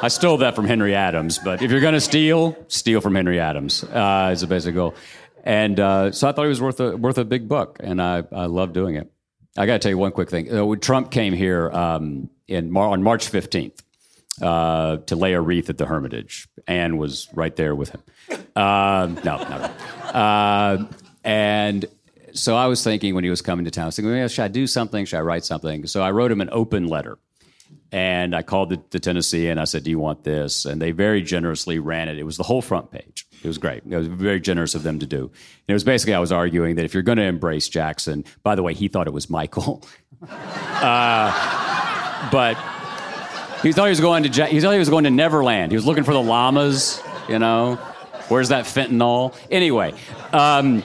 I 0.03 0.09
stole 0.09 0.39
that 0.39 0.57
from 0.57 0.67
Henry 0.67 0.97
Adams, 0.97 1.39
but 1.39 1.63
if 1.63 1.71
you're 1.71 1.81
going 1.81 1.95
to 1.95 2.01
steal, 2.01 2.57
steal 2.67 3.01
from 3.01 3.15
Henry 3.15 3.39
Adams. 3.39 3.85
Uh, 3.85 4.31
is 4.33 4.43
a 4.43 4.49
basic 4.49 4.75
goal. 4.75 4.97
And 5.43 5.79
uh, 5.81 6.13
so 6.13 6.29
I 6.29 6.33
thought 6.33 6.45
it 6.45 6.49
was 6.49 6.61
worth 6.61 6.81
a, 6.81 6.97
worth 6.97 7.19
a 7.19 7.25
big 7.25 7.49
book, 7.49 7.79
and 7.81 8.01
I, 8.01 8.23
I 8.33 8.47
love 8.47 8.73
doing 8.73 8.95
it. 8.95 9.11
I 9.57 9.67
got 9.67 9.75
to 9.75 9.79
tell 9.81 9.91
you 9.91 9.99
one 9.99 10.13
quick 10.13 10.31
thing. 10.31 10.55
Uh, 10.55 10.65
when 10.65 10.81
Trump 10.81 11.11
came 11.11 11.33
here 11.33 11.71
um, 11.71 12.31
in 12.49 12.71
Mar- 12.71 12.89
on 12.89 13.03
March 13.03 13.31
15th 13.31 13.83
uh, 14.41 14.99
to 14.99 15.17
lay 15.17 15.35
a 15.35 15.41
wreath 15.41 15.69
at 15.69 15.79
the 15.79 15.87
Hermitage. 15.87 16.49
Ann 16.67 16.97
was 16.97 17.29
right 17.35 17.55
there 17.57 17.75
with 17.75 17.91
him. 17.91 18.03
Um, 18.57 19.19
no. 19.25 19.37
Uh, 19.37 20.87
and 21.25 21.85
so 22.33 22.57
I 22.57 22.67
was 22.67 22.83
thinking 22.83 23.15
when 23.15 23.25
he 23.25 23.31
was 23.31 23.43
coming 23.43 23.65
to 23.65 23.71
town, 23.71 23.85
I 23.85 23.87
was 23.87 23.97
thinking, 23.97 24.13
well, 24.13 24.29
should 24.29 24.45
I 24.45 24.49
do 24.49 24.67
something? 24.67 25.05
Should 25.05 25.19
I 25.19 25.23
write 25.23 25.45
something? 25.45 25.87
So 25.87 26.03
I 26.03 26.11
wrote 26.13 26.33
him 26.33 26.41
an 26.41 26.49
open 26.53 26.87
letter 26.87 27.19
and 27.93 28.35
I 28.35 28.43
called 28.43 28.71
the, 28.71 28.81
the, 28.91 28.99
Tennessean 28.99 29.51
and 29.51 29.61
I 29.61 29.65
said, 29.65 29.85
Do 29.85 29.91
you 29.91 29.99
want 29.99 30.25
this? 30.25 30.65
And 30.65 30.81
they 30.81 30.93
very 30.93 31.21
generously 31.21 31.79
ran 31.79 32.09
it. 32.09 32.19
It 32.19 32.25
was 32.25 32.39
the 32.39 32.43
whole 32.43 32.63
front 32.63 32.91
page. 32.91 33.27
It 33.43 33.47
was 33.47 33.59
great. 33.59 33.83
It 33.89 33.97
was 33.97 34.07
very 34.07 34.41
generous 34.41 34.75
of 34.75 34.83
them 34.83 34.99
to 35.01 35.07
do. 35.07 35.25
And 35.25 35.69
it 35.69 35.75
was 35.75 35.85
basically, 35.85 36.15
I 36.15 36.19
was 36.19 36.33
arguing 36.33 36.77
that 36.77 36.85
if 36.85 36.95
you're 36.95 37.03
going 37.03 37.19
to 37.19 37.25
embrace 37.25 37.69
Jackson, 37.69 38.25
by 38.43 38.55
the 38.55 38.63
way, 38.63 38.73
he 38.73 38.89
thought 38.89 39.07
it 39.07 39.13
was 39.13 39.29
Michael. 39.29 39.85
uh, 40.31 42.31
but 42.31 42.55
he 43.63 43.73
thought 43.73 43.85
he 43.85 43.91
was 43.91 44.01
going 44.01 44.25
to 44.25 44.47
he 44.47 44.61
thought 44.61 44.73
he 44.73 44.79
was 44.79 44.91
going 44.91 45.05
to 45.05 45.11
Neverland. 45.11 45.71
He 45.71 45.77
was 45.77 45.87
looking 45.87 46.05
for 46.05 46.15
the 46.15 46.23
llamas, 46.23 47.01
you 47.29 47.39
know. 47.39 47.77
Where's 48.29 48.49
that 48.49 48.65
fentanyl? 48.65 49.37
Anyway, 49.51 49.93
um, 50.33 50.83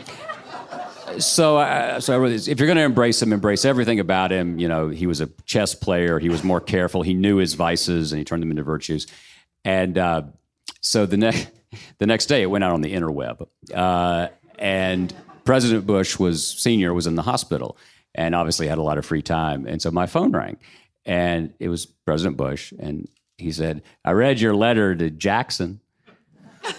so, 1.19 1.57
uh, 1.57 1.99
so 1.99 2.25
I 2.25 2.29
this. 2.29 2.47
If 2.47 2.59
you're 2.59 2.67
going 2.67 2.77
to 2.77 2.83
embrace 2.83 3.21
him, 3.21 3.33
embrace 3.33 3.65
everything 3.65 3.99
about 3.99 4.31
him. 4.31 4.59
You 4.59 4.67
know, 4.67 4.89
he 4.89 5.07
was 5.07 5.21
a 5.21 5.27
chess 5.45 5.75
player. 5.75 6.19
He 6.19 6.29
was 6.29 6.43
more 6.43 6.61
careful. 6.61 7.01
He 7.01 7.13
knew 7.13 7.37
his 7.37 7.53
vices 7.53 8.11
and 8.11 8.19
he 8.19 8.25
turned 8.25 8.41
them 8.41 8.51
into 8.51 8.63
virtues. 8.63 9.07
And 9.63 9.97
uh, 9.97 10.23
so 10.81 11.05
the 11.05 11.17
next 11.17 11.49
the 11.97 12.05
next 12.05 12.27
day, 12.27 12.41
it 12.41 12.47
went 12.47 12.63
out 12.63 12.73
on 12.73 12.81
the 12.81 12.93
interweb. 12.93 13.47
Uh, 13.73 14.29
and 14.57 15.13
President 15.43 15.85
Bush 15.85 16.17
was 16.17 16.45
senior 16.45 16.93
was 16.93 17.07
in 17.07 17.15
the 17.15 17.21
hospital 17.21 17.77
and 18.15 18.33
obviously 18.33 18.67
had 18.67 18.77
a 18.77 18.83
lot 18.83 18.97
of 18.97 19.05
free 19.05 19.21
time. 19.21 19.67
And 19.67 19.81
so 19.81 19.91
my 19.91 20.07
phone 20.07 20.31
rang, 20.31 20.57
and 21.05 21.53
it 21.59 21.69
was 21.69 21.85
President 21.85 22.37
Bush, 22.37 22.73
and 22.79 23.07
he 23.37 23.51
said, 23.51 23.83
"I 24.03 24.11
read 24.11 24.39
your 24.39 24.55
letter 24.55 24.95
to 24.95 25.09
Jackson." 25.09 25.81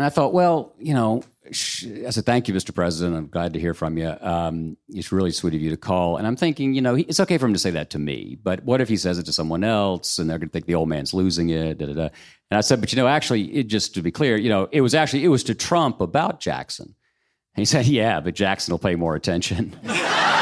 And 0.00 0.06
I 0.06 0.08
thought, 0.08 0.32
well, 0.32 0.72
you 0.78 0.94
know, 0.94 1.22
I 1.50 2.10
said, 2.10 2.24
"Thank 2.24 2.48
you, 2.48 2.54
Mr. 2.54 2.74
President. 2.74 3.16
I'm 3.16 3.28
glad 3.28 3.52
to 3.54 3.60
hear 3.60 3.74
from 3.74 3.98
you. 3.98 4.14
Um, 4.20 4.76
it's 4.88 5.10
really 5.10 5.32
sweet 5.32 5.54
of 5.54 5.60
you 5.60 5.70
to 5.70 5.76
call." 5.76 6.16
And 6.16 6.26
I'm 6.26 6.36
thinking, 6.36 6.74
you 6.74 6.80
know, 6.80 6.94
it's 6.94 7.20
okay 7.20 7.38
for 7.38 7.46
him 7.46 7.52
to 7.52 7.58
say 7.58 7.70
that 7.70 7.90
to 7.90 7.98
me, 7.98 8.38
but 8.42 8.64
what 8.64 8.80
if 8.80 8.88
he 8.88 8.96
says 8.96 9.18
it 9.18 9.26
to 9.26 9.32
someone 9.32 9.64
else, 9.64 10.18
and 10.18 10.30
they're 10.30 10.38
going 10.38 10.48
to 10.48 10.52
think 10.52 10.66
the 10.66 10.74
old 10.74 10.88
man's 10.88 11.12
losing 11.12 11.50
it? 11.50 11.78
Da, 11.78 11.86
da, 11.86 11.94
da. 11.94 12.08
And 12.50 12.58
I 12.58 12.60
said, 12.60 12.80
"But 12.80 12.92
you 12.92 12.96
know, 12.96 13.08
actually, 13.08 13.44
it, 13.54 13.64
just 13.64 13.94
to 13.94 14.02
be 14.02 14.10
clear, 14.10 14.36
you 14.36 14.48
know, 14.48 14.68
it 14.70 14.80
was 14.80 14.94
actually 14.94 15.24
it 15.24 15.28
was 15.28 15.44
to 15.44 15.54
Trump 15.54 16.00
about 16.00 16.40
Jackson." 16.40 16.86
And 16.86 17.60
he 17.60 17.64
said, 17.64 17.86
"Yeah, 17.86 18.20
but 18.20 18.34
Jackson 18.34 18.72
will 18.72 18.78
pay 18.78 18.94
more 18.94 19.14
attention." 19.14 19.76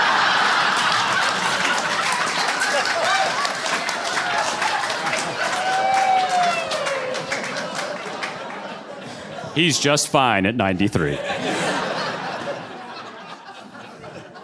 He's 9.58 9.80
just 9.80 10.06
fine 10.06 10.46
at 10.46 10.54
93. 10.54 11.18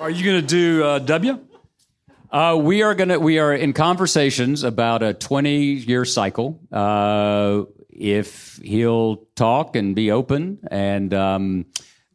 Are 0.00 0.10
you 0.10 0.24
going 0.24 0.40
to 0.40 0.42
do 0.42 0.82
uh, 0.82 0.98
W? 0.98 1.38
Uh, 2.32 2.58
we 2.60 2.82
are 2.82 2.96
going 2.96 3.10
to. 3.10 3.20
We 3.20 3.38
are 3.38 3.54
in 3.54 3.74
conversations 3.74 4.64
about 4.64 5.04
a 5.04 5.14
20 5.14 5.56
year 5.56 6.04
cycle. 6.04 6.58
Uh, 6.72 7.62
if 7.90 8.58
he'll 8.64 9.18
talk 9.36 9.76
and 9.76 9.94
be 9.94 10.10
open, 10.10 10.58
and 10.68 11.14
um, 11.14 11.66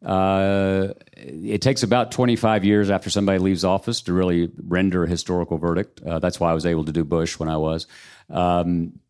uh, 0.04 0.88
it 1.16 1.62
takes 1.62 1.82
about 1.82 2.12
25 2.12 2.66
years 2.66 2.90
after 2.90 3.08
somebody 3.08 3.38
leaves 3.38 3.64
office 3.64 4.02
to 4.02 4.12
really 4.12 4.50
render 4.62 5.04
a 5.04 5.08
historical 5.08 5.56
verdict. 5.56 6.02
Uh, 6.02 6.18
that's 6.18 6.38
why 6.38 6.50
I 6.50 6.52
was 6.52 6.66
able 6.66 6.84
to 6.84 6.92
do 6.92 7.04
Bush 7.04 7.38
when 7.38 7.48
I 7.48 7.56
was. 7.56 7.86
Um, 8.28 9.00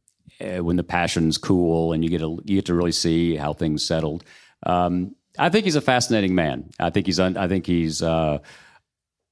uh, 0.40 0.62
when 0.62 0.76
the 0.76 0.82
passions 0.82 1.38
cool 1.38 1.92
and 1.92 2.02
you 2.02 2.10
get 2.10 2.22
a, 2.22 2.28
you 2.44 2.56
get 2.56 2.66
to 2.66 2.74
really 2.74 2.92
see 2.92 3.36
how 3.36 3.52
things 3.52 3.84
settled. 3.84 4.24
Um, 4.64 5.14
I 5.38 5.48
think 5.48 5.64
he's 5.64 5.76
a 5.76 5.80
fascinating 5.80 6.34
man. 6.34 6.70
I 6.78 6.90
think 6.90 7.06
he's 7.06 7.20
un, 7.20 7.36
I 7.36 7.48
think 7.48 7.66
he's 7.66 8.02
uh, 8.02 8.38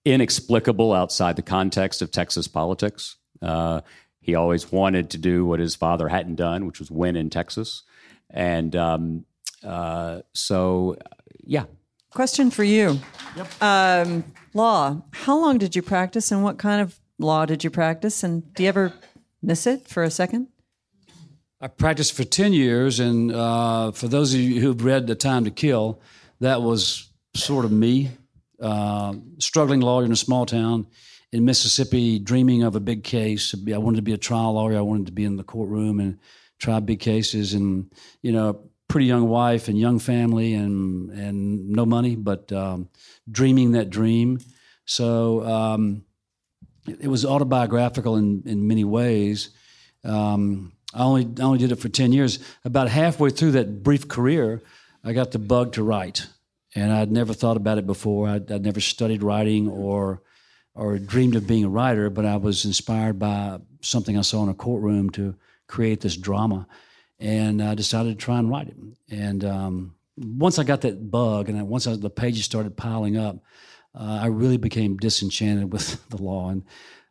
inexplicable 0.05 0.93
outside 0.93 1.37
the 1.37 1.43
context 1.43 2.03
of 2.03 2.11
Texas 2.11 2.49
politics. 2.49 3.17
Uh, 3.43 3.81
he 4.21 4.35
always 4.35 4.71
wanted 4.71 5.11
to 5.11 5.19
do 5.19 5.45
what 5.45 5.61
his 5.61 5.75
father 5.75 6.09
hadn't 6.09 6.37
done, 6.37 6.67
which 6.67 6.79
was 6.79 6.91
win 6.91 7.17
in 7.17 7.31
Texas, 7.31 7.83
and 8.31 8.77
um, 8.77 9.25
uh, 9.65 10.21
so 10.35 10.97
yeah. 11.45 11.65
Question 12.11 12.51
for 12.51 12.65
you. 12.65 12.99
Yep. 13.37 13.63
Um, 13.63 14.25
law. 14.55 15.03
How 15.13 15.39
long 15.39 15.59
did 15.59 15.77
you 15.77 15.83
practice, 15.83 16.33
and 16.33 16.43
what 16.43 16.59
kind 16.59 16.81
of 16.81 16.99
law 17.19 17.47
did 17.47 17.65
you 17.65 17.71
practice? 17.71 18.23
And 18.23 18.53
do 18.55 18.63
you 18.63 18.69
ever 18.69 18.93
miss 19.43 19.67
it 19.67 19.89
for 19.89 20.03
a 20.03 20.11
second? 20.11 20.49
I 21.61 21.67
practiced 21.67 22.13
for 22.13 22.23
10 22.23 22.53
years, 22.53 23.01
and 23.01 23.33
uh, 23.33 23.91
for 23.91 24.07
those 24.07 24.33
of 24.33 24.39
you 24.39 24.61
who've 24.61 24.85
read 24.85 25.09
The 25.09 25.17
Time 25.17 25.45
to 25.45 25.51
Kill, 25.51 26.01
that 26.39 26.63
was 26.63 27.11
sort 27.35 27.65
of 27.65 27.73
me, 27.73 28.11
uh, 28.63 29.15
struggling 29.39 29.81
lawyer 29.81 30.05
in 30.05 30.13
a 30.13 30.17
small 30.17 30.47
town 30.47 30.87
in 31.33 31.45
Mississippi, 31.45 32.21
dreaming 32.21 32.63
of 32.63 32.77
a 32.77 32.81
big 32.81 33.03
case. 33.03 33.57
I 33.75 33.79
wanted 33.79 33.97
to 33.97 34.03
be 34.03 34.13
a 34.13 34.19
trial 34.19 34.53
lawyer. 34.53 34.79
I 34.79 34.83
wanted 34.83 35.07
to 35.07 35.13
be 35.13 35.25
in 35.25 35.37
the 35.37 35.43
courtroom 35.43 35.99
and 35.99 36.21
try 36.61 36.79
big 36.79 37.01
cases, 37.01 37.55
and 37.55 37.93
you 38.23 38.31
know, 38.31 38.61
pretty 38.87 39.07
young 39.07 39.29
wife 39.29 39.67
and 39.67 39.77
young 39.77 39.99
family, 39.99 40.55
and 40.55 41.11
and 41.11 41.71
no 41.71 41.85
money, 41.85 42.15
but 42.15 42.53
um, 42.53 42.89
dreaming 43.29 43.73
that 43.73 43.91
dream. 43.91 44.39
So 44.85 45.45
um, 45.45 46.05
it 46.87 47.09
was 47.09 47.27
autobiographical 47.27 48.15
in 48.15 48.45
in 48.47 48.69
many 48.69 48.85
ways. 48.85 49.51
Um, 50.05 50.73
I 50.95 51.03
only 51.03 51.29
I 51.39 51.43
only 51.43 51.59
did 51.59 51.73
it 51.73 51.77
for 51.77 51.89
ten 51.89 52.13
years. 52.13 52.39
About 52.65 52.89
halfway 52.89 53.31
through 53.31 53.53
that 53.53 53.83
brief 53.83 54.09
career, 54.09 54.63
I 55.05 55.13
got 55.13 55.33
the 55.33 55.39
bug 55.39 55.73
to 55.73 55.83
write, 55.83 56.27
and 56.75 56.93
I'd 56.93 57.13
never 57.13 57.35
thought 57.35 57.57
about 57.57 57.79
it 57.79 57.87
before. 57.87 58.29
I'd, 58.29 58.51
I'd 58.51 58.65
never 58.65 58.81
studied 58.81 59.23
writing 59.23 59.69
or 59.69 60.23
or 60.75 60.99
dreamed 60.99 61.35
of 61.35 61.47
being 61.47 61.65
a 61.65 61.69
writer, 61.69 62.09
but 62.09 62.25
I 62.25 62.37
was 62.37 62.65
inspired 62.65 63.19
by 63.19 63.59
something 63.81 64.17
I 64.17 64.23
saw 64.23 64.43
in 64.45 64.49
a 64.49 64.55
courtroom 64.55 65.11
to 65.11 65.35
create 65.67 66.01
this 66.01 66.17
drama, 66.17 66.67
and 67.19 67.63
I 67.63 67.75
decided 67.75 68.19
to 68.19 68.25
try 68.25 68.39
and 68.39 68.49
write 68.49 68.69
it. 68.69 68.77
And 69.11 69.45
um, 69.45 69.95
once 70.17 70.59
I 70.59 70.65
got 70.65 70.83
that 70.83 71.11
bug, 71.11 71.49
and 71.49 71.69
once 71.69 71.87
I, 71.87 71.97
the 71.97 72.11
pages 72.11 72.45
started 72.45 72.77
piling 72.77 73.17
up, 73.17 73.37
uh, 73.95 74.21
I 74.23 74.27
really 74.27 74.57
became 74.57 74.97
disenchanted 74.97 75.73
with 75.73 76.09
the 76.11 76.23
law, 76.23 76.49
and 76.49 76.65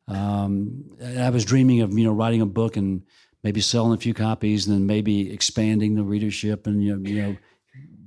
um, 0.07 0.85
I 1.01 1.29
was 1.29 1.45
dreaming 1.45 1.81
of 1.81 1.97
you 1.97 2.05
know 2.05 2.13
writing 2.13 2.41
a 2.41 2.45
book 2.45 2.77
and 2.77 3.03
maybe 3.43 3.61
selling 3.61 3.93
a 3.93 4.01
few 4.01 4.13
copies, 4.13 4.67
and 4.67 4.75
then 4.75 4.85
maybe 4.85 5.31
expanding 5.31 5.95
the 5.95 6.03
readership, 6.03 6.67
and 6.67 6.83
you 6.83 6.95
know, 6.95 7.09
you 7.09 7.21
know 7.21 7.37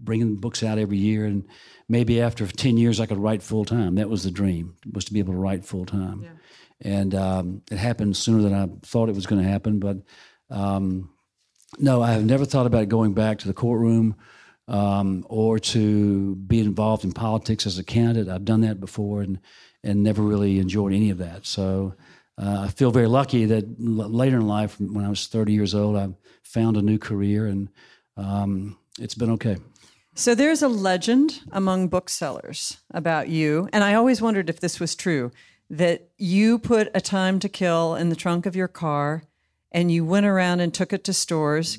bringing 0.02 0.36
books 0.36 0.62
out 0.62 0.78
every 0.78 0.96
year, 0.96 1.26
and 1.26 1.46
maybe 1.88 2.20
after 2.20 2.46
ten 2.46 2.76
years 2.76 3.00
I 3.00 3.06
could 3.06 3.18
write 3.18 3.42
full 3.42 3.64
time. 3.64 3.96
That 3.96 4.08
was 4.08 4.24
the 4.24 4.30
dream 4.30 4.76
was 4.92 5.04
to 5.06 5.12
be 5.12 5.18
able 5.18 5.34
to 5.34 5.38
write 5.38 5.64
full 5.64 5.86
time, 5.86 6.22
yeah. 6.22 6.30
and 6.80 7.14
um, 7.14 7.62
it 7.70 7.78
happened 7.78 8.16
sooner 8.16 8.42
than 8.42 8.54
I 8.54 8.68
thought 8.82 9.08
it 9.08 9.14
was 9.14 9.26
going 9.26 9.42
to 9.42 9.48
happen. 9.48 9.78
But 9.78 9.98
um, 10.50 11.10
no, 11.78 12.02
I 12.02 12.12
have 12.12 12.24
never 12.24 12.44
thought 12.44 12.66
about 12.66 12.88
going 12.88 13.14
back 13.14 13.38
to 13.38 13.48
the 13.48 13.54
courtroom 13.54 14.16
um, 14.68 15.24
or 15.28 15.58
to 15.58 16.34
be 16.36 16.60
involved 16.60 17.04
in 17.04 17.12
politics 17.12 17.66
as 17.66 17.78
a 17.78 17.84
candidate. 17.84 18.32
I've 18.32 18.44
done 18.44 18.62
that 18.62 18.80
before 18.80 19.22
and 19.22 19.38
and 19.82 20.02
never 20.02 20.22
really 20.22 20.58
enjoyed 20.58 20.92
any 20.92 21.10
of 21.10 21.18
that. 21.18 21.46
So. 21.46 21.94
Uh, 22.38 22.62
I 22.66 22.68
feel 22.68 22.90
very 22.90 23.06
lucky 23.06 23.44
that 23.46 23.64
l- 23.64 24.08
later 24.08 24.36
in 24.36 24.46
life, 24.46 24.80
when 24.80 25.04
I 25.04 25.08
was 25.08 25.26
30 25.26 25.52
years 25.52 25.74
old, 25.74 25.96
I 25.96 26.08
found 26.42 26.76
a 26.76 26.82
new 26.82 26.98
career 26.98 27.46
and 27.46 27.68
um, 28.16 28.78
it's 28.98 29.14
been 29.14 29.30
okay. 29.30 29.58
So 30.14 30.34
there's 30.34 30.62
a 30.62 30.68
legend 30.68 31.40
among 31.52 31.88
booksellers 31.88 32.78
about 32.90 33.28
you, 33.28 33.68
and 33.72 33.84
I 33.84 33.94
always 33.94 34.20
wondered 34.20 34.50
if 34.50 34.60
this 34.60 34.80
was 34.80 34.94
true 34.94 35.30
that 35.70 36.10
you 36.18 36.58
put 36.58 36.90
a 36.94 37.00
time 37.00 37.38
to 37.38 37.48
kill 37.48 37.94
in 37.94 38.08
the 38.08 38.16
trunk 38.16 38.44
of 38.44 38.56
your 38.56 38.68
car 38.68 39.22
and 39.70 39.92
you 39.92 40.04
went 40.04 40.26
around 40.26 40.60
and 40.60 40.74
took 40.74 40.92
it 40.92 41.04
to 41.04 41.12
stores. 41.12 41.78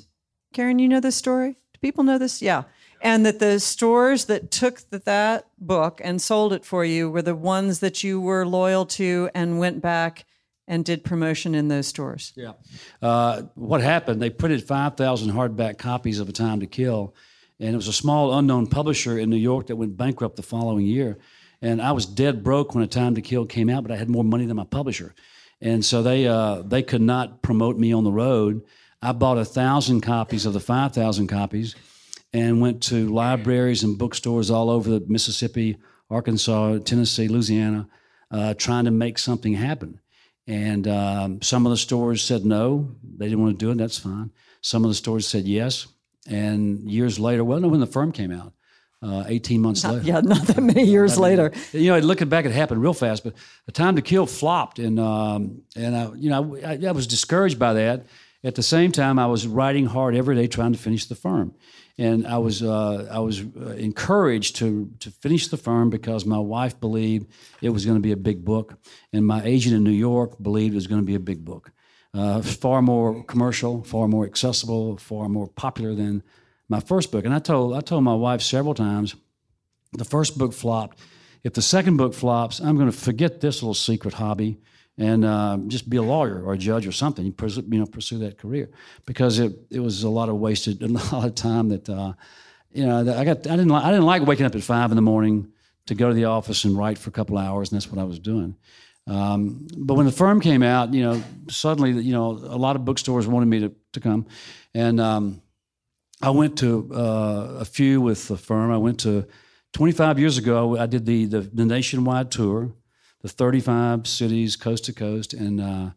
Karen, 0.53 0.79
you 0.79 0.87
know 0.87 1.01
this 1.01 1.17
story? 1.17 1.57
Do 1.73 1.79
people 1.81 2.05
know 2.05 2.17
this? 2.17 2.41
Yeah 2.41 2.63
and 3.01 3.25
that 3.25 3.39
the 3.39 3.59
stores 3.59 4.25
that 4.25 4.51
took 4.51 4.89
the, 4.89 4.99
that 4.99 5.47
book 5.57 5.99
and 6.03 6.21
sold 6.21 6.53
it 6.53 6.63
for 6.63 6.85
you 6.85 7.09
were 7.09 7.21
the 7.21 7.35
ones 7.35 7.79
that 7.79 8.03
you 8.03 8.21
were 8.21 8.45
loyal 8.45 8.85
to 8.85 9.29
and 9.33 9.59
went 9.59 9.81
back 9.81 10.25
and 10.71 10.85
did 10.85 11.03
promotion 11.03 11.53
in 11.53 11.67
those 11.67 11.85
stores. 11.85 12.31
Yeah. 12.33 12.53
Uh, 13.01 13.43
what 13.55 13.81
happened? 13.81 14.21
They 14.21 14.29
printed 14.29 14.63
5,000 14.63 15.29
hardback 15.33 15.77
copies 15.77 16.17
of 16.19 16.29
A 16.29 16.31
Time 16.31 16.61
to 16.61 16.65
Kill, 16.65 17.13
and 17.59 17.73
it 17.73 17.75
was 17.75 17.89
a 17.89 17.93
small 17.93 18.33
unknown 18.33 18.67
publisher 18.67 19.19
in 19.19 19.29
New 19.29 19.35
York 19.35 19.67
that 19.67 19.75
went 19.75 19.97
bankrupt 19.97 20.37
the 20.37 20.43
following 20.43 20.85
year. 20.85 21.17
And 21.61 21.81
I 21.81 21.91
was 21.91 22.05
dead 22.05 22.41
broke 22.41 22.73
when 22.73 22.85
A 22.85 22.87
Time 22.87 23.15
to 23.15 23.21
Kill 23.21 23.45
came 23.45 23.69
out, 23.69 23.83
but 23.83 23.91
I 23.91 23.97
had 23.97 24.09
more 24.09 24.23
money 24.23 24.45
than 24.45 24.55
my 24.55 24.63
publisher. 24.63 25.13
And 25.59 25.83
so 25.83 26.01
they, 26.01 26.25
uh, 26.25 26.61
they 26.61 26.83
could 26.83 27.01
not 27.01 27.41
promote 27.41 27.77
me 27.77 27.91
on 27.91 28.05
the 28.05 28.11
road. 28.11 28.61
I 29.01 29.11
bought 29.11 29.37
a 29.37 29.45
thousand 29.45 30.01
copies 30.01 30.45
of 30.45 30.53
the 30.53 30.61
5,000 30.61 31.27
copies 31.27 31.75
and 32.31 32.61
went 32.61 32.81
to 32.83 33.09
libraries 33.09 33.83
and 33.83 33.97
bookstores 33.97 34.49
all 34.49 34.69
over 34.69 34.89
the 34.89 35.05
Mississippi, 35.05 35.79
Arkansas, 36.09 36.77
Tennessee, 36.85 37.27
Louisiana, 37.27 37.89
uh, 38.31 38.53
trying 38.53 38.85
to 38.85 38.91
make 38.91 39.19
something 39.19 39.55
happen. 39.55 39.99
And 40.51 40.85
um, 40.85 41.41
some 41.41 41.65
of 41.65 41.69
the 41.69 41.77
stores 41.77 42.21
said 42.21 42.43
no, 42.43 42.91
they 43.17 43.29
didn't 43.29 43.41
want 43.41 43.57
to 43.57 43.65
do 43.65 43.71
it. 43.71 43.77
That's 43.77 43.97
fine. 43.97 44.31
Some 44.59 44.83
of 44.83 44.89
the 44.89 44.95
stores 44.95 45.25
said 45.25 45.45
yes. 45.45 45.87
And 46.27 46.91
years 46.91 47.17
later, 47.17 47.45
well, 47.45 47.61
no, 47.61 47.69
when 47.69 47.79
the 47.79 47.87
firm 47.87 48.11
came 48.11 48.33
out, 48.33 48.51
uh, 49.01 49.23
18 49.27 49.61
months 49.61 49.85
not, 49.85 49.93
later. 49.93 50.07
Yeah, 50.07 50.19
not 50.19 50.45
that 50.47 50.61
many 50.61 50.83
years 50.83 51.13
I 51.13 51.15
mean, 51.15 51.21
later. 51.23 51.53
You 51.71 51.91
know, 51.91 51.99
looking 51.99 52.27
back, 52.27 52.43
it 52.43 52.51
happened 52.51 52.81
real 52.81 52.93
fast. 52.93 53.23
But 53.23 53.35
the 53.65 53.71
time 53.71 53.95
to 53.95 54.01
kill 54.01 54.25
flopped, 54.25 54.77
and 54.77 54.99
um, 54.99 55.61
and 55.77 55.95
I, 55.95 56.11
you 56.15 56.29
know, 56.29 56.57
I, 56.57 56.77
I, 56.85 56.91
was 56.91 57.07
discouraged 57.07 57.57
by 57.57 57.73
that. 57.73 58.05
At 58.43 58.55
the 58.55 58.63
same 58.63 58.91
time, 58.91 59.19
I 59.19 59.27
was 59.27 59.45
writing 59.45 59.85
hard 59.85 60.15
every 60.15 60.35
day 60.35 60.47
trying 60.47 60.73
to 60.73 60.79
finish 60.79 61.05
the 61.05 61.15
firm 61.15 61.53
and 62.01 62.25
I 62.25 62.39
was 62.39 62.63
uh, 62.63 63.07
I 63.11 63.19
was 63.19 63.41
uh, 63.41 63.75
encouraged 63.77 64.55
to 64.57 64.89
to 64.99 65.11
finish 65.11 65.47
the 65.49 65.57
firm 65.57 65.89
because 65.89 66.25
my 66.25 66.39
wife 66.39 66.79
believed 66.79 67.31
it 67.61 67.69
was 67.69 67.85
going 67.85 67.97
to 67.97 68.01
be 68.01 68.11
a 68.11 68.17
big 68.17 68.43
book, 68.43 68.79
and 69.13 69.25
my 69.25 69.43
agent 69.43 69.75
in 69.75 69.83
New 69.83 69.91
York 69.91 70.41
believed 70.41 70.73
it 70.73 70.75
was 70.75 70.87
going 70.87 71.01
to 71.01 71.05
be 71.05 71.15
a 71.15 71.19
big 71.19 71.45
book, 71.45 71.71
uh, 72.13 72.41
far 72.41 72.81
more 72.81 73.23
commercial, 73.23 73.83
far 73.83 74.07
more 74.07 74.25
accessible, 74.25 74.97
far 74.97 75.29
more 75.29 75.47
popular 75.47 75.93
than 75.93 76.23
my 76.69 76.79
first 76.79 77.11
book. 77.11 77.25
And 77.25 77.33
I 77.33 77.39
told 77.39 77.75
I 77.75 77.81
told 77.81 78.03
my 78.03 78.15
wife 78.15 78.41
several 78.41 78.73
times, 78.73 79.15
the 79.93 80.05
first 80.05 80.37
book 80.37 80.53
flopped. 80.53 80.99
If 81.43 81.53
the 81.53 81.61
second 81.61 81.97
book 81.97 82.13
flops, 82.13 82.59
I'm 82.59 82.77
going 82.77 82.91
to 82.91 82.97
forget 82.97 83.41
this 83.41 83.61
little 83.61 83.73
secret 83.73 84.15
hobby 84.15 84.59
and 85.01 85.25
uh, 85.25 85.57
just 85.67 85.89
be 85.89 85.97
a 85.97 86.01
lawyer 86.03 86.43
or 86.43 86.53
a 86.53 86.57
judge 86.57 86.85
or 86.85 86.91
something. 86.91 87.25
You, 87.25 87.31
pursue, 87.31 87.65
you 87.67 87.79
know, 87.79 87.87
pursue 87.87 88.19
that 88.19 88.37
career 88.37 88.69
because 89.07 89.39
it, 89.39 89.51
it 89.71 89.79
was 89.79 90.03
a 90.03 90.09
lot 90.09 90.29
of 90.29 90.35
wasted, 90.35 90.83
a 90.83 90.87
lot 90.87 91.25
of 91.25 91.33
time 91.33 91.69
that, 91.69 91.89
uh, 91.89 92.13
you 92.71 92.85
know, 92.85 92.99
I 92.99 93.25
got, 93.25 93.47
I 93.47 93.55
didn't, 93.55 93.69
like, 93.69 93.83
I 93.83 93.89
didn't 93.89 94.05
like 94.05 94.27
waking 94.27 94.45
up 94.45 94.53
at 94.53 94.61
five 94.61 94.91
in 94.91 94.95
the 94.95 95.01
morning 95.01 95.51
to 95.87 95.95
go 95.95 96.09
to 96.09 96.13
the 96.13 96.25
office 96.25 96.65
and 96.65 96.77
write 96.77 96.99
for 96.99 97.09
a 97.09 97.13
couple 97.13 97.39
hours, 97.39 97.71
and 97.71 97.81
that's 97.81 97.91
what 97.91 97.99
I 97.99 98.03
was 98.03 98.19
doing. 98.19 98.55
Um, 99.07 99.67
but 99.75 99.95
when 99.95 100.05
the 100.05 100.11
firm 100.11 100.39
came 100.39 100.61
out, 100.61 100.93
you 100.93 101.01
know, 101.01 101.23
suddenly, 101.49 101.91
you 101.93 102.13
know, 102.13 102.29
a 102.29 102.57
lot 102.57 102.75
of 102.75 102.85
bookstores 102.85 103.25
wanted 103.25 103.47
me 103.47 103.61
to, 103.61 103.75
to 103.93 103.99
come, 103.99 104.27
and 104.75 105.01
um, 105.01 105.41
I 106.21 106.29
went 106.29 106.59
to 106.59 106.87
uh, 106.93 107.57
a 107.59 107.65
few 107.65 108.01
with 108.01 108.27
the 108.27 108.37
firm. 108.37 108.71
I 108.71 108.77
went 108.77 108.99
to 108.99 109.25
25 109.73 110.19
years 110.19 110.37
ago. 110.37 110.77
I 110.77 110.85
did 110.85 111.07
the, 111.07 111.25
the, 111.25 111.39
the 111.41 111.65
nationwide 111.65 112.29
tour 112.29 112.71
the 113.21 113.29
35 113.29 114.07
cities 114.07 114.55
coast 114.55 114.85
to 114.85 114.93
coast 114.93 115.33
and 115.33 115.61
uh, 115.61 115.89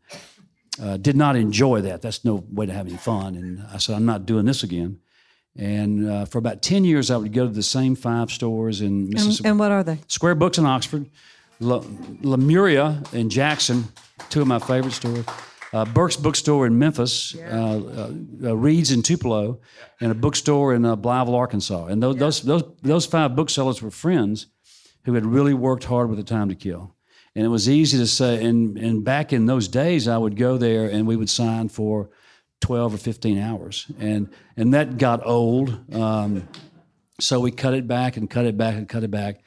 uh, 0.83 0.97
did 0.97 1.16
not 1.16 1.37
enjoy 1.37 1.81
that. 1.83 2.03
That's 2.03 2.25
no 2.25 2.45
way 2.51 2.66
to 2.66 2.72
have 2.72 2.87
any 2.87 2.97
fun. 2.97 3.35
And 3.35 3.64
I 3.72 3.79
said, 3.79 3.97
I'm 3.97 4.05
not 4.05 4.27
doing 4.27 4.45
this 4.45 4.62
again. 4.62 5.01
And 5.57 6.11
uh, 6.11 6.25
for 6.25 6.39
about 6.39 6.62
10 6.62 6.85
years, 6.85 7.11
I 7.11 7.16
would 7.16 7.33
go 7.33 7.47
to 7.47 7.53
the 7.53 7.62
same 7.62 7.95
five 7.95 8.31
stores 8.31 8.81
in 8.81 9.09
Mississippi. 9.09 9.49
And, 9.49 9.53
and 9.53 9.59
what 9.61 9.70
are 9.70 9.85
they? 9.85 9.99
Square 10.09 10.35
Books 10.37 10.59
in 10.59 10.66
Oxford, 10.66 11.09
Lemuria 11.61 13.03
in 13.12 13.31
Jackson, 13.31 13.85
two 14.31 14.43
of 14.43 14.49
my 14.49 14.59
favorite 14.59 14.93
stores. 14.93 15.25
Uh, 15.72 15.85
Burke's 15.85 16.16
Bookstore 16.16 16.66
in 16.66 16.79
Memphis, 16.79 17.35
yeah. 17.35 17.49
uh, 17.51 18.11
uh, 18.45 18.57
Reed's 18.57 18.93
in 18.93 19.03
Tupelo, 19.03 19.59
and 20.01 20.12
a 20.12 20.14
bookstore 20.14 20.72
in 20.72 20.85
uh, 20.85 20.95
Blytheville, 20.95 21.35
Arkansas. 21.35 21.87
And 21.87 22.01
those, 22.01 22.14
yeah. 22.14 22.20
those, 22.20 22.43
those, 22.43 22.62
those 22.83 23.07
five 23.07 23.35
booksellers 23.35 23.83
were 23.83 23.91
friends 23.91 24.47
who 25.05 25.14
had 25.14 25.27
really 25.27 25.53
worked 25.53 25.85
hard 25.85 26.09
with 26.09 26.18
the 26.18 26.25
time 26.25 26.49
to 26.49 26.55
kill 26.55 26.94
and 27.35 27.45
it 27.45 27.49
was 27.49 27.68
easy 27.68 27.99
to 27.99 28.07
say. 28.07 28.45
And 28.45 28.76
and 28.78 29.05
back 29.05 29.32
in 29.32 29.47
those 29.47 29.68
days, 29.68 30.09
I 30.09 30.18
would 30.18 30.37
go 30.37 30.57
there 30.57 30.87
and 30.87 31.07
we 31.07 31.16
would 31.16 31.30
sign 31.30 31.68
for 31.68 32.11
twelve 32.61 32.95
or 32.95 32.99
fifteen 32.99 33.39
hours, 33.39 33.87
and 33.99 34.28
and 34.57 34.74
that 34.74 34.99
got 34.99 35.26
old. 35.26 35.95
Um, 35.95 36.49
so 37.20 37.41
we 37.41 37.51
cut 37.51 37.74
it 37.74 37.87
back 37.87 38.16
and 38.16 38.28
cut 38.28 38.45
it 38.45 38.57
back 38.57 38.74
and 38.74 38.89
cut 38.89 39.05
it 39.05 39.11
back. 39.11 39.41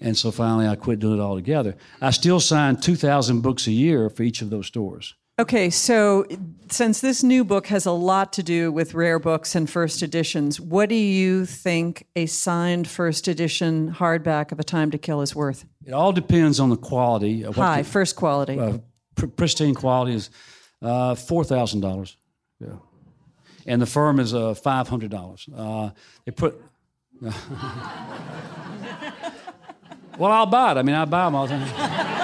And 0.00 0.18
so 0.18 0.32
finally, 0.32 0.66
I 0.66 0.74
quit 0.74 0.98
doing 0.98 1.20
it 1.20 1.22
altogether. 1.22 1.76
I 2.00 2.10
still 2.10 2.40
signed 2.40 2.82
2,000 2.82 3.40
books 3.40 3.68
a 3.68 3.70
year 3.70 4.10
for 4.10 4.24
each 4.24 4.42
of 4.42 4.50
those 4.50 4.66
stores. 4.66 5.14
Okay, 5.42 5.70
so 5.70 6.24
since 6.70 7.00
this 7.00 7.24
new 7.24 7.42
book 7.42 7.66
has 7.66 7.84
a 7.84 7.90
lot 7.90 8.32
to 8.34 8.44
do 8.44 8.70
with 8.70 8.94
rare 8.94 9.18
books 9.18 9.56
and 9.56 9.68
first 9.68 10.00
editions, 10.00 10.60
what 10.60 10.88
do 10.88 10.94
you 10.94 11.46
think 11.46 12.06
a 12.14 12.26
signed 12.26 12.86
first 12.86 13.26
edition 13.26 13.92
hardback 13.92 14.52
of 14.52 14.60
A 14.60 14.62
Time 14.62 14.92
to 14.92 14.98
Kill 14.98 15.20
is 15.20 15.34
worth? 15.34 15.64
It 15.84 15.94
all 15.94 16.12
depends 16.12 16.60
on 16.60 16.70
the 16.70 16.76
quality. 16.76 17.42
High, 17.42 17.82
the, 17.82 17.88
first 17.88 18.14
quality. 18.14 18.56
Uh, 18.56 18.78
pr- 19.16 19.26
pristine 19.26 19.74
quality 19.74 20.14
is 20.14 20.30
uh, 20.80 21.16
$4,000. 21.16 22.14
Yeah. 22.60 22.68
And 23.66 23.82
the 23.82 23.86
firm 23.86 24.20
is 24.20 24.34
uh, 24.34 24.54
$500. 24.54 25.48
Uh, 25.56 25.90
they 26.24 26.30
put. 26.30 26.62
well, 27.20 27.34
I'll 30.30 30.46
buy 30.46 30.70
it. 30.70 30.76
I 30.76 30.84
mean, 30.84 30.94
I 30.94 31.04
buy 31.04 31.24
them 31.24 31.34
all 31.34 31.48
the 31.48 31.56
time. 31.56 32.21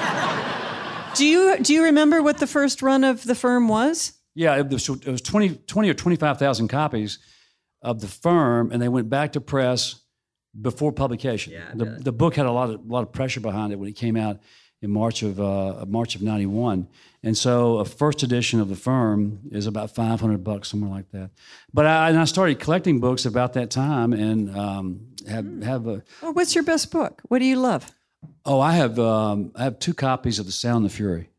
Do 1.18 1.26
you 1.26 1.58
do 1.58 1.74
you 1.74 1.82
remember 1.84 2.22
what 2.22 2.38
the 2.38 2.46
first 2.46 2.80
run 2.80 3.02
of 3.02 3.24
the 3.24 3.34
firm 3.34 3.66
was? 3.66 4.12
Yeah, 4.36 4.56
it 4.56 4.68
was, 4.68 4.88
it 4.88 5.08
was 5.08 5.20
20, 5.20 5.56
20 5.66 5.90
or 5.90 5.94
25,000 5.94 6.68
copies 6.68 7.18
of 7.82 8.00
the 8.00 8.06
firm, 8.06 8.70
and 8.70 8.80
they 8.80 8.88
went 8.88 9.10
back 9.10 9.32
to 9.32 9.40
press 9.40 9.96
before 10.60 10.92
publication. 10.92 11.54
Yeah, 11.54 11.72
the, 11.74 11.86
the 11.86 12.12
book 12.12 12.36
had 12.36 12.46
a 12.46 12.52
lot 12.52 12.70
of, 12.70 12.86
lot 12.86 13.02
of 13.02 13.10
pressure 13.10 13.40
behind 13.40 13.72
it 13.72 13.80
when 13.80 13.88
it 13.88 13.96
came 13.96 14.16
out 14.16 14.38
in 14.80 14.92
March 14.92 15.24
of 15.24 15.40
uh, 15.40 15.84
March 15.88 16.14
of 16.14 16.22
'91, 16.22 16.86
and 17.24 17.36
so 17.36 17.78
a 17.78 17.84
first 17.84 18.22
edition 18.22 18.60
of 18.60 18.68
the 18.68 18.76
firm 18.76 19.40
is 19.50 19.66
about 19.66 19.92
500 19.92 20.44
bucks, 20.44 20.68
somewhere 20.68 20.90
like 20.90 21.10
that. 21.10 21.30
But 21.74 21.86
I, 21.86 22.10
and 22.10 22.18
I 22.20 22.26
started 22.26 22.60
collecting 22.60 23.00
books 23.00 23.26
about 23.26 23.54
that 23.54 23.72
time, 23.72 24.12
and 24.12 24.56
um, 24.56 25.08
have 25.28 25.62
have 25.64 25.86
a. 25.88 26.04
Well, 26.22 26.32
what's 26.32 26.54
your 26.54 26.62
best 26.62 26.92
book? 26.92 27.22
What 27.26 27.40
do 27.40 27.44
you 27.44 27.56
love? 27.56 27.90
Oh, 28.44 28.60
I 28.60 28.72
have 28.72 28.98
um, 28.98 29.52
I 29.54 29.64
have 29.64 29.78
two 29.78 29.94
copies 29.94 30.38
of 30.38 30.46
The 30.46 30.52
Sound 30.52 30.78
and 30.78 30.86
the 30.86 30.90
Fury. 30.90 31.30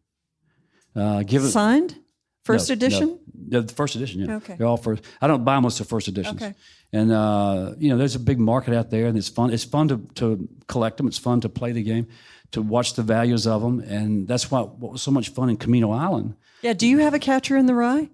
Uh, 0.95 1.23
given 1.23 1.49
signed 1.49 1.95
First 2.43 2.69
No, 2.69 2.73
edition? 2.73 3.19
No, 3.47 3.61
the 3.61 3.73
first 3.73 3.95
edition. 3.95 4.21
Yeah. 4.21 4.35
Okay. 4.37 4.55
They're 4.55 4.65
all 4.67 4.77
first. 4.77 5.03
I 5.21 5.27
don't 5.27 5.43
buy 5.43 5.59
most 5.59 5.79
of 5.79 5.85
the 5.85 5.89
first 5.89 6.07
editions. 6.07 6.41
Okay. 6.41 6.53
And 6.91 7.11
uh, 7.11 7.73
you 7.77 7.89
know, 7.89 7.97
there's 7.97 8.15
a 8.15 8.19
big 8.19 8.39
market 8.39 8.73
out 8.73 8.89
there, 8.89 9.05
and 9.05 9.17
it's 9.17 9.29
fun. 9.29 9.51
It's 9.53 9.63
fun 9.63 9.87
to, 9.89 9.97
to 10.15 10.49
collect 10.67 10.97
them. 10.97 11.07
It's 11.07 11.19
fun 11.19 11.41
to 11.41 11.49
play 11.49 11.71
the 11.71 11.83
game, 11.83 12.07
to 12.51 12.61
watch 12.63 12.95
the 12.95 13.03
values 13.03 13.45
of 13.45 13.61
them, 13.61 13.79
and 13.81 14.27
that's 14.27 14.49
what 14.49 14.79
what 14.79 14.93
was 14.93 15.01
so 15.01 15.11
much 15.11 15.29
fun 15.29 15.49
in 15.49 15.57
Camino 15.57 15.91
Island. 15.91 16.35
Yeah. 16.63 16.73
Do 16.73 16.87
you 16.87 16.97
have 16.99 17.13
a 17.13 17.19
catcher 17.19 17.55
in 17.55 17.67
the 17.67 17.75
rye? 17.75 18.09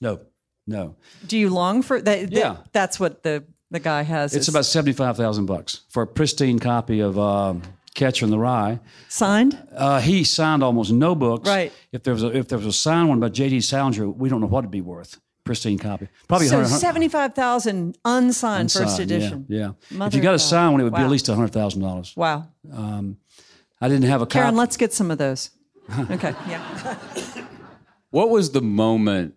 No, 0.00 0.20
no, 0.66 0.96
Do 1.26 1.38
you 1.38 1.50
long 1.50 1.82
for 1.82 2.00
that? 2.00 2.32
Yeah. 2.32 2.58
That's 2.72 2.98
what 2.98 3.22
the 3.22 3.44
the 3.70 3.80
guy 3.80 4.02
has. 4.02 4.34
it's 4.34 4.48
is 4.48 4.54
about 4.54 4.64
seventy 4.64 4.92
five 4.92 5.16
thousand 5.16 5.46
bucks 5.46 5.82
for 5.88 6.02
a 6.02 6.06
pristine 6.06 6.58
copy 6.58 6.98
of 7.00 7.16
um, 7.18 7.62
Catcher 7.98 8.24
in 8.24 8.30
the 8.30 8.38
Rye. 8.38 8.80
signed. 9.08 9.58
Uh, 9.74 10.00
he 10.00 10.24
signed 10.24 10.62
almost 10.62 10.90
no 10.92 11.14
books. 11.14 11.48
Right. 11.48 11.72
If 11.92 12.02
there 12.04 12.14
was 12.14 12.22
a, 12.22 12.28
if 12.34 12.48
there 12.48 12.58
was 12.58 12.66
a 12.66 12.72
signed 12.72 13.08
one 13.10 13.20
by 13.20 13.28
J.D. 13.28 13.60
Salinger, 13.60 14.08
we 14.08 14.28
don't 14.30 14.40
know 14.40 14.46
what 14.46 14.60
it'd 14.60 14.70
be 14.70 14.80
worth. 14.80 15.20
Pristine 15.44 15.78
copy, 15.78 16.08
probably 16.28 16.46
So 16.46 16.64
seventy 16.64 17.08
five 17.08 17.34
thousand 17.34 17.96
unsigned 18.04 18.70
first 18.70 18.98
edition. 18.98 19.46
Yeah. 19.48 19.72
yeah. 19.90 20.06
If 20.06 20.14
you 20.14 20.20
got 20.20 20.34
a 20.34 20.38
signed 20.38 20.72
one, 20.72 20.80
it 20.82 20.84
would 20.84 20.94
be 20.94 21.00
at 21.00 21.08
least 21.10 21.26
hundred 21.26 21.52
thousand 21.52 21.80
dollars. 21.82 22.14
Wow. 22.16 22.48
I 23.80 23.88
didn't 23.88 24.08
have 24.08 24.20
a 24.22 24.26
Karen, 24.26 24.48
copy. 24.48 24.56
let's 24.58 24.76
get 24.76 24.92
some 24.92 25.10
of 25.10 25.18
those. 25.18 25.50
Okay. 26.10 26.34
Yeah. 26.48 26.96
What 28.10 28.28
was 28.30 28.50
the 28.52 28.60
moment? 28.60 29.34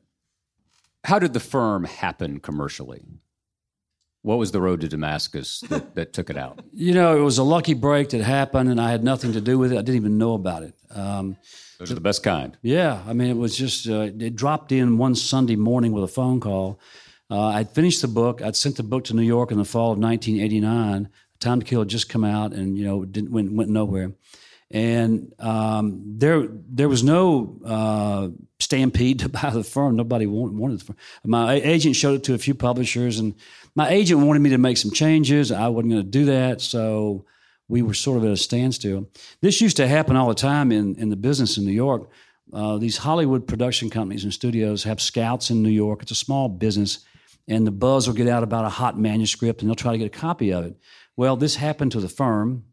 How 1.05 1.17
did 1.19 1.31
the 1.33 1.39
firm 1.39 1.85
happen 1.85 2.39
commercially? 2.41 3.03
What 4.23 4.37
was 4.37 4.51
the 4.51 4.61
road 4.61 4.81
to 4.81 4.87
Damascus 4.87 5.61
that, 5.69 5.95
that 5.95 6.13
took 6.13 6.29
it 6.29 6.37
out? 6.37 6.63
You 6.73 6.93
know, 6.93 7.17
it 7.17 7.21
was 7.21 7.37
a 7.37 7.43
lucky 7.43 7.73
break 7.73 8.09
that 8.09 8.21
happened, 8.21 8.69
and 8.69 8.79
I 8.79 8.91
had 8.91 9.03
nothing 9.03 9.33
to 9.33 9.41
do 9.41 9.57
with 9.59 9.71
it. 9.71 9.77
I 9.77 9.81
didn't 9.81 9.95
even 9.97 10.17
know 10.17 10.33
about 10.33 10.63
it. 10.63 10.73
Um, 10.89 11.37
Those 11.79 11.91
are 11.91 11.95
the 11.95 12.01
best 12.01 12.23
kind. 12.23 12.57
yeah, 12.61 13.03
I 13.07 13.13
mean, 13.13 13.29
it 13.29 13.37
was 13.37 13.55
just 13.55 13.87
uh, 13.87 14.09
it 14.17 14.35
dropped 14.35 14.71
in 14.71 14.97
one 14.97 15.15
Sunday 15.15 15.55
morning 15.55 15.91
with 15.91 16.03
a 16.03 16.07
phone 16.07 16.39
call. 16.39 16.79
Uh, 17.29 17.47
I'd 17.47 17.69
finished 17.71 18.01
the 18.01 18.07
book. 18.07 18.41
I'd 18.41 18.55
sent 18.55 18.77
the 18.77 18.83
book 18.83 19.03
to 19.05 19.15
New 19.15 19.21
York 19.23 19.51
in 19.51 19.57
the 19.57 19.65
fall 19.65 19.91
of 19.91 19.99
1989. 19.99 21.09
Time 21.39 21.59
to 21.59 21.65
Kill 21.65 21.81
had 21.81 21.87
just 21.89 22.09
come 22.09 22.23
out, 22.23 22.53
and 22.53 22.77
you 22.77 22.85
know, 22.85 23.05
didn't 23.05 23.31
went, 23.31 23.51
went 23.53 23.69
nowhere. 23.69 24.11
And 24.73 25.33
um, 25.39 26.01
there, 26.05 26.47
there 26.49 26.87
was 26.87 27.03
no 27.03 27.59
uh, 27.65 28.29
stampede 28.59 29.19
to 29.21 29.29
buy 29.29 29.49
the 29.49 29.63
firm. 29.63 29.95
Nobody 29.95 30.25
wanted, 30.27 30.57
wanted 30.57 30.79
the 30.79 30.85
firm. 30.85 30.97
My 31.25 31.53
agent 31.53 31.95
showed 31.95 32.15
it 32.15 32.23
to 32.25 32.33
a 32.33 32.37
few 32.37 32.55
publishers, 32.55 33.19
and 33.19 33.35
my 33.75 33.89
agent 33.89 34.21
wanted 34.21 34.39
me 34.39 34.51
to 34.51 34.57
make 34.57 34.77
some 34.77 34.91
changes. 34.91 35.51
I 35.51 35.67
wasn't 35.67 35.93
going 35.93 36.05
to 36.05 36.09
do 36.09 36.25
that, 36.25 36.61
so 36.61 37.25
we 37.67 37.81
were 37.81 37.93
sort 37.93 38.17
of 38.17 38.25
at 38.25 38.31
a 38.31 38.37
standstill. 38.37 39.09
This 39.41 39.61
used 39.61 39.77
to 39.77 39.87
happen 39.87 40.15
all 40.15 40.27
the 40.27 40.35
time 40.35 40.71
in, 40.71 40.95
in 40.95 41.09
the 41.09 41.15
business 41.15 41.57
in 41.57 41.65
New 41.65 41.71
York. 41.71 42.09
Uh, 42.51 42.77
these 42.77 42.97
Hollywood 42.97 43.47
production 43.47 43.89
companies 43.89 44.25
and 44.25 44.33
studios 44.33 44.83
have 44.83 44.99
scouts 44.99 45.49
in 45.49 45.63
New 45.63 45.69
York. 45.69 46.01
It's 46.01 46.11
a 46.11 46.15
small 46.15 46.49
business, 46.49 47.05
and 47.47 47.65
the 47.65 47.71
buzz 47.71 48.07
will 48.07 48.15
get 48.15 48.27
out 48.27 48.43
about 48.43 48.65
a 48.65 48.69
hot 48.69 48.99
manuscript, 48.99 49.61
and 49.61 49.69
they'll 49.69 49.75
try 49.75 49.93
to 49.93 49.97
get 49.97 50.07
a 50.07 50.19
copy 50.19 50.51
of 50.51 50.65
it. 50.65 50.75
Well, 51.15 51.37
this 51.37 51.55
happened 51.55 51.93
to 51.93 52.01
the 52.01 52.09
firm, 52.09 52.65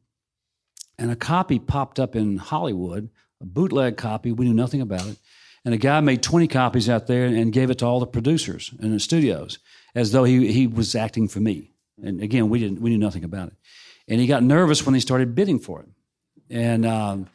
and 0.99 1.11
a 1.11 1.16
copy 1.16 1.59
popped 1.59 2.01
up 2.01 2.16
in 2.16 2.38
Hollywood, 2.38 3.09
a 3.40 3.46
bootleg 3.46 3.96
copy. 3.96 4.32
We 4.32 4.46
knew 4.46 4.55
nothing 4.55 4.80
about 4.80 5.07
it. 5.07 5.18
And 5.64 5.74
a 5.74 5.78
guy 5.78 6.01
made 6.01 6.22
20 6.22 6.49
copies 6.49 6.88
out 6.88 7.07
there 7.07 7.26
and 7.26 7.53
gave 7.53 7.70
it 7.70 7.78
to 7.78 7.86
all 7.86 8.01
the 8.01 8.07
producers 8.07 8.72
in 8.80 8.92
the 8.92 9.01
studios 9.01 9.59
as 9.94 10.12
though 10.12 10.24
he, 10.24 10.53
he 10.53 10.66
was 10.66 10.94
acting 10.94 11.28
for 11.28 11.40
me. 11.40 11.72
And 12.03 12.22
again, 12.22 12.49
we, 12.49 12.59
didn't, 12.59 12.80
we 12.80 12.90
knew 12.90 12.99
nothing 12.99 13.24
about 13.24 13.49
it. 13.49 13.55
And 14.07 14.20
he 14.20 14.26
got 14.26 14.42
nervous 14.42 14.86
when 14.86 14.92
they 14.92 15.01
started 15.01 15.34
bidding 15.34 15.59
for 15.59 15.82
it. 15.82 15.88
And, 16.51 16.86
um, 16.86 17.28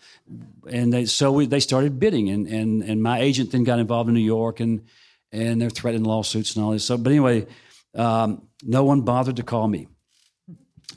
and 0.69 0.91
they, 0.91 1.05
so 1.05 1.31
we, 1.31 1.45
they 1.45 1.59
started 1.59 1.99
bidding. 1.99 2.29
And, 2.29 2.47
and, 2.47 2.83
and 2.83 3.03
my 3.03 3.19
agent 3.19 3.51
then 3.51 3.63
got 3.63 3.79
involved 3.79 4.07
in 4.07 4.15
New 4.15 4.21
York 4.21 4.59
and, 4.59 4.85
and 5.31 5.61
they're 5.61 5.69
threatening 5.69 6.05
lawsuits 6.05 6.55
and 6.55 6.65
all 6.65 6.71
this. 6.71 6.85
So, 6.85 6.97
but 6.97 7.11
anyway, 7.11 7.45
um, 7.93 8.47
no 8.63 8.83
one 8.83 9.01
bothered 9.01 9.35
to 9.35 9.43
call 9.43 9.67
me. 9.67 9.87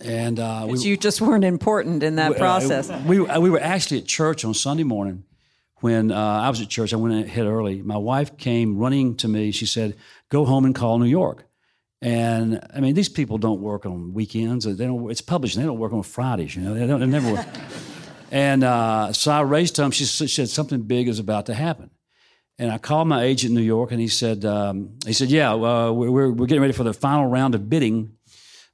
And 0.00 0.38
uh, 0.38 0.66
we, 0.68 0.78
you 0.80 0.96
just 0.96 1.20
weren't 1.20 1.44
important 1.44 2.02
in 2.02 2.16
that 2.16 2.36
process. 2.36 2.90
uh, 2.90 3.02
we, 3.06 3.20
we 3.20 3.50
were 3.50 3.60
actually 3.60 3.98
at 3.98 4.06
church 4.06 4.44
on 4.44 4.54
Sunday 4.54 4.84
morning 4.84 5.24
when 5.80 6.12
uh, 6.12 6.16
I 6.16 6.48
was 6.50 6.60
at 6.60 6.68
church. 6.68 6.92
I 6.92 6.96
went 6.96 7.26
ahead 7.26 7.46
early. 7.46 7.82
My 7.82 7.96
wife 7.96 8.36
came 8.36 8.78
running 8.78 9.16
to 9.16 9.28
me. 9.28 9.52
She 9.52 9.66
said, 9.66 9.96
"Go 10.28 10.44
home 10.44 10.64
and 10.64 10.74
call 10.74 10.98
New 10.98 11.06
York." 11.06 11.46
And 12.02 12.60
I 12.74 12.80
mean, 12.80 12.94
these 12.94 13.08
people 13.08 13.38
don't 13.38 13.60
work 13.60 13.86
on 13.86 14.12
weekends. 14.12 14.64
They 14.64 14.84
don't. 14.84 15.10
It's 15.10 15.22
publishing. 15.22 15.62
They 15.62 15.66
don't 15.66 15.78
work 15.78 15.92
on 15.92 16.02
Fridays. 16.02 16.54
You 16.54 16.62
know, 16.62 16.74
they 16.74 16.86
don't. 16.86 17.00
They 17.00 17.06
never 17.06 17.32
work. 17.32 17.46
and 18.30 18.64
uh, 18.64 19.12
so 19.12 19.32
I 19.32 19.40
raised 19.40 19.76
them. 19.76 19.90
She, 19.90 20.04
she 20.04 20.26
said 20.28 20.48
something 20.48 20.82
big 20.82 21.08
is 21.08 21.18
about 21.18 21.46
to 21.46 21.54
happen. 21.54 21.90
And 22.58 22.70
I 22.70 22.78
called 22.78 23.06
my 23.06 23.22
agent 23.22 23.50
in 23.50 23.54
New 23.54 23.62
York, 23.62 23.92
and 23.92 24.00
he 24.00 24.08
said, 24.08 24.46
um, 24.46 24.98
he 25.04 25.12
said, 25.12 25.28
yeah, 25.28 25.52
uh, 25.52 25.92
we're 25.92 26.30
we're 26.30 26.46
getting 26.46 26.62
ready 26.62 26.72
for 26.72 26.84
the 26.84 26.94
final 26.94 27.26
round 27.26 27.54
of 27.54 27.68
bidding 27.68 28.15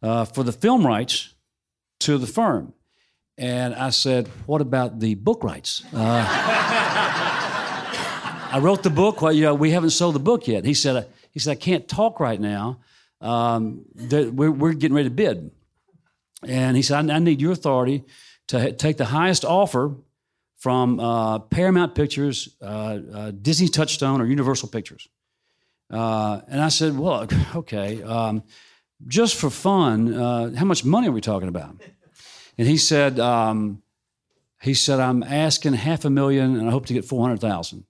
uh, 0.02 0.24
for 0.24 0.42
the 0.44 0.52
film 0.52 0.86
rights 0.86 1.34
to 2.00 2.18
the 2.18 2.26
firm. 2.26 2.74
And 3.38 3.74
I 3.74 3.90
said, 3.90 4.28
What 4.46 4.60
about 4.60 5.00
the 5.00 5.14
book 5.14 5.42
rights? 5.42 5.82
Uh, 5.92 6.26
I 8.52 8.58
wrote 8.60 8.82
the 8.82 8.90
book. 8.90 9.22
Well, 9.22 9.32
know, 9.32 9.54
we 9.54 9.70
haven't 9.70 9.90
sold 9.90 10.14
the 10.14 10.20
book 10.20 10.46
yet. 10.46 10.64
He 10.66 10.74
said, 10.74 11.08
he 11.30 11.40
said 11.40 11.52
I 11.52 11.54
can't 11.54 11.88
talk 11.88 12.20
right 12.20 12.38
now. 12.38 12.80
Um, 13.22 13.86
we're, 13.94 14.50
we're 14.50 14.74
getting 14.74 14.94
ready 14.94 15.08
to 15.08 15.14
bid. 15.14 15.50
And 16.46 16.76
he 16.76 16.82
said, 16.82 17.10
I, 17.10 17.14
I 17.14 17.18
need 17.18 17.40
your 17.40 17.52
authority 17.52 18.04
to 18.48 18.60
ha- 18.60 18.72
take 18.76 18.98
the 18.98 19.06
highest 19.06 19.44
offer 19.44 19.94
from 20.58 21.00
uh, 21.00 21.38
Paramount 21.38 21.94
Pictures, 21.94 22.54
uh, 22.60 22.64
uh, 23.14 23.30
Disney 23.30 23.68
Touchstone, 23.68 24.20
or 24.20 24.26
Universal 24.26 24.68
Pictures. 24.68 25.08
Uh, 25.90 26.40
and 26.48 26.60
I 26.60 26.68
said, 26.68 26.98
Well, 26.98 27.26
okay. 27.56 28.02
Um, 28.02 28.42
just 29.06 29.36
for 29.36 29.50
fun, 29.50 30.14
uh, 30.14 30.54
how 30.54 30.64
much 30.64 30.84
money 30.84 31.08
are 31.08 31.12
we 31.12 31.20
talking 31.20 31.48
about? 31.48 31.76
And 32.58 32.68
he 32.68 32.76
said, 32.76 33.18
um, 33.18 33.82
he 34.60 34.74
said, 34.74 35.00
I'm 35.00 35.22
asking 35.22 35.74
half 35.74 36.04
a 36.04 36.10
million 36.10 36.56
and 36.56 36.68
I 36.68 36.70
hope 36.70 36.86
to 36.86 36.94
get 36.94 37.04
400,000. 37.04 37.84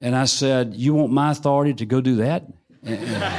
And 0.00 0.16
I 0.16 0.24
said, 0.26 0.74
you 0.74 0.94
want 0.94 1.12
my 1.12 1.32
authority 1.32 1.74
to 1.74 1.86
go 1.86 2.00
do 2.00 2.16
that? 2.16 2.44
And- 2.82 2.98
and 2.98 3.32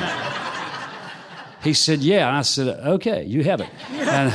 he 1.63 1.73
said, 1.73 1.99
yeah. 1.99 2.27
And 2.27 2.37
I 2.37 2.41
said, 2.41 2.67
okay, 2.67 3.23
you 3.25 3.43
have 3.43 3.61
it. 3.61 3.69
And, 3.91 4.33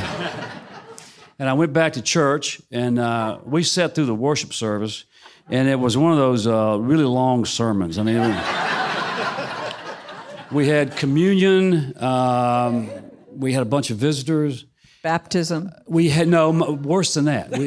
and 1.39 1.49
I 1.49 1.53
went 1.53 1.73
back 1.73 1.93
to 1.93 2.01
church 2.01 2.61
and 2.71 2.99
uh, 2.99 3.39
we 3.43 3.63
sat 3.63 3.95
through 3.95 4.05
the 4.05 4.15
worship 4.15 4.53
service 4.53 5.05
and 5.49 5.67
it 5.67 5.79
was 5.79 5.97
one 5.97 6.11
of 6.11 6.17
those 6.17 6.47
uh, 6.47 6.77
really 6.79 7.03
long 7.03 7.45
sermons. 7.45 7.97
I 7.97 8.03
mean, 8.03 8.17
we 10.51 10.67
had 10.67 10.95
communion. 10.95 12.01
Um, 12.01 12.89
we 13.35 13.53
had 13.53 13.61
a 13.61 13.65
bunch 13.65 13.89
of 13.89 13.97
visitors. 13.97 14.65
Baptism. 15.03 15.71
We 15.87 16.09
had 16.09 16.27
no 16.27 16.51
worse 16.51 17.13
than 17.13 17.25
that. 17.25 17.51
We, 17.51 17.65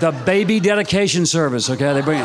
the 0.00 0.12
baby 0.24 0.60
dedication 0.60 1.26
service. 1.26 1.68
Okay, 1.68 1.92
they 1.92 2.00
bring 2.00 2.24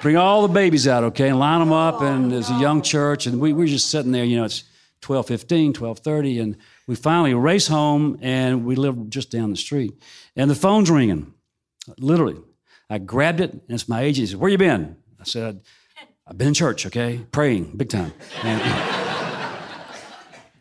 bring 0.00 0.16
all 0.16 0.42
the 0.42 0.52
babies 0.52 0.86
out. 0.86 1.04
Okay, 1.04 1.28
and 1.28 1.38
line 1.38 1.60
them 1.60 1.72
up, 1.72 2.00
and 2.00 2.30
there's 2.30 2.50
a 2.50 2.58
young 2.58 2.82
church, 2.82 3.26
and 3.26 3.40
we 3.40 3.52
we 3.52 3.64
were 3.64 3.68
just 3.68 3.90
sitting 3.90 4.12
there. 4.12 4.24
You 4.24 4.36
know, 4.36 4.44
it's 4.44 4.64
12:15, 5.02 5.72
12:30, 5.72 6.42
and 6.42 6.56
we 6.86 6.94
finally 6.94 7.34
race 7.34 7.66
home, 7.66 8.18
and 8.22 8.64
we 8.64 8.76
live 8.76 9.10
just 9.10 9.30
down 9.30 9.50
the 9.50 9.56
street, 9.56 9.94
and 10.36 10.50
the 10.50 10.54
phone's 10.54 10.90
ringing. 10.90 11.32
Literally, 11.98 12.38
I 12.88 12.98
grabbed 12.98 13.40
it, 13.40 13.52
and 13.52 13.62
it's 13.68 13.88
my 13.88 14.02
agent. 14.02 14.28
He 14.28 14.32
said, 14.32 14.40
"Where 14.40 14.50
you 14.50 14.58
been?" 14.58 14.96
I 15.18 15.24
said, 15.24 15.62
"I've 16.26 16.38
been 16.38 16.48
in 16.48 16.54
church. 16.54 16.86
Okay, 16.86 17.20
praying 17.32 17.72
big 17.76 17.88
time." 17.88 18.12
And, 18.42 18.60
and 18.60 19.54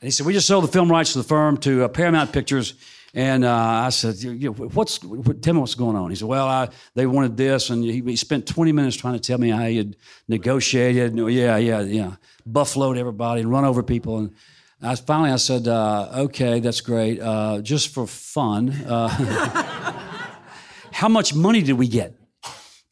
he 0.01 0.11
said, 0.11 0.25
"We 0.25 0.33
just 0.33 0.47
sold 0.47 0.63
the 0.63 0.71
film 0.71 0.91
rights 0.91 1.13
to 1.13 1.19
the 1.19 1.27
firm 1.27 1.57
to 1.57 1.85
uh, 1.85 1.87
Paramount 1.87 2.31
Pictures." 2.31 2.75
And 3.15 3.45
uh, 3.45 3.55
I 3.55 3.89
said, 3.91 4.17
you, 4.17 4.51
"What's? 4.51 5.01
What, 5.01 5.41
tell 5.41 5.53
me 5.53 5.61
what's 5.61 5.73
going 5.73 5.95
on." 5.95 6.09
He 6.09 6.17
said, 6.17 6.27
"Well, 6.27 6.45
I, 6.45 6.67
they 6.95 7.07
wanted 7.07 7.37
this," 7.37 7.69
and 7.69 7.81
he, 7.81 8.01
he 8.01 8.17
spent 8.17 8.45
20 8.45 8.73
minutes 8.73 8.97
trying 8.97 9.13
to 9.13 9.21
tell 9.21 9.37
me 9.37 9.49
how 9.49 9.63
he 9.63 9.77
had 9.77 9.95
negotiated. 10.27 11.13
And, 11.13 11.31
yeah, 11.31 11.55
yeah, 11.55 11.79
yeah, 11.79 12.15
buffaloed 12.45 12.97
everybody 12.97 13.39
and 13.39 13.49
run 13.49 13.63
over 13.63 13.83
people. 13.83 14.17
And 14.17 14.35
I 14.81 14.95
finally, 14.95 15.31
I 15.31 15.37
said, 15.37 15.65
uh, 15.65 16.09
"Okay, 16.25 16.59
that's 16.59 16.81
great. 16.81 17.21
Uh, 17.21 17.61
just 17.61 17.93
for 17.93 18.05
fun, 18.05 18.71
uh, 18.85 19.07
how 20.91 21.07
much 21.07 21.33
money 21.33 21.61
did 21.61 21.73
we 21.73 21.87
get?" 21.87 22.15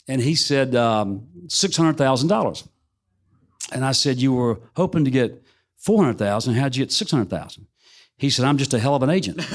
And 0.08 0.22
he 0.22 0.36
said, 0.36 0.76
um, 0.76 1.28
six 1.48 1.78
hundred 1.78 1.98
thousand 1.98 2.28
dollars. 2.30 2.68
And 3.72 3.86
I 3.86 3.94
said, 3.94 4.22
"You 4.22 4.34
were 4.34 4.60
hoping 4.76 5.06
to 5.06 5.12
get 5.12 5.42
four 5.78 6.04
hundred 6.04 6.18
thousand. 6.18 6.56
How'd 6.56 6.76
you 6.76 6.84
get 6.84 6.92
six 6.92 7.12
hundred 7.12 7.30
thousand? 7.30 7.68
He 8.18 8.30
said, 8.30 8.46
"I'm 8.46 8.58
just 8.58 8.74
a 8.74 8.80
hell 8.80 8.96
of 8.96 9.04
an 9.04 9.10
agent." 9.10 9.40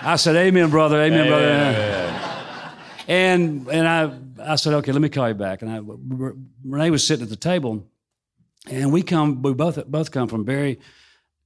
I 0.00 0.16
said, 0.16 0.34
"Amen, 0.36 0.70
brother. 0.70 1.00
Amen, 1.00 1.28
brother." 1.28 1.46
And 3.06 3.68
and 3.68 3.88
I 3.88 4.12
I 4.52 4.56
said, 4.56 4.74
"Okay, 4.74 4.92
let 4.92 5.00
me 5.00 5.08
call 5.08 5.28
you 5.28 5.34
back." 5.34 5.62
And 5.62 5.70
I, 5.70 5.80
Renee 6.64 6.90
was 6.90 7.06
sitting 7.06 7.22
at 7.22 7.30
the 7.30 7.36
table, 7.36 7.86
and 8.68 8.92
we 8.92 9.02
come 9.02 9.42
we 9.42 9.54
both 9.54 9.86
both 9.86 10.10
come 10.10 10.28
from 10.28 10.44
very 10.44 10.80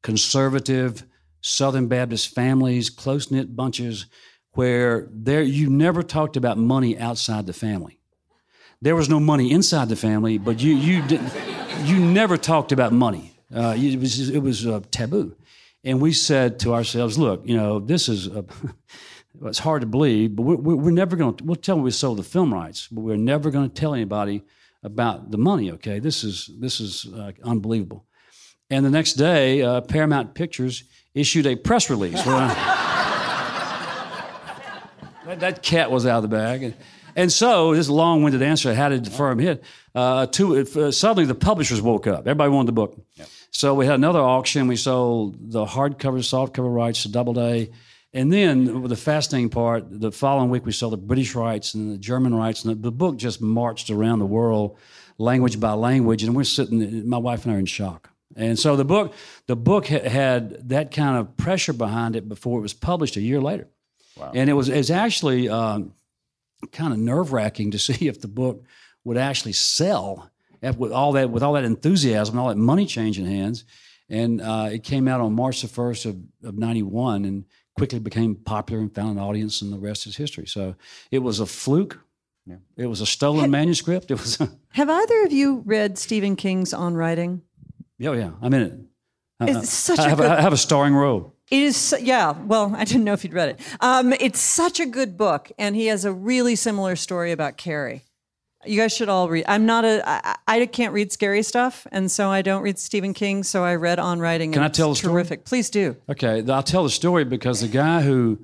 conservative 0.02 1.04
Southern 1.40 1.88
Baptist 1.88 2.34
families, 2.34 2.90
close 2.90 3.30
knit 3.30 3.54
bunches. 3.54 4.06
Where 4.52 5.08
there 5.10 5.42
you 5.42 5.70
never 5.70 6.02
talked 6.02 6.36
about 6.36 6.58
money 6.58 6.98
outside 6.98 7.46
the 7.46 7.52
family. 7.52 7.98
There 8.80 8.96
was 8.96 9.08
no 9.08 9.20
money 9.20 9.50
inside 9.50 9.88
the 9.88 9.96
family, 9.96 10.38
but 10.38 10.60
you 10.60 10.74
you 10.74 11.02
didn't, 11.02 11.32
you 11.84 11.98
never 11.98 12.36
talked 12.36 12.72
about 12.72 12.92
money. 12.92 13.32
Uh, 13.54 13.74
it 13.76 13.98
was 13.98 14.30
it 14.30 14.40
was 14.40 14.66
uh, 14.66 14.80
taboo, 14.90 15.36
and 15.84 16.00
we 16.00 16.12
said 16.12 16.58
to 16.60 16.74
ourselves, 16.74 17.18
"Look, 17.18 17.46
you 17.46 17.56
know, 17.56 17.78
this 17.78 18.08
is." 18.08 18.26
A, 18.26 18.44
it's 19.44 19.58
hard 19.58 19.80
to 19.80 19.86
believe, 19.86 20.36
but 20.36 20.42
we're, 20.42 20.76
we're 20.76 20.90
never 20.90 21.16
going 21.16 21.34
to. 21.36 21.44
We'll 21.44 21.56
tell 21.56 21.76
them 21.76 21.84
we 21.84 21.90
sold 21.90 22.18
the 22.18 22.22
film 22.22 22.52
rights, 22.52 22.88
but 22.90 23.00
we're 23.00 23.16
never 23.16 23.50
going 23.50 23.68
to 23.68 23.74
tell 23.74 23.94
anybody 23.94 24.42
about 24.82 25.30
the 25.30 25.38
money. 25.38 25.70
Okay, 25.72 25.98
this 25.98 26.24
is 26.24 26.50
this 26.58 26.80
is 26.80 27.06
uh, 27.14 27.32
unbelievable. 27.42 28.04
And 28.70 28.84
the 28.84 28.90
next 28.90 29.14
day, 29.14 29.62
uh, 29.62 29.82
Paramount 29.82 30.34
Pictures 30.34 30.84
issued 31.14 31.46
a 31.46 31.56
press 31.56 31.90
release. 31.90 32.24
That, 35.26 35.40
that, 35.40 35.62
cat 35.62 35.90
was 35.90 36.06
out 36.06 36.16
of 36.16 36.22
the 36.22 36.36
bag. 36.36 36.62
And, 36.62 36.74
and 37.14 37.32
so, 37.32 37.74
this 37.74 37.88
long-winded 37.88 38.42
answer, 38.42 38.74
how 38.74 38.88
did 38.88 39.04
the 39.04 39.10
firm 39.10 39.38
hit? 39.38 39.62
Uh, 39.94 40.26
two, 40.26 40.58
uh, 40.58 40.90
suddenly, 40.90 41.26
the 41.26 41.34
publishers 41.34 41.82
woke 41.82 42.06
up. 42.06 42.20
Everybody 42.20 42.50
wanted 42.50 42.68
the 42.68 42.72
book. 42.72 43.00
Yep. 43.16 43.28
So 43.50 43.74
we 43.74 43.84
had 43.84 43.96
another 43.96 44.20
auction. 44.20 44.66
We 44.66 44.76
sold 44.76 45.52
the 45.52 45.66
hardcover, 45.66 46.20
softcover 46.20 46.74
rights 46.74 47.02
to 47.02 47.10
Doubleday. 47.10 47.70
And 48.14 48.32
then 48.32 48.82
the 48.84 48.96
fascinating 48.96 49.50
part, 49.50 49.84
the 49.88 50.12
following 50.12 50.50
week 50.50 50.66
we 50.66 50.72
sold 50.72 50.94
the 50.94 50.98
British 50.98 51.34
rights 51.34 51.74
and 51.74 51.92
the 51.92 51.98
German 51.98 52.34
rights, 52.34 52.64
and 52.64 52.74
the, 52.74 52.80
the 52.80 52.92
book 52.92 53.16
just 53.16 53.40
marched 53.40 53.90
around 53.90 54.18
the 54.18 54.26
world, 54.26 54.78
language 55.18 55.58
by 55.58 55.72
language, 55.72 56.22
and 56.22 56.34
we're 56.34 56.44
sitting. 56.44 57.08
My 57.08 57.18
wife 57.18 57.44
and 57.44 57.52
I 57.52 57.56
are 57.56 57.58
in 57.58 57.66
shock. 57.66 58.10
And 58.36 58.58
so 58.58 58.76
the 58.76 58.84
book, 58.84 59.14
the 59.46 59.56
book 59.56 59.86
had 59.86 60.68
that 60.70 60.90
kind 60.90 61.18
of 61.18 61.36
pressure 61.36 61.72
behind 61.72 62.16
it 62.16 62.28
before 62.28 62.58
it 62.58 62.62
was 62.62 62.74
published 62.74 63.16
a 63.16 63.20
year 63.20 63.40
later. 63.40 63.68
Wow. 64.16 64.32
And 64.34 64.50
it 64.50 64.52
was, 64.52 64.68
it 64.68 64.76
was 64.76 64.90
actually 64.90 65.48
um, 65.48 65.94
kind 66.72 66.92
of 66.92 66.98
nerve 66.98 67.32
wracking 67.32 67.70
to 67.72 67.78
see 67.78 68.08
if 68.08 68.20
the 68.20 68.28
book 68.28 68.64
would 69.04 69.16
actually 69.16 69.52
sell 69.52 70.30
with 70.76 70.92
all 70.92 71.12
that 71.12 71.30
with 71.30 71.42
all 71.42 71.54
that 71.54 71.64
enthusiasm 71.64 72.34
and 72.34 72.40
all 72.40 72.48
that 72.48 72.56
money 72.56 72.86
changing 72.86 73.26
hands. 73.26 73.64
And 74.08 74.40
uh, 74.40 74.68
it 74.70 74.84
came 74.84 75.08
out 75.08 75.20
on 75.20 75.32
March 75.32 75.62
the 75.62 75.68
first 75.68 76.04
of, 76.04 76.16
of 76.44 76.56
'91 76.56 77.24
and 77.24 77.44
quickly 77.76 77.98
became 77.98 78.34
popular 78.34 78.80
and 78.80 78.94
found 78.94 79.18
an 79.18 79.18
audience, 79.18 79.62
and 79.62 79.72
the 79.72 79.78
rest 79.78 80.06
is 80.06 80.16
history. 80.16 80.46
So 80.46 80.74
it 81.10 81.20
was 81.20 81.40
a 81.40 81.46
fluke. 81.46 81.98
Yeah. 82.46 82.56
It 82.76 82.86
was 82.86 83.00
a 83.00 83.06
stolen 83.06 83.50
manuscript. 83.50 84.10
It 84.10 84.20
was. 84.20 84.36
have 84.72 84.90
either 84.90 85.24
of 85.24 85.32
you 85.32 85.62
read 85.64 85.98
Stephen 85.98 86.36
King's 86.36 86.74
On 86.74 86.94
Writing? 86.94 87.42
Yeah, 87.98 88.12
yeah, 88.12 88.30
I'm 88.42 88.52
in 88.52 88.62
it. 88.62 88.78
It's 89.48 89.70
such 89.70 89.98
I, 89.98 90.06
a 90.06 90.08
have, 90.10 90.18
good, 90.18 90.30
I 90.30 90.40
have 90.40 90.52
a 90.52 90.56
starring 90.56 90.94
role. 90.94 91.34
It 91.52 91.62
is, 91.62 91.94
yeah. 92.00 92.32
Well, 92.32 92.74
I 92.78 92.84
didn't 92.84 93.04
know 93.04 93.12
if 93.12 93.24
you'd 93.24 93.34
read 93.34 93.50
it. 93.50 93.60
Um, 93.80 94.14
it's 94.14 94.40
such 94.40 94.80
a 94.80 94.86
good 94.86 95.18
book, 95.18 95.52
and 95.58 95.76
he 95.76 95.86
has 95.86 96.06
a 96.06 96.12
really 96.12 96.56
similar 96.56 96.96
story 96.96 97.30
about 97.30 97.58
Carrie. 97.58 98.04
You 98.64 98.80
guys 98.80 98.94
should 98.94 99.10
all 99.10 99.28
read. 99.28 99.44
I'm 99.48 99.66
not 99.66 99.84
a. 99.84 100.02
I, 100.08 100.36
I 100.46 100.66
can't 100.66 100.94
read 100.94 101.12
scary 101.12 101.42
stuff, 101.42 101.86
and 101.92 102.10
so 102.10 102.30
I 102.30 102.42
don't 102.42 102.62
read 102.62 102.78
Stephen 102.78 103.12
King. 103.12 103.42
So 103.42 103.64
I 103.64 103.74
read 103.74 103.98
On 103.98 104.18
Writing. 104.18 104.52
Can 104.52 104.62
I 104.62 104.68
tell 104.68 104.90
the 104.90 104.96
story? 104.96 105.12
Terrific. 105.12 105.44
Please 105.44 105.68
do. 105.68 105.96
Okay, 106.08 106.44
I'll 106.48 106.62
tell 106.62 106.84
the 106.84 106.90
story 106.90 107.24
because 107.24 107.60
the 107.60 107.68
guy 107.68 108.02
who 108.02 108.38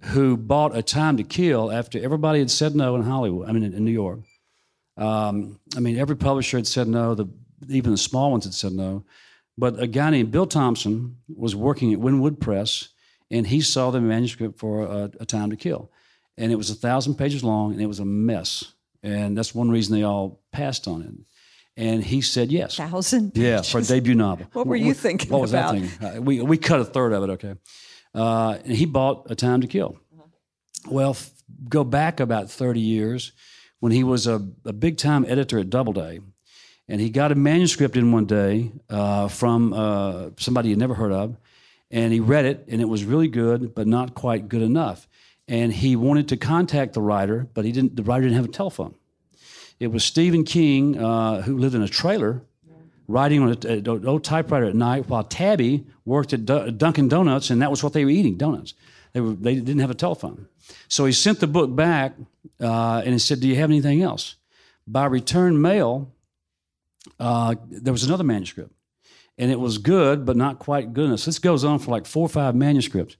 who 0.00 0.38
bought 0.38 0.74
A 0.74 0.82
Time 0.82 1.18
to 1.18 1.22
Kill 1.22 1.70
after 1.70 2.02
everybody 2.02 2.38
had 2.38 2.50
said 2.50 2.74
no 2.74 2.96
in 2.96 3.02
Hollywood. 3.02 3.48
I 3.48 3.52
mean, 3.52 3.62
in, 3.62 3.74
in 3.74 3.84
New 3.84 3.92
York. 3.92 4.20
Um, 4.96 5.60
I 5.76 5.80
mean, 5.80 5.98
every 5.98 6.16
publisher 6.16 6.56
had 6.56 6.66
said 6.66 6.88
no. 6.88 7.14
The 7.14 7.28
even 7.68 7.92
the 7.92 7.98
small 7.98 8.30
ones 8.30 8.44
had 8.44 8.54
said 8.54 8.72
no. 8.72 9.04
But 9.58 9.80
a 9.80 9.86
guy 9.86 10.10
named 10.10 10.30
Bill 10.30 10.46
Thompson 10.46 11.16
was 11.28 11.56
working 11.56 11.92
at 11.92 11.98
Wynwood 11.98 12.40
Press, 12.40 12.90
and 13.30 13.46
he 13.46 13.60
saw 13.60 13.90
the 13.90 14.00
manuscript 14.00 14.58
for 14.58 14.82
a, 14.82 15.10
a 15.20 15.26
Time 15.26 15.50
to 15.50 15.56
Kill, 15.56 15.90
and 16.36 16.52
it 16.52 16.56
was 16.56 16.70
a 16.70 16.74
thousand 16.74 17.14
pages 17.14 17.42
long, 17.42 17.72
and 17.72 17.80
it 17.80 17.86
was 17.86 17.98
a 17.98 18.04
mess. 18.04 18.72
And 19.02 19.36
that's 19.36 19.54
one 19.54 19.70
reason 19.70 19.94
they 19.96 20.02
all 20.02 20.42
passed 20.52 20.88
on 20.88 21.02
it. 21.02 21.12
And 21.78 22.02
he 22.02 22.22
said 22.22 22.50
yes. 22.50 22.76
Thousand. 22.76 23.34
Pages. 23.34 23.44
Yeah, 23.44 23.62
for 23.62 23.78
a 23.78 23.82
debut 23.82 24.14
novel. 24.14 24.46
what 24.52 24.66
were 24.66 24.76
you 24.76 24.94
thinking? 24.94 25.30
What 25.30 25.42
was 25.42 25.52
about? 25.52 25.74
that 25.74 25.80
thing? 25.80 26.18
Uh, 26.18 26.22
we 26.22 26.40
we 26.40 26.56
cut 26.58 26.80
a 26.80 26.84
third 26.84 27.12
of 27.12 27.22
it. 27.24 27.30
Okay. 27.30 27.54
Uh, 28.14 28.58
and 28.64 28.74
he 28.74 28.86
bought 28.86 29.30
A 29.30 29.34
Time 29.34 29.60
to 29.60 29.66
Kill. 29.66 29.98
Uh-huh. 30.14 30.26
Well, 30.90 31.10
f- 31.10 31.30
go 31.68 31.84
back 31.84 32.18
about 32.18 32.50
thirty 32.50 32.80
years 32.80 33.32
when 33.80 33.92
he 33.92 34.04
was 34.04 34.26
a, 34.26 34.46
a 34.64 34.72
big 34.72 34.96
time 34.96 35.24
editor 35.28 35.58
at 35.58 35.68
Doubleday 35.68 36.20
and 36.88 37.00
he 37.00 37.10
got 37.10 37.32
a 37.32 37.34
manuscript 37.34 37.96
in 37.96 38.12
one 38.12 38.26
day 38.26 38.70
uh, 38.88 39.28
from 39.28 39.72
uh, 39.72 40.30
somebody 40.36 40.68
he'd 40.70 40.78
never 40.78 40.94
heard 40.94 41.12
of, 41.12 41.36
and 41.90 42.12
he 42.12 42.20
read 42.20 42.44
it, 42.44 42.64
and 42.68 42.80
it 42.80 42.88
was 42.88 43.04
really 43.04 43.28
good, 43.28 43.74
but 43.74 43.86
not 43.86 44.14
quite 44.14 44.48
good 44.48 44.62
enough. 44.62 45.08
And 45.48 45.72
he 45.72 45.94
wanted 45.96 46.28
to 46.28 46.36
contact 46.36 46.94
the 46.94 47.00
writer, 47.00 47.46
but 47.54 47.64
he 47.64 47.72
didn't. 47.72 47.96
The 47.96 48.02
writer 48.02 48.22
didn't 48.22 48.36
have 48.36 48.46
a 48.46 48.48
telephone. 48.48 48.94
It 49.78 49.88
was 49.88 50.04
Stephen 50.04 50.44
King, 50.44 50.98
uh, 50.98 51.42
who 51.42 51.58
lived 51.58 51.74
in 51.74 51.82
a 51.82 51.88
trailer, 51.88 52.42
writing 53.06 53.42
on 53.42 53.56
an 53.64 54.06
old 54.06 54.24
typewriter 54.24 54.66
at 54.66 54.74
night, 54.74 55.08
while 55.08 55.22
Tabby 55.22 55.86
worked 56.04 56.32
at 56.32 56.44
Dunkin' 56.46 57.08
Donuts, 57.08 57.50
and 57.50 57.62
that 57.62 57.70
was 57.70 57.82
what 57.84 57.92
they 57.92 58.04
were 58.04 58.10
eating 58.10 58.36
donuts. 58.36 58.74
They, 59.12 59.20
were, 59.20 59.34
they 59.34 59.54
didn't 59.54 59.78
have 59.78 59.90
a 59.90 59.94
telephone. 59.94 60.48
So 60.88 61.04
he 61.04 61.12
sent 61.12 61.40
the 61.40 61.46
book 61.46 61.74
back, 61.74 62.14
uh, 62.60 63.02
and 63.04 63.12
he 63.12 63.18
said, 63.18 63.40
"Do 63.40 63.48
you 63.48 63.56
have 63.56 63.70
anything 63.70 64.02
else?" 64.02 64.36
By 64.86 65.06
return 65.06 65.60
mail, 65.60 66.12
uh, 67.18 67.54
there 67.68 67.92
was 67.92 68.04
another 68.04 68.24
manuscript, 68.24 68.72
and 69.38 69.50
it 69.50 69.60
was 69.60 69.78
good, 69.78 70.24
but 70.24 70.36
not 70.36 70.58
quite 70.58 70.92
good 70.92 71.06
enough. 71.06 71.20
So 71.20 71.26
this 71.26 71.38
goes 71.38 71.64
on 71.64 71.78
for 71.78 71.90
like 71.90 72.06
four 72.06 72.26
or 72.26 72.28
five 72.28 72.54
manuscripts. 72.54 73.16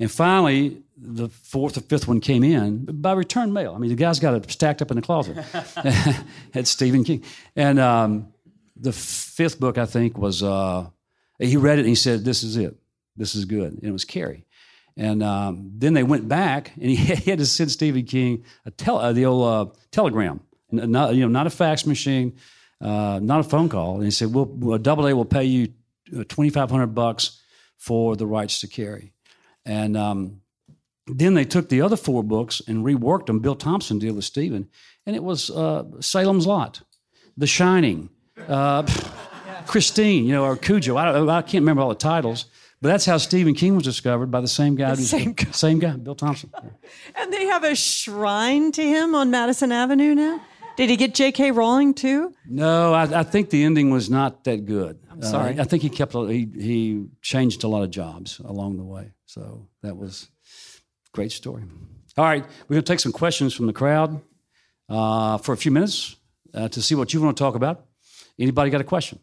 And 0.00 0.10
finally, 0.10 0.82
the 0.96 1.28
fourth 1.28 1.76
or 1.76 1.80
fifth 1.80 2.08
one 2.08 2.20
came 2.20 2.42
in 2.42 2.84
by 2.84 3.12
return 3.12 3.52
mail. 3.52 3.74
I 3.74 3.78
mean, 3.78 3.90
the 3.90 3.96
guy's 3.96 4.18
got 4.18 4.34
it 4.34 4.50
stacked 4.50 4.82
up 4.82 4.90
in 4.90 4.96
the 4.96 5.02
closet 5.02 5.44
at 6.54 6.66
Stephen 6.66 7.04
King. 7.04 7.22
And 7.54 7.78
um, 7.78 8.32
the 8.76 8.92
fifth 8.92 9.60
book, 9.60 9.78
I 9.78 9.86
think, 9.86 10.18
was 10.18 10.42
uh, 10.42 10.88
he 11.38 11.56
read 11.56 11.78
it 11.78 11.82
and 11.82 11.88
he 11.88 11.94
said, 11.94 12.24
This 12.24 12.42
is 12.42 12.56
it. 12.56 12.76
This 13.16 13.34
is 13.34 13.44
good. 13.44 13.72
And 13.72 13.84
it 13.84 13.92
was 13.92 14.04
Carrie. 14.04 14.46
And 14.96 15.22
um, 15.22 15.72
then 15.76 15.94
they 15.94 16.02
went 16.02 16.28
back 16.28 16.72
and 16.74 16.90
he 16.90 16.96
had 17.30 17.38
to 17.38 17.46
send 17.46 17.70
Stephen 17.70 18.04
King 18.04 18.44
a 18.64 18.70
tel- 18.70 18.98
uh, 18.98 19.12
the 19.12 19.26
old 19.26 19.68
uh, 19.68 19.72
telegram, 19.90 20.40
not, 20.70 21.14
you 21.14 21.22
know, 21.22 21.28
not 21.28 21.46
a 21.46 21.50
fax 21.50 21.86
machine, 21.86 22.36
uh, 22.84 23.18
not 23.22 23.40
a 23.40 23.44
phone 23.44 23.68
call, 23.68 23.96
and 23.96 24.04
he 24.04 24.10
said, 24.10 24.32
"We'll, 24.32 24.44
we'll 24.44 24.78
will 24.78 25.24
pay 25.24 25.44
you 25.44 25.72
uh, 26.16 26.24
twenty 26.24 26.50
five 26.50 26.70
hundred 26.70 26.88
bucks 26.88 27.40
for 27.78 28.14
the 28.14 28.26
rights 28.26 28.60
to 28.60 28.68
Carrie." 28.68 29.12
And 29.64 29.96
um, 29.96 30.42
then 31.06 31.32
they 31.32 31.44
took 31.44 31.70
the 31.70 31.80
other 31.80 31.96
four 31.96 32.22
books 32.22 32.60
and 32.68 32.84
reworked 32.84 33.26
them. 33.26 33.40
Bill 33.40 33.54
Thompson 33.54 33.98
did 33.98 34.14
with 34.14 34.24
Stephen, 34.24 34.68
and 35.06 35.16
it 35.16 35.22
was 35.24 35.50
uh, 35.50 35.84
Salem's 36.00 36.46
Lot, 36.46 36.82
The 37.38 37.46
Shining, 37.46 38.10
uh, 38.48 38.82
Christine, 39.66 40.26
you 40.26 40.32
know, 40.32 40.44
or 40.44 40.56
Cujo. 40.56 40.96
I, 40.96 41.38
I, 41.38 41.42
can't 41.42 41.62
remember 41.62 41.82
all 41.82 41.88
the 41.88 41.94
titles. 41.94 42.44
But 42.82 42.88
that's 42.88 43.06
how 43.06 43.16
Stephen 43.16 43.54
King 43.54 43.76
was 43.76 43.84
discovered 43.84 44.30
by 44.30 44.42
the 44.42 44.48
same 44.48 44.74
guy. 44.74 44.94
The 44.94 45.00
same 45.00 45.32
guy. 45.32 45.50
Same 45.52 45.78
guy, 45.78 45.92
Bill 45.92 46.14
Thompson. 46.14 46.52
and 47.16 47.32
they 47.32 47.46
have 47.46 47.64
a 47.64 47.74
shrine 47.74 48.72
to 48.72 48.82
him 48.82 49.14
on 49.14 49.30
Madison 49.30 49.72
Avenue 49.72 50.14
now. 50.14 50.42
Did 50.76 50.90
he 50.90 50.96
get 50.96 51.14
J.K. 51.14 51.52
Rowling 51.52 51.94
too? 51.94 52.34
No, 52.48 52.92
I, 52.92 53.20
I, 53.20 53.22
think 53.22 53.50
the 53.50 53.62
ending 53.62 53.90
was 53.90 54.10
not 54.10 54.42
that 54.44 54.64
good. 54.64 54.98
I'm 55.10 55.22
sorry. 55.22 55.56
Uh, 55.56 55.62
I 55.62 55.64
think 55.64 55.82
he 55.82 55.88
kept 55.88 56.14
he 56.14 56.48
he 56.52 57.06
changed 57.22 57.62
a 57.62 57.68
lot 57.68 57.82
of 57.82 57.90
jobs 57.90 58.40
along 58.40 58.76
the 58.76 58.82
way. 58.82 59.12
So 59.26 59.68
that 59.82 59.96
was 59.96 60.28
great 61.12 61.30
story. 61.30 61.62
All 62.16 62.24
right, 62.24 62.44
we're 62.68 62.74
going 62.74 62.84
to 62.84 62.92
take 62.92 63.00
some 63.00 63.12
questions 63.12 63.54
from 63.54 63.66
the 63.66 63.72
crowd 63.72 64.20
uh, 64.88 65.38
for 65.38 65.52
a 65.52 65.56
few 65.56 65.70
minutes 65.70 66.16
uh, 66.54 66.68
to 66.68 66.82
see 66.82 66.94
what 66.94 67.12
you 67.12 67.20
want 67.20 67.36
to 67.36 67.42
talk 67.42 67.54
about. 67.54 67.86
Anybody 68.38 68.70
got 68.70 68.80
a 68.80 68.84
question? 68.84 69.18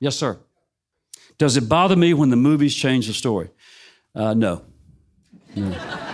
Yes, 0.00 0.16
sir. 0.16 0.38
Does 1.38 1.56
it 1.56 1.68
bother 1.68 1.96
me 1.96 2.14
when 2.14 2.30
the 2.30 2.36
movies 2.36 2.74
change 2.74 3.06
the 3.06 3.12
story? 3.12 3.50
Uh, 4.14 4.34
no. 4.34 4.62
no. 5.54 6.05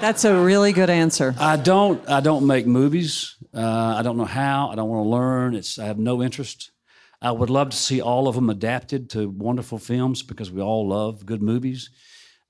That's 0.00 0.24
a 0.24 0.38
really 0.38 0.72
good 0.72 0.90
answer. 0.90 1.34
I 1.38 1.56
don't. 1.56 2.06
I 2.08 2.20
don't 2.20 2.46
make 2.46 2.66
movies. 2.66 3.36
Uh, 3.52 3.96
I 3.96 4.02
don't 4.02 4.16
know 4.16 4.26
how. 4.26 4.68
I 4.68 4.74
don't 4.74 4.88
want 4.88 5.04
to 5.04 5.08
learn. 5.08 5.54
It's. 5.54 5.78
I 5.78 5.86
have 5.86 5.98
no 5.98 6.22
interest. 6.22 6.70
I 7.22 7.30
would 7.30 7.48
love 7.48 7.70
to 7.70 7.76
see 7.76 8.00
all 8.02 8.28
of 8.28 8.34
them 8.34 8.50
adapted 8.50 9.10
to 9.10 9.28
wonderful 9.28 9.78
films 9.78 10.22
because 10.22 10.50
we 10.50 10.60
all 10.60 10.86
love 10.86 11.24
good 11.24 11.42
movies. 11.42 11.90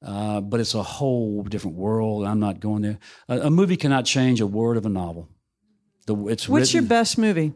Uh, 0.05 0.41
but 0.41 0.61
it's 0.61 0.75
a 0.75 0.83
whole 0.83 1.43
different 1.45 1.77
world. 1.77 2.27
I'm 2.27 2.41
not 2.41 2.61
going 2.61 2.83
there. 2.83 2.99
A, 3.29 3.43
a 3.43 3.51
movie 3.51 3.77
cannot 3.77 4.05
change 4.05 4.41
a 4.41 4.47
word 4.47 4.77
of 4.77 4.85
a 4.85 4.91
novel. 4.91 5.29
The, 6.07 6.15
it's 6.27 6.49
What's 6.49 6.75
written, 6.75 6.85
your 6.85 6.89
best 6.89 7.17
movie? 7.17 7.53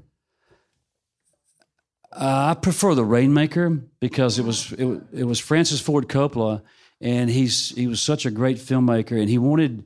Uh, 2.12 2.54
I 2.56 2.58
prefer 2.60 2.94
The 2.94 3.04
Rainmaker 3.04 3.82
because 4.00 4.38
it 4.38 4.44
was 4.44 4.72
it, 4.72 5.02
it 5.12 5.24
was 5.24 5.38
Francis 5.40 5.80
Ford 5.80 6.08
Coppola 6.08 6.62
and 7.00 7.30
he's 7.30 7.70
he 7.70 7.86
was 7.86 8.00
such 8.00 8.26
a 8.26 8.30
great 8.30 8.58
filmmaker, 8.58 9.18
and 9.20 9.28
he 9.28 9.38
wanted 9.38 9.84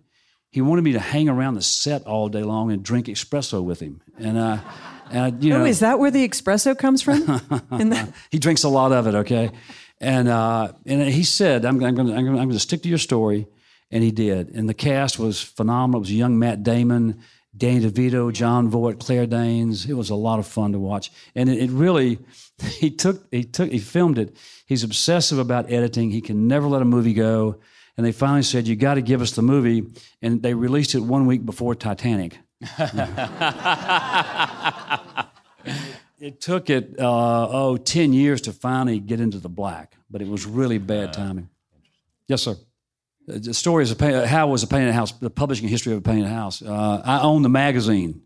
he 0.50 0.60
wanted 0.60 0.82
me 0.82 0.92
to 0.92 1.00
hang 1.00 1.28
around 1.28 1.54
the 1.54 1.62
set 1.62 2.02
all 2.06 2.28
day 2.28 2.42
long 2.42 2.70
and 2.72 2.82
drink 2.82 3.06
espresso 3.06 3.62
with 3.62 3.80
him, 3.80 4.00
and 4.18 4.38
uh, 4.38 4.58
And 5.10 5.42
you 5.44 5.52
Oh, 5.54 5.58
know, 5.58 5.64
is 5.64 5.80
that 5.80 5.98
where 5.98 6.10
the 6.10 6.26
espresso 6.28 6.76
comes 6.76 7.02
from? 7.02 7.20
The, 7.70 8.12
he 8.30 8.38
drinks 8.38 8.64
a 8.64 8.68
lot 8.68 8.92
of 8.92 9.06
it. 9.06 9.14
Okay, 9.14 9.50
and 10.00 10.28
uh, 10.28 10.72
and 10.86 11.02
he 11.08 11.24
said, 11.24 11.64
"I'm 11.64 11.78
going 11.78 11.94
to 11.96 12.14
I'm 12.14 12.24
going 12.34 12.50
to 12.50 12.58
stick 12.58 12.82
to 12.82 12.88
your 12.88 12.98
story," 12.98 13.46
and 13.90 14.02
he 14.02 14.10
did. 14.10 14.50
And 14.54 14.68
the 14.68 14.74
cast 14.74 15.18
was 15.18 15.40
phenomenal. 15.42 16.00
It 16.00 16.06
was 16.08 16.12
young 16.12 16.38
Matt 16.38 16.62
Damon, 16.62 17.20
Danny 17.56 17.88
DeVito, 17.88 18.32
Jon 18.32 18.68
Voight, 18.68 18.98
Claire 18.98 19.26
Danes. 19.26 19.86
It 19.86 19.94
was 19.94 20.10
a 20.10 20.14
lot 20.14 20.38
of 20.38 20.46
fun 20.46 20.72
to 20.72 20.78
watch, 20.78 21.12
and 21.34 21.48
it, 21.48 21.58
it 21.58 21.70
really 21.70 22.18
he 22.62 22.90
took 22.90 23.26
he 23.30 23.44
took 23.44 23.70
he 23.70 23.78
filmed 23.78 24.18
it. 24.18 24.36
He's 24.66 24.82
obsessive 24.82 25.38
about 25.38 25.70
editing. 25.70 26.10
He 26.10 26.20
can 26.20 26.48
never 26.48 26.66
let 26.66 26.82
a 26.82 26.86
movie 26.86 27.14
go. 27.14 27.60
And 27.96 28.04
they 28.04 28.12
finally 28.12 28.42
said, 28.42 28.66
"You 28.66 28.74
got 28.74 28.94
to 28.94 29.02
give 29.02 29.22
us 29.22 29.32
the 29.32 29.42
movie," 29.42 29.84
and 30.20 30.42
they 30.42 30.54
released 30.54 30.94
it 30.94 31.00
one 31.00 31.26
week 31.26 31.46
before 31.46 31.74
Titanic. 31.74 32.38
It 36.24 36.40
took 36.40 36.70
it 36.70 36.98
uh, 36.98 37.48
oh 37.50 37.76
10 37.76 38.14
years 38.14 38.40
to 38.42 38.52
finally 38.54 38.98
get 38.98 39.20
into 39.20 39.38
the 39.38 39.50
black, 39.50 39.94
but 40.10 40.22
it 40.22 40.28
was 40.28 40.46
really 40.46 40.78
bad 40.78 41.12
timing. 41.12 41.50
Yes, 42.26 42.44
sir. 42.44 42.56
Uh, 43.28 43.38
The 43.38 43.54
story 43.54 43.82
is 43.82 43.90
a 43.90 43.96
pain, 43.96 44.14
how 44.26 44.48
was 44.48 44.62
a 44.62 44.66
painted 44.66 44.92
house, 44.94 45.12
the 45.12 45.30
publishing 45.30 45.68
history 45.68 45.92
of 45.92 45.98
a 45.98 46.02
painted 46.02 46.28
house. 46.28 46.62
Uh, 46.62 47.02
I 47.04 47.20
owned 47.20 47.44
the 47.44 47.48
magazine, 47.50 48.22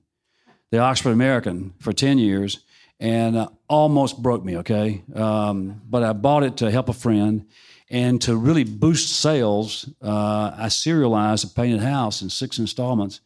the 0.70 0.78
Oxford 0.78 1.10
American, 1.12 1.74
for 1.78 1.92
10 1.92 2.18
years, 2.18 2.64
and 3.00 3.36
uh, 3.36 3.48
almost 3.68 4.22
broke 4.22 4.44
me. 4.44 4.58
Okay, 4.58 5.02
um, 5.14 5.82
but 5.88 6.02
I 6.02 6.12
bought 6.12 6.42
it 6.42 6.56
to 6.58 6.70
help 6.70 6.88
a 6.88 6.92
friend, 6.92 7.46
and 7.90 8.20
to 8.22 8.36
really 8.36 8.64
boost 8.64 9.20
sales, 9.20 9.88
uh, 10.02 10.52
I 10.56 10.68
serialized 10.68 11.44
a 11.44 11.54
painted 11.54 11.80
house 11.80 12.22
in 12.22 12.30
six 12.30 12.58
installments 12.58 13.20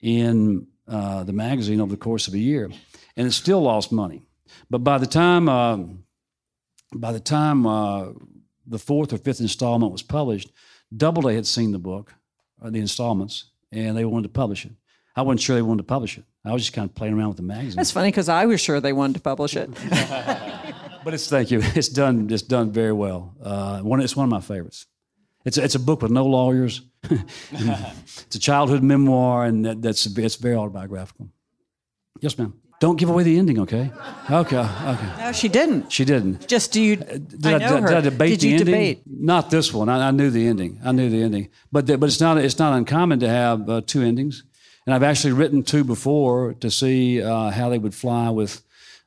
in 0.00 0.66
uh, 0.86 1.24
the 1.24 1.32
magazine 1.32 1.80
over 1.80 1.90
the 1.90 1.96
course 1.96 2.28
of 2.28 2.34
a 2.34 2.38
year, 2.38 2.70
and 3.16 3.26
it 3.26 3.32
still 3.32 3.62
lost 3.62 3.90
money. 3.90 4.22
But 4.70 4.84
by 4.84 4.98
the 4.98 5.06
time 5.06 5.48
um 5.48 6.04
by 6.96 7.12
the 7.12 7.20
time 7.20 7.66
uh, 7.66 8.12
the 8.66 8.78
fourth 8.78 9.12
or 9.12 9.18
fifth 9.18 9.40
installment 9.40 9.90
was 9.90 10.02
published, 10.02 10.52
Doubleday 10.96 11.34
had 11.34 11.46
seen 11.46 11.72
the 11.72 11.78
book, 11.78 12.14
or 12.60 12.70
the 12.70 12.80
installments, 12.80 13.50
and 13.72 13.96
they 13.96 14.04
wanted 14.04 14.24
to 14.24 14.28
publish 14.28 14.64
it. 14.64 14.72
I 15.16 15.22
wasn't 15.22 15.40
sure 15.42 15.56
they 15.56 15.62
wanted 15.62 15.82
to 15.82 15.86
publish 15.86 16.18
it. 16.18 16.24
I 16.44 16.52
was 16.52 16.62
just 16.62 16.72
kind 16.72 16.88
of 16.88 16.94
playing 16.94 17.14
around 17.14 17.28
with 17.28 17.36
the 17.38 17.42
magazine. 17.42 17.76
that's 17.76 17.90
funny 17.90 18.08
because 18.08 18.28
I 18.28 18.46
was 18.46 18.60
sure 18.60 18.80
they 18.80 18.92
wanted 18.92 19.14
to 19.14 19.20
publish 19.20 19.56
it. 19.56 19.70
But 21.04 21.12
it's 21.12 21.28
thank 21.28 21.50
you. 21.50 21.60
It's 21.62 21.88
done. 21.90 22.28
It's 22.30 22.42
done 22.42 22.72
very 22.72 22.92
well. 22.92 23.34
Uh, 23.42 23.80
one. 23.80 24.00
It's 24.00 24.16
one 24.16 24.24
of 24.24 24.30
my 24.30 24.40
favorites. 24.40 24.86
It's 25.44 25.58
a, 25.58 25.64
it's 25.64 25.74
a 25.74 25.78
book 25.78 26.00
with 26.00 26.10
no 26.10 26.24
lawyers. 26.24 26.80
it's 27.10 28.36
a 28.36 28.38
childhood 28.38 28.82
memoir, 28.82 29.44
and 29.44 29.66
that, 29.66 29.82
that's 29.82 30.06
it's 30.06 30.36
very 30.36 30.56
autobiographical. 30.56 31.28
Yes, 32.20 32.38
ma'am. 32.38 32.54
Don't 32.84 32.96
give 32.96 33.08
away 33.08 33.22
the 33.22 33.38
ending, 33.38 33.60
okay? 33.60 33.90
Okay. 34.30 34.58
Okay. 34.58 35.10
No, 35.18 35.32
she 35.32 35.48
didn't. 35.48 35.90
She 35.90 36.04
didn't. 36.04 36.46
Just 36.46 36.70
do 36.70 36.82
you? 36.82 36.96
Did 36.96 37.46
I 37.46 37.54
I, 37.54 37.58
know 37.58 37.76
did, 37.76 37.82
her. 37.82 37.88
did 37.88 37.96
I 37.96 38.00
debate 38.02 38.30
did 38.32 38.40
the 38.40 38.48
you 38.48 38.54
ending? 38.56 38.66
debate? 38.66 39.02
Not 39.06 39.48
this 39.48 39.72
one. 39.72 39.88
I, 39.88 40.08
I 40.08 40.10
knew 40.10 40.28
the 40.28 40.46
ending. 40.46 40.78
I 40.84 40.92
knew 40.92 41.08
the 41.08 41.22
ending. 41.22 41.48
But 41.72 41.86
the, 41.86 41.96
but 41.96 42.10
it's 42.10 42.20
not 42.20 42.36
it's 42.36 42.58
not 42.58 42.76
uncommon 42.76 43.20
to 43.20 43.28
have 43.30 43.70
uh, 43.70 43.80
two 43.86 44.02
endings, 44.02 44.44
and 44.84 44.94
I've 44.94 45.02
actually 45.02 45.32
written 45.32 45.62
two 45.62 45.82
before 45.82 46.52
to 46.60 46.70
see 46.70 47.22
uh, 47.22 47.48
how 47.52 47.70
they 47.70 47.78
would 47.78 47.94
fly 47.94 48.28
with 48.28 48.62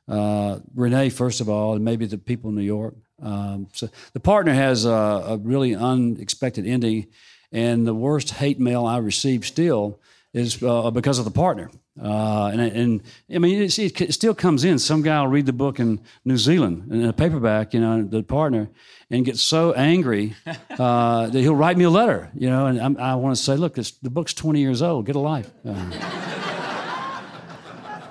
uh, 0.08 0.58
Renee 0.74 1.10
first 1.10 1.40
of 1.40 1.48
all, 1.48 1.74
and 1.76 1.84
maybe 1.84 2.04
the 2.04 2.18
people 2.18 2.50
in 2.50 2.56
New 2.56 2.62
York. 2.62 2.96
Um, 3.22 3.68
so 3.72 3.88
the 4.12 4.18
partner 4.18 4.54
has 4.54 4.86
a, 4.86 4.90
a 4.90 5.36
really 5.36 5.76
unexpected 5.76 6.66
ending, 6.66 7.06
and 7.52 7.86
the 7.86 7.94
worst 7.94 8.30
hate 8.30 8.58
mail 8.58 8.86
I 8.86 8.98
received 8.98 9.44
still 9.44 10.00
is 10.34 10.60
uh, 10.64 10.90
because 10.90 11.20
of 11.20 11.24
the 11.24 11.30
partner. 11.30 11.70
Uh, 12.00 12.50
and, 12.52 12.60
and 12.60 13.02
I 13.34 13.38
mean, 13.38 13.62
it, 13.62 13.78
it 13.78 14.14
still 14.14 14.34
comes 14.34 14.64
in. 14.64 14.78
Some 14.78 15.02
guy 15.02 15.20
will 15.20 15.28
read 15.28 15.46
the 15.46 15.52
book 15.52 15.80
in 15.80 16.00
New 16.24 16.36
Zealand 16.36 16.92
in 16.92 17.04
a 17.04 17.12
paperback, 17.12 17.74
you 17.74 17.80
know, 17.80 18.02
the 18.02 18.22
partner, 18.22 18.70
and 19.10 19.24
get 19.24 19.36
so 19.36 19.72
angry 19.72 20.34
uh, 20.78 21.26
that 21.26 21.40
he'll 21.40 21.56
write 21.56 21.76
me 21.76 21.84
a 21.84 21.90
letter, 21.90 22.30
you 22.34 22.48
know. 22.48 22.66
And 22.66 22.80
I'm, 22.80 22.96
I 22.98 23.14
want 23.16 23.36
to 23.36 23.42
say, 23.42 23.56
look, 23.56 23.74
this, 23.74 23.92
the 23.92 24.10
book's 24.10 24.34
20 24.34 24.60
years 24.60 24.82
old. 24.82 25.06
Get 25.06 25.16
a 25.16 25.20
life. 25.20 25.50
Uh, 25.64 25.74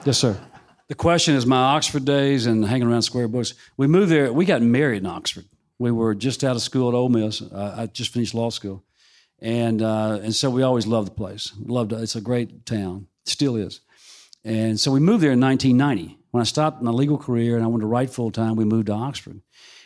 yes, 0.05 0.17
sir. 0.17 0.37
The 0.87 0.95
question 0.95 1.35
is 1.35 1.45
my 1.45 1.75
Oxford 1.75 2.05
days 2.05 2.45
and 2.45 2.65
hanging 2.65 2.87
around 2.87 3.01
Square 3.01 3.27
Books. 3.29 3.53
We 3.75 3.87
moved 3.87 4.09
there. 4.09 4.31
We 4.31 4.45
got 4.45 4.61
married 4.61 4.99
in 4.99 5.05
Oxford. 5.05 5.45
We 5.79 5.91
were 5.91 6.15
just 6.15 6.43
out 6.43 6.55
of 6.55 6.61
school 6.61 6.89
at 6.89 6.95
Ole 6.95 7.09
Miss. 7.09 7.41
Uh, 7.41 7.75
I 7.77 7.85
just 7.87 8.13
finished 8.13 8.33
law 8.33 8.49
school, 8.49 8.83
and 9.39 9.81
uh, 9.81 10.19
and 10.23 10.33
so 10.33 10.49
we 10.49 10.63
always 10.63 10.87
loved 10.87 11.07
the 11.07 11.11
place. 11.11 11.53
Loved 11.59 11.93
it. 11.93 12.01
It's 12.01 12.15
a 12.15 12.21
great 12.21 12.65
town. 12.65 13.07
Still 13.27 13.55
is. 13.55 13.81
And 14.43 14.79
so 14.79 14.91
we 14.91 14.99
moved 14.99 15.21
there 15.23 15.31
in 15.31 15.41
1990. 15.41 16.17
When 16.31 16.41
I 16.41 16.45
stopped 16.45 16.81
my 16.81 16.91
legal 16.91 17.17
career 17.17 17.55
and 17.55 17.63
I 17.63 17.67
wanted 17.67 17.81
to 17.81 17.87
write 17.87 18.09
full 18.09 18.31
time, 18.31 18.55
we 18.55 18.65
moved 18.65 18.87
to 18.87 18.93
Oxford 18.93 19.41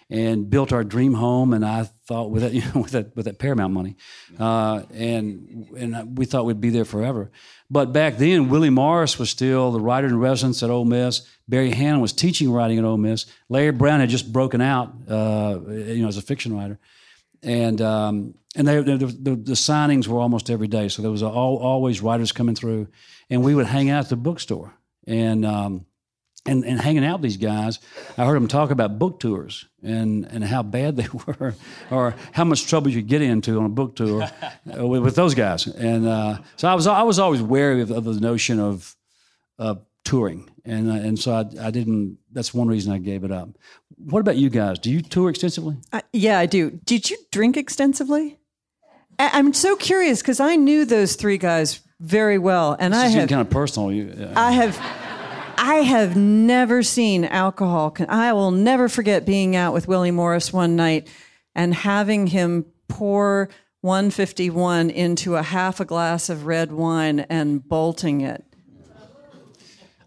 and 0.10 0.50
built 0.50 0.74
our 0.74 0.84
dream 0.84 1.14
home. 1.14 1.54
And 1.54 1.66
I 1.66 1.84
thought 2.06 2.30
with 2.30 2.44
that, 2.44 2.52
you 2.54 2.62
know, 2.62 2.82
with 2.82 2.92
that, 2.92 3.16
with 3.16 3.26
that 3.26 3.40
Paramount 3.40 3.74
money, 3.74 3.96
uh, 4.38 4.84
and 4.94 5.68
and 5.78 6.18
we 6.18 6.26
thought 6.26 6.46
we'd 6.46 6.62
be 6.62 6.70
there 6.70 6.86
forever. 6.86 7.32
But 7.70 7.94
back 7.94 8.18
then, 8.18 8.50
Willie 8.50 8.70
Morris 8.70 9.18
was 9.18 9.30
still 9.30 9.72
the 9.72 9.80
writer 9.80 10.08
in 10.08 10.20
residence 10.20 10.62
at 10.62 10.70
Ole 10.70 10.86
Miss. 10.86 11.26
Barry 11.48 11.72
Hanna 11.72 12.00
was 12.00 12.14
teaching 12.14 12.52
writing 12.52 12.78
at 12.78 12.86
Ole 12.86 12.98
Miss. 12.98 13.26
Larry 13.50 13.72
Brown 13.72 14.02
had 14.02 14.10
just 14.10 14.32
broken 14.32 14.62
out, 14.62 14.94
uh, 15.10 15.60
you 15.68 16.02
know, 16.02 16.08
as 16.08 16.18
a 16.18 16.22
fiction 16.22 16.56
writer 16.56 16.80
and 17.44 17.82
um, 17.82 18.36
and 18.56 18.68
they, 18.68 18.82
the, 18.82 18.98
the, 18.98 19.36
the 19.36 19.54
signings 19.54 20.08
were 20.08 20.20
almost 20.20 20.50
every 20.50 20.68
day. 20.68 20.90
So 20.90 21.02
there 21.02 21.12
was 21.12 21.24
all, 21.24 21.58
always 21.58 22.02
writers 22.02 22.32
coming 22.32 22.56
through, 22.56 22.88
and 23.30 23.44
we 23.44 23.56
would 23.56 23.68
hang 23.68 23.90
out 23.90 24.06
at 24.06 24.10
the 24.10 24.18
bookstore 24.18 24.74
and 25.08 25.46
um, 25.46 25.86
and 26.46 26.66
and 26.66 26.80
hanging 26.80 27.06
out 27.06 27.22
with 27.22 27.30
these 27.30 27.38
guys. 27.38 27.80
I 28.18 28.26
heard 28.26 28.36
them 28.36 28.48
talk 28.48 28.72
about 28.72 29.00
book 29.00 29.20
tours 29.20 29.68
and 29.82 30.26
and 30.26 30.44
how 30.44 30.64
bad 30.64 30.96
they 30.98 31.08
were, 31.26 31.56
or 31.90 32.16
how 32.32 32.44
much 32.44 32.68
trouble 32.68 32.90
you 32.90 33.02
get 33.02 33.22
into 33.22 33.58
on 33.60 33.66
a 33.66 33.70
book 33.70 33.96
tour 33.96 34.28
with, 34.66 35.04
with 35.04 35.16
those 35.16 35.34
guys. 35.34 35.68
And 35.68 36.08
uh, 36.08 36.40
so 36.58 36.68
I 36.68 36.74
was 36.74 36.88
I 36.88 37.04
was 37.04 37.20
always 37.20 37.42
wary 37.42 37.82
of, 37.82 37.92
of 37.92 38.04
the 38.04 38.20
notion 38.20 38.60
of 38.60 38.96
uh, 39.60 39.76
touring, 40.04 40.50
and 40.66 40.90
uh, 40.90 40.96
and 40.96 41.18
so 41.18 41.34
I, 41.34 41.68
I 41.68 41.72
didn't. 41.72 42.18
That's 42.32 42.54
one 42.54 42.68
reason 42.68 42.92
I 42.92 42.98
gave 42.98 43.24
it 43.24 43.32
up. 43.32 43.50
What 44.06 44.20
about 44.20 44.38
you 44.38 44.50
guys? 44.50 44.80
Do 44.80 44.92
you 44.92 45.02
tour 45.02 45.30
extensively? 45.30 45.78
I, 45.94 46.02
yeah, 46.14 46.40
I 46.40 46.46
do. 46.46 46.72
Did 46.86 47.10
you 47.10 47.18
drink 47.32 47.58
extensively? 47.58 48.40
I, 49.20 49.32
I'm 49.34 49.54
so 49.54 49.76
curious 49.76 50.22
because 50.22 50.40
I 50.40 50.56
knew 50.56 50.86
those 50.86 51.16
three 51.16 51.38
guys 51.38 51.82
very 52.00 52.38
well, 52.38 52.76
and 52.80 52.96
I 52.96 53.08
have, 53.08 53.30
kind 53.30 53.42
of 53.42 53.50
personal. 53.50 53.92
You, 53.92 54.12
uh, 54.20 54.34
I 54.36 54.52
have, 54.54 54.78
I 55.58 55.76
have 55.76 56.18
never 56.18 56.82
seen 56.82 57.26
alcohol. 57.26 57.96
I 58.10 58.34
will 58.34 58.52
never 58.52 58.90
forget 58.90 59.26
being 59.26 59.56
out 59.56 59.74
with 59.74 59.88
Willie 59.88 60.12
Morris 60.12 60.52
one 60.52 60.76
night 60.76 61.08
and 61.54 61.74
having 61.74 62.28
him 62.28 62.66
pour 62.88 63.50
151 63.82 64.90
into 64.90 65.36
a 65.36 65.44
half 65.44 65.80
a 65.80 65.86
glass 65.86 66.30
of 66.30 66.46
red 66.46 66.72
wine 66.72 67.20
and 67.22 67.68
bolting 67.68 68.22
it. 68.22 68.44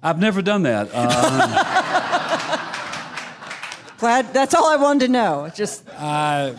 I've 0.02 0.18
never 0.18 0.42
done 0.42 0.64
that. 0.64 0.90
Uh, 0.92 2.20
Glad 3.98 4.32
that's 4.32 4.54
all 4.54 4.68
I 4.68 4.76
wanted 4.76 5.06
to 5.06 5.12
know. 5.12 5.50
Just 5.54 5.88
I 5.98 6.54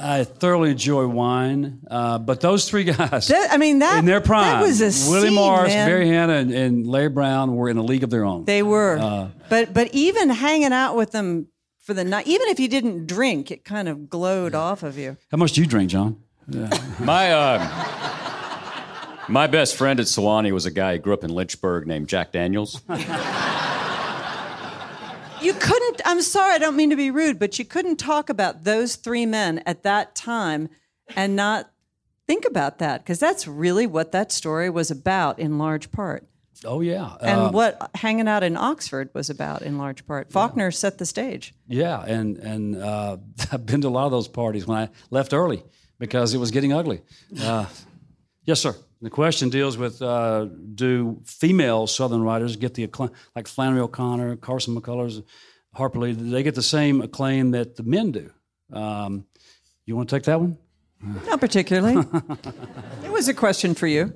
I 0.00 0.24
thoroughly 0.24 0.70
enjoy 0.70 1.06
wine, 1.08 1.80
uh, 1.90 2.18
but 2.18 2.40
those 2.40 2.68
three 2.68 2.84
guys, 2.84 3.26
That- 3.28 3.48
I 3.50 3.56
mean, 3.56 3.80
that- 3.80 3.98
in 3.98 4.04
their 4.04 4.20
prime, 4.20 4.44
that 4.44 4.62
was 4.62 4.80
a 4.80 5.10
Willie 5.10 5.26
scene, 5.28 5.34
Morris, 5.34 5.72
man. 5.72 5.88
Barry 5.88 6.06
Hanna, 6.08 6.34
and, 6.34 6.52
and 6.52 6.86
Larry 6.86 7.08
Brown 7.08 7.56
were 7.56 7.68
in 7.68 7.78
a 7.78 7.82
league 7.82 8.04
of 8.04 8.10
their 8.10 8.24
own. 8.24 8.44
They 8.44 8.62
were. 8.62 8.98
Uh, 8.98 9.28
but 9.48 9.74
but 9.74 9.88
even 9.92 10.30
hanging 10.30 10.72
out 10.72 10.94
with 10.94 11.10
them 11.10 11.48
for 11.80 11.94
the 11.94 12.04
night, 12.04 12.26
even 12.28 12.48
if 12.48 12.60
you 12.60 12.68
didn't 12.68 13.06
drink, 13.06 13.50
it 13.50 13.64
kind 13.64 13.88
of 13.88 14.08
glowed 14.08 14.54
off 14.54 14.82
of 14.84 14.96
you. 14.98 15.16
How 15.32 15.38
much 15.38 15.52
do 15.52 15.60
you 15.62 15.66
drink, 15.66 15.90
John? 15.90 16.18
My 17.00 17.32
uh, 17.32 17.68
my 19.28 19.46
best 19.46 19.74
friend 19.76 19.98
at 20.00 20.06
Sewanee 20.06 20.52
was 20.52 20.64
a 20.64 20.70
guy 20.70 20.92
who 20.96 20.98
grew 21.02 21.12
up 21.14 21.24
in 21.24 21.30
Lynchburg 21.30 21.86
named 21.86 22.08
Jack 22.08 22.32
Daniels. 22.32 22.80
You 25.40 25.52
couldn't, 25.54 26.00
I'm 26.04 26.22
sorry, 26.22 26.54
I 26.54 26.58
don't 26.58 26.76
mean 26.76 26.90
to 26.90 26.96
be 26.96 27.10
rude, 27.10 27.38
but 27.38 27.58
you 27.58 27.64
couldn't 27.64 27.96
talk 27.96 28.28
about 28.28 28.64
those 28.64 28.96
three 28.96 29.26
men 29.26 29.62
at 29.66 29.82
that 29.84 30.14
time 30.14 30.68
and 31.16 31.36
not 31.36 31.70
think 32.26 32.44
about 32.44 32.78
that 32.78 33.02
because 33.02 33.18
that's 33.18 33.46
really 33.46 33.86
what 33.86 34.12
that 34.12 34.32
story 34.32 34.68
was 34.70 34.90
about 34.90 35.38
in 35.38 35.58
large 35.58 35.90
part. 35.90 36.26
Oh 36.64 36.80
yeah, 36.80 37.14
And 37.20 37.40
Uh, 37.40 37.50
what 37.50 37.90
hanging 37.94 38.26
out 38.26 38.42
in 38.42 38.56
Oxford 38.56 39.10
was 39.14 39.30
about 39.30 39.62
in 39.62 39.78
large 39.78 40.04
part. 40.06 40.32
Faulkner 40.32 40.72
set 40.72 40.98
the 40.98 41.06
stage. 41.06 41.54
yeah, 41.68 42.02
and 42.04 42.36
and 42.38 42.76
uh, 42.82 43.16
I've 43.52 43.64
been 43.64 43.80
to 43.82 43.88
a 43.88 43.90
lot 43.90 44.06
of 44.06 44.10
those 44.10 44.26
parties 44.26 44.66
when 44.66 44.76
I 44.76 44.88
left 45.10 45.32
early 45.32 45.62
because 46.00 46.34
it 46.34 46.38
was 46.38 46.50
getting 46.50 46.72
ugly. 46.72 47.02
Uh, 47.40 47.66
yes, 48.44 48.60
sir. 48.60 48.74
The 49.00 49.10
question 49.10 49.48
deals 49.48 49.78
with 49.78 50.02
uh, 50.02 50.46
do 50.74 51.20
female 51.24 51.86
Southern 51.86 52.22
writers 52.22 52.56
get 52.56 52.74
the 52.74 52.84
acclaim, 52.84 53.10
like 53.36 53.46
Flannery 53.46 53.80
O'Connor, 53.80 54.36
Carson 54.36 54.74
McCullers, 54.74 55.22
Harper 55.72 56.00
Lee? 56.00 56.14
Do 56.14 56.28
they 56.30 56.42
get 56.42 56.56
the 56.56 56.62
same 56.62 57.00
acclaim 57.00 57.52
that 57.52 57.76
the 57.76 57.84
men 57.84 58.10
do? 58.10 58.30
Um, 58.72 59.24
you 59.86 59.94
want 59.96 60.08
to 60.08 60.16
take 60.16 60.24
that 60.24 60.40
one? 60.40 60.58
Not 61.00 61.40
particularly. 61.40 62.04
it 63.04 63.12
was 63.12 63.28
a 63.28 63.34
question 63.34 63.74
for 63.74 63.86
you. 63.86 64.12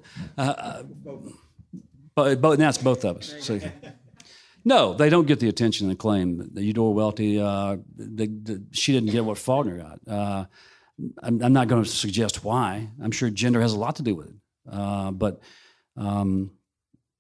But, 2.15 2.43
but 2.43 2.59
that's 2.59 2.79
both 2.79 3.05
of 3.05 3.19
us. 3.19 3.51
No, 4.65 4.95
they 4.95 5.09
don't 5.09 5.27
get 5.27 5.41
the 5.41 5.49
attention 5.49 5.87
and 5.89 5.95
acclaim. 5.95 6.51
Eudora 6.55 6.93
Welty, 6.93 7.41
uh, 7.41 7.79
she 8.73 8.93
didn't 8.93 9.11
get 9.11 9.25
what 9.25 9.39
Faulkner 9.39 9.79
got. 9.79 10.01
Uh, 10.07 10.45
I'm, 11.23 11.43
I'm, 11.43 11.53
not 11.53 11.69
going 11.69 11.83
to 11.83 11.89
suggest 11.89 12.45
why. 12.45 12.89
I'm 13.03 13.11
sure 13.11 13.29
gender 13.31 13.61
has 13.61 13.73
a 13.73 13.79
lot 13.79 13.97
to 13.97 14.03
do 14.03 14.15
with 14.15 14.29
it. 14.29 14.35
Uh, 14.71 15.11
but 15.11 15.41
um, 15.97 16.51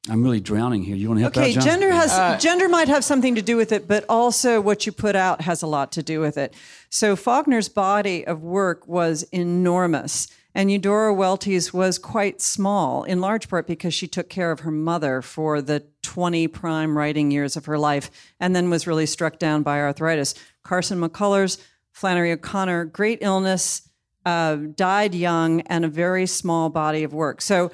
I'm 0.09 0.23
really 0.23 0.41
drowning 0.41 0.83
here. 0.83 0.97
You 0.97 1.09
want 1.09 1.19
to 1.19 1.23
help 1.23 1.37
okay, 1.37 1.51
out, 1.51 1.55
John? 1.55 1.63
gender 1.65 1.91
has 1.93 2.13
uh, 2.13 2.39
gender 2.39 2.69
might 2.69 2.89
have 2.89 3.05
something 3.05 3.37
to 3.37 3.43
do 3.43 3.57
with 3.57 3.71
it, 3.71 3.87
but 3.87 4.05
also 4.09 4.61
what 4.61 4.85
you 4.85 4.93
put 4.93 5.15
out 5.15 5.43
has 5.43 5.63
a 5.63 5.67
lot 5.67 5.93
to 5.93 6.03
do 6.03 6.21
with 6.21 6.37
it. 6.37 6.55
So 6.91 7.15
Faulkner's 7.15 7.69
body 7.69 8.27
of 8.27 8.43
work 8.43 8.87
was 8.89 9.23
enormous. 9.25 10.29
And 10.55 10.71
Eudora 10.71 11.15
Welty's 11.15 11.73
was 11.73 11.99
quite 11.99 12.43
small, 12.43 13.05
in 13.05 13.23
large 13.23 13.49
part 13.49 13.67
because 13.67 13.95
she 13.95 14.07
took 14.07 14.29
care 14.29 14.51
of 14.51 14.61
her 14.61 14.71
mother 14.71 15.23
for 15.23 15.63
the 15.63 15.85
20 16.03 16.47
prime 16.49 16.99
writing 16.99 17.31
years 17.31 17.57
of 17.57 17.65
her 17.65 17.79
life 17.79 18.11
and 18.39 18.55
then 18.55 18.69
was 18.69 18.87
really 18.87 19.07
struck 19.07 19.39
down 19.39 19.63
by 19.63 19.81
arthritis. 19.81 20.35
Carson 20.63 21.01
McCullers, 21.01 21.59
Flannery 21.93 22.33
O'Connor, 22.33 22.87
great 22.87 23.19
illness, 23.23 23.89
uh, 24.25 24.57
died 24.75 25.15
young, 25.15 25.61
and 25.63 25.85
a 25.85 25.89
very 25.89 26.27
small 26.27 26.71
body 26.71 27.03
of 27.03 27.13
work. 27.13 27.41
So 27.41 27.71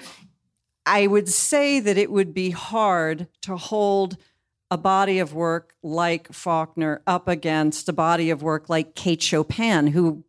I 0.87 1.07
would 1.07 1.29
say 1.29 1.81
that 1.81 1.99
it 1.99 2.11
would 2.11 2.33
be 2.33 2.51
hard 2.51 3.29
to 3.43 3.57
hold 3.57 4.17
a 4.71 4.79
body 4.79 5.19
of 5.19 5.35
work 5.35 5.75
like 5.83 6.33
Faulkner 6.33 7.03
up 7.07 7.29
against 7.29 7.89
a 7.89 7.93
body 7.93 8.31
of 8.31 8.43
work 8.43 8.69
like 8.69 8.95
Kate 8.95 9.23
Chopin, 9.23 9.89
who 9.89 10.25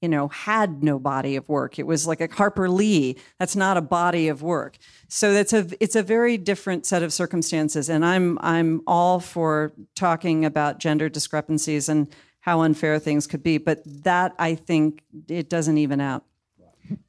you 0.00 0.08
know, 0.08 0.28
had 0.28 0.82
no 0.82 0.98
body 0.98 1.34
of 1.34 1.48
work. 1.48 1.78
It 1.78 1.86
was 1.86 2.06
like 2.06 2.20
a 2.20 2.28
Harper 2.32 2.68
Lee. 2.68 3.16
That's 3.38 3.56
not 3.56 3.76
a 3.76 3.82
body 3.82 4.28
of 4.28 4.42
work. 4.42 4.78
So 5.08 5.32
that's 5.32 5.52
a 5.52 5.66
it's 5.80 5.96
a 5.96 6.02
very 6.02 6.38
different 6.38 6.86
set 6.86 7.02
of 7.02 7.12
circumstances. 7.12 7.88
And 7.88 8.04
I'm 8.04 8.38
I'm 8.40 8.80
all 8.86 9.18
for 9.18 9.72
talking 9.96 10.44
about 10.44 10.78
gender 10.78 11.08
discrepancies 11.08 11.88
and 11.88 12.08
how 12.40 12.62
unfair 12.62 12.98
things 12.98 13.26
could 13.26 13.42
be, 13.42 13.58
but 13.58 13.82
that 14.04 14.34
I 14.38 14.54
think 14.54 15.02
it 15.28 15.50
doesn't 15.50 15.78
even 15.78 16.00
out. 16.00 16.24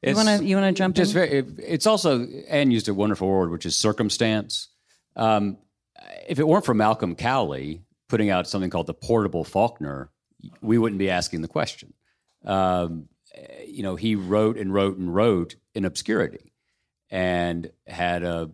you 0.02 0.14
want 0.14 0.28
to 0.28 0.44
you 0.44 0.56
want 0.56 0.74
to 0.74 0.78
jump 0.78 0.96
just 0.96 1.14
in? 1.14 1.14
Very, 1.14 1.44
it's 1.66 1.86
also 1.86 2.26
Ann 2.48 2.70
used 2.70 2.88
a 2.88 2.94
wonderful 2.94 3.28
word, 3.28 3.50
which 3.50 3.66
is 3.66 3.76
circumstance. 3.76 4.68
Um, 5.16 5.58
if 6.28 6.38
it 6.38 6.46
weren't 6.46 6.64
for 6.64 6.74
Malcolm 6.74 7.14
Cowley 7.14 7.82
putting 8.08 8.30
out 8.30 8.48
something 8.48 8.70
called 8.70 8.86
the 8.86 8.94
Portable 8.94 9.44
Faulkner, 9.44 10.10
we 10.60 10.78
wouldn't 10.78 10.98
be 10.98 11.10
asking 11.10 11.42
the 11.42 11.48
question 11.48 11.94
um, 12.44 13.08
you 13.66 13.82
know, 13.82 13.96
he 13.96 14.14
wrote 14.14 14.56
and 14.56 14.72
wrote 14.72 14.96
and 14.96 15.14
wrote 15.14 15.56
in 15.74 15.84
obscurity 15.84 16.52
and 17.10 17.70
had 17.86 18.22
a, 18.22 18.50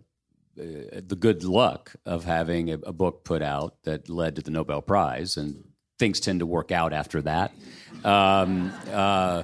uh, 0.59 1.01
the 1.05 1.17
good 1.17 1.43
luck 1.43 1.95
of 2.05 2.23
having 2.23 2.71
a, 2.71 2.79
a, 2.79 2.93
book 2.93 3.23
put 3.23 3.43
out 3.43 3.75
that 3.83 4.09
led 4.09 4.35
to 4.35 4.41
the 4.41 4.49
Nobel 4.49 4.81
Prize, 4.81 5.37
and 5.37 5.63
things 5.99 6.19
tend 6.19 6.39
to 6.39 6.45
work 6.45 6.71
out 6.71 6.93
after 6.93 7.21
that. 7.23 7.51
Um, 8.03 8.71
uh, 8.91 9.43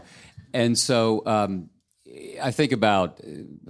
and 0.54 0.78
so 0.78 1.24
um, 1.26 1.70
I 2.42 2.52
think 2.52 2.72
about, 2.72 3.20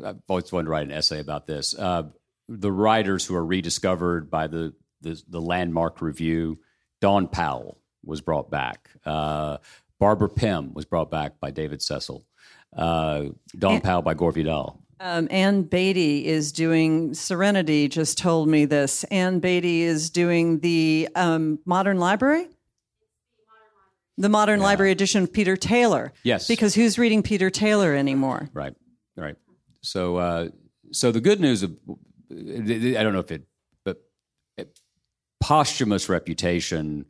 I've 0.04 0.18
always 0.28 0.52
wanted 0.52 0.66
to 0.66 0.72
write 0.72 0.86
an 0.86 0.92
essay 0.92 1.20
about 1.20 1.48
this. 1.48 1.74
Uh, 1.78 2.04
the 2.50 2.72
writers 2.72 3.26
who 3.26 3.36
are 3.36 3.46
rediscovered 3.46 4.30
by 4.30 4.48
the, 4.48 4.74
the, 5.02 5.22
the 5.30 5.42
landmark 5.42 6.02
review, 6.02 6.60
Dawn 7.00 7.28
Powell 7.28 7.80
was 8.04 8.22
brought 8.22 8.50
back. 8.50 8.90
Uh, 9.06 9.58
Barbara 10.00 10.30
Pym 10.30 10.74
was 10.74 10.86
brought 10.86 11.10
back 11.10 11.40
by 11.40 11.52
David 11.52 11.82
Cecil. 11.82 12.26
Uh, 12.76 13.26
Dawn 13.58 13.80
Powell 13.80 14.02
by 14.02 14.14
Gore 14.14 14.32
Vidal. 14.32 14.84
Um, 15.00 15.28
Ann 15.32 15.64
Beattie 15.64 16.26
is 16.26 16.52
doing 16.52 17.14
Serenity. 17.14 17.88
Just 17.88 18.18
told 18.18 18.48
me 18.48 18.66
this. 18.66 19.04
Ann 19.06 19.40
Beattie 19.40 19.84
is 19.84 20.10
doing 20.10 20.60
the 20.60 21.10
um, 21.16 21.60
Modern 21.66 22.00
Library. 22.00 22.48
The 24.18 24.30
Modern 24.30 24.59
yeah. 24.59 24.66
Library 24.66 24.91
edition 24.91 25.24
of 25.24 25.34
Peter 25.34 25.57
Taylor. 25.57 26.14
Yes. 26.24 26.47
Because 26.47 26.76
who's 26.76 26.99
reading 26.99 27.24
Peter 27.24 27.49
Taylor 27.49 27.93
anymore? 27.93 28.49
Right. 28.53 28.74
Right. 29.16 29.36
So, 29.82 30.18
uh, 30.18 30.49
so 30.91 31.11
the 31.11 31.22
good 31.22 31.39
news 31.39 31.64
of 31.64 31.76
I 32.32 33.03
don't 33.03 33.14
know 33.14 33.20
if 33.20 33.32
it, 33.32 33.43
but 33.84 34.01
posthumous 35.39 36.09
reputation 36.09 37.05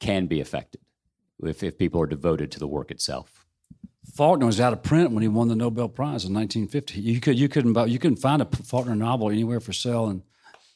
can 0.00 0.26
be 0.26 0.40
affected 0.40 0.80
if, 1.42 1.62
if 1.62 1.78
people 1.78 2.00
are 2.02 2.06
devoted 2.06 2.50
to 2.52 2.58
the 2.58 2.66
work 2.66 2.90
itself. 2.90 3.46
Faulkner 4.14 4.46
was 4.46 4.60
out 4.60 4.72
of 4.72 4.82
print 4.82 5.12
when 5.12 5.22
he 5.22 5.28
won 5.28 5.48
the 5.48 5.54
Nobel 5.54 5.88
Prize 5.88 6.24
in 6.24 6.34
1950. 6.34 7.00
You 7.00 7.20
could 7.20 7.38
you 7.38 7.48
couldn't 7.48 7.72
buy, 7.72 7.86
you 7.86 7.98
couldn't 7.98 8.16
find 8.16 8.42
a 8.42 8.44
Faulkner 8.44 8.96
novel 8.96 9.30
anywhere 9.30 9.60
for 9.60 9.72
sale 9.72 10.10
in, 10.10 10.22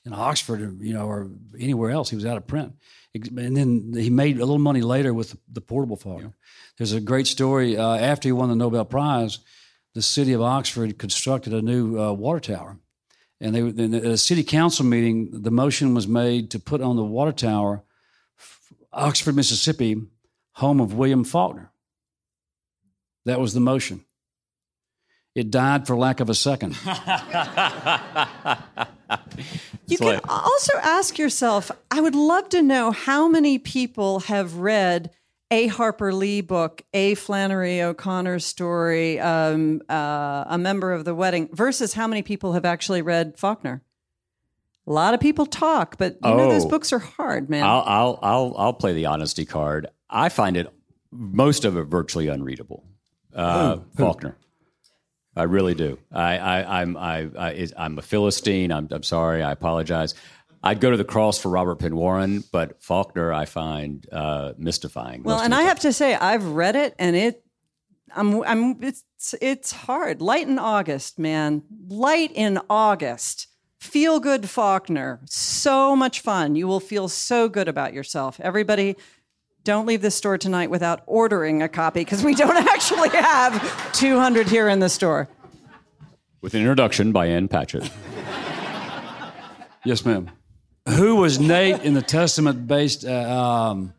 in 0.04 0.14
Oxford, 0.14 0.62
or, 0.62 0.72
you 0.78 0.94
know, 0.94 1.06
or 1.06 1.28
anywhere 1.58 1.90
else. 1.90 2.08
He 2.08 2.16
was 2.16 2.24
out 2.24 2.36
of 2.36 2.46
print, 2.46 2.72
and 3.24 3.56
then 3.56 3.92
he 3.94 4.10
made 4.10 4.36
a 4.36 4.40
little 4.40 4.58
money 4.58 4.82
later 4.82 5.14
with 5.14 5.36
the, 5.50 5.60
portable 5.60 5.96
Faulkner. 5.96 6.28
Yeah. 6.28 6.48
There's 6.78 6.92
a 6.92 7.00
great 7.00 7.26
story 7.26 7.76
uh, 7.76 7.96
after 7.96 8.28
he 8.28 8.32
won 8.32 8.48
the 8.48 8.54
Nobel 8.54 8.84
Prize. 8.84 9.38
The 9.94 10.02
city 10.02 10.32
of 10.32 10.42
Oxford 10.42 10.98
constructed 10.98 11.54
a 11.54 11.62
new 11.62 11.98
uh, 11.98 12.12
water 12.12 12.40
tower, 12.40 12.78
and 13.40 13.54
they 13.54 13.60
in 13.60 13.94
a 13.94 14.16
city 14.16 14.44
council 14.44 14.84
meeting, 14.84 15.30
the 15.42 15.50
motion 15.50 15.94
was 15.94 16.06
made 16.06 16.50
to 16.50 16.58
put 16.58 16.82
on 16.82 16.96
the 16.96 17.04
water 17.04 17.32
tower, 17.32 17.82
Oxford, 18.92 19.34
Mississippi, 19.34 19.96
home 20.52 20.80
of 20.80 20.94
William 20.94 21.24
Faulkner. 21.24 21.70
That 23.24 23.40
was 23.40 23.54
the 23.54 23.60
motion. 23.60 24.04
It 25.34 25.50
died 25.50 25.86
for 25.86 25.96
lack 25.96 26.20
of 26.20 26.30
a 26.30 26.34
second. 26.34 26.76
you 29.86 29.98
can 29.98 30.20
also 30.28 30.72
ask 30.78 31.18
yourself 31.18 31.70
I 31.90 32.00
would 32.00 32.14
love 32.14 32.48
to 32.50 32.62
know 32.62 32.90
how 32.90 33.28
many 33.28 33.58
people 33.58 34.20
have 34.20 34.56
read 34.56 35.10
a 35.50 35.68
Harper 35.68 36.12
Lee 36.12 36.40
book, 36.40 36.82
a 36.92 37.14
Flannery 37.14 37.80
O'Connor 37.80 38.40
story, 38.40 39.20
um, 39.20 39.80
uh, 39.88 40.44
a 40.48 40.58
member 40.58 40.92
of 40.92 41.04
the 41.04 41.14
wedding, 41.14 41.48
versus 41.52 41.92
how 41.92 42.06
many 42.06 42.22
people 42.22 42.54
have 42.54 42.64
actually 42.64 43.02
read 43.02 43.38
Faulkner. 43.38 43.82
A 44.88 44.92
lot 44.92 45.14
of 45.14 45.20
people 45.20 45.46
talk, 45.46 45.98
but 45.98 46.14
you 46.14 46.30
oh, 46.30 46.36
know 46.36 46.48
those 46.48 46.64
oh. 46.64 46.68
books 46.68 46.92
are 46.92 46.98
hard, 46.98 47.50
man. 47.50 47.64
I'll, 47.64 47.82
I'll 47.86 48.18
I'll 48.22 48.54
I'll 48.56 48.72
play 48.72 48.92
the 48.92 49.06
honesty 49.06 49.44
card. 49.44 49.88
I 50.08 50.28
find 50.28 50.56
it 50.56 50.72
most 51.10 51.64
of 51.64 51.76
it 51.76 51.84
virtually 51.84 52.28
unreadable. 52.28 52.84
Uh, 53.34 53.78
Faulkner. 53.96 54.36
I 55.36 55.42
really 55.42 55.74
do. 55.74 55.98
I, 56.10 56.38
I, 56.38 56.80
I'm, 56.80 56.96
I, 56.96 57.28
I, 57.38 57.68
I'm 57.76 57.98
a 57.98 58.02
Philistine. 58.02 58.72
I'm, 58.72 58.88
I'm 58.90 59.02
sorry. 59.02 59.42
I 59.42 59.52
apologize. 59.52 60.14
I'd 60.62 60.80
go 60.80 60.90
to 60.90 60.96
the 60.96 61.04
cross 61.04 61.38
for 61.38 61.50
Robert 61.50 61.76
Penn 61.76 61.94
Warren, 61.94 62.42
but 62.50 62.82
Faulkner 62.82 63.32
I 63.32 63.44
find 63.44 64.04
uh, 64.10 64.54
mystifying. 64.56 65.22
Well, 65.22 65.40
and 65.40 65.54
I 65.54 65.62
have 65.62 65.80
to 65.80 65.92
say, 65.92 66.14
I've 66.14 66.44
read 66.44 66.74
it, 66.74 66.94
and 66.98 67.14
it, 67.14 67.44
I'm, 68.14 68.42
I'm, 68.42 68.82
it's, 68.82 69.04
it's 69.40 69.72
hard. 69.72 70.22
Light 70.22 70.48
in 70.48 70.58
August, 70.58 71.18
man. 71.18 71.62
Light 71.88 72.32
in 72.34 72.58
August. 72.70 73.48
Feel 73.78 74.18
good 74.18 74.48
Faulkner. 74.48 75.20
So 75.26 75.94
much 75.94 76.20
fun. 76.20 76.56
You 76.56 76.66
will 76.66 76.80
feel 76.80 77.08
so 77.08 77.48
good 77.48 77.68
about 77.68 77.92
yourself. 77.92 78.40
Everybody 78.40 78.96
don't 79.66 79.84
leave 79.84 80.00
the 80.00 80.12
store 80.12 80.38
tonight 80.38 80.70
without 80.70 81.02
ordering 81.06 81.60
a 81.60 81.68
copy 81.68 82.00
because 82.00 82.24
we 82.24 82.34
don't 82.34 82.56
actually 82.68 83.10
have 83.10 83.92
200 83.92 84.48
here 84.48 84.68
in 84.68 84.78
the 84.78 84.88
store. 84.88 85.28
With 86.40 86.54
an 86.54 86.60
introduction 86.60 87.10
by 87.10 87.26
Ann 87.26 87.48
Patchett. 87.48 87.90
yes, 89.84 90.04
ma'am. 90.04 90.30
Who 90.88 91.16
was 91.16 91.40
Nate 91.40 91.82
in 91.82 91.94
the 91.94 92.02
Testament 92.02 92.68
based? 92.68 93.04
Uh, 93.04 93.10
um, 93.12 93.92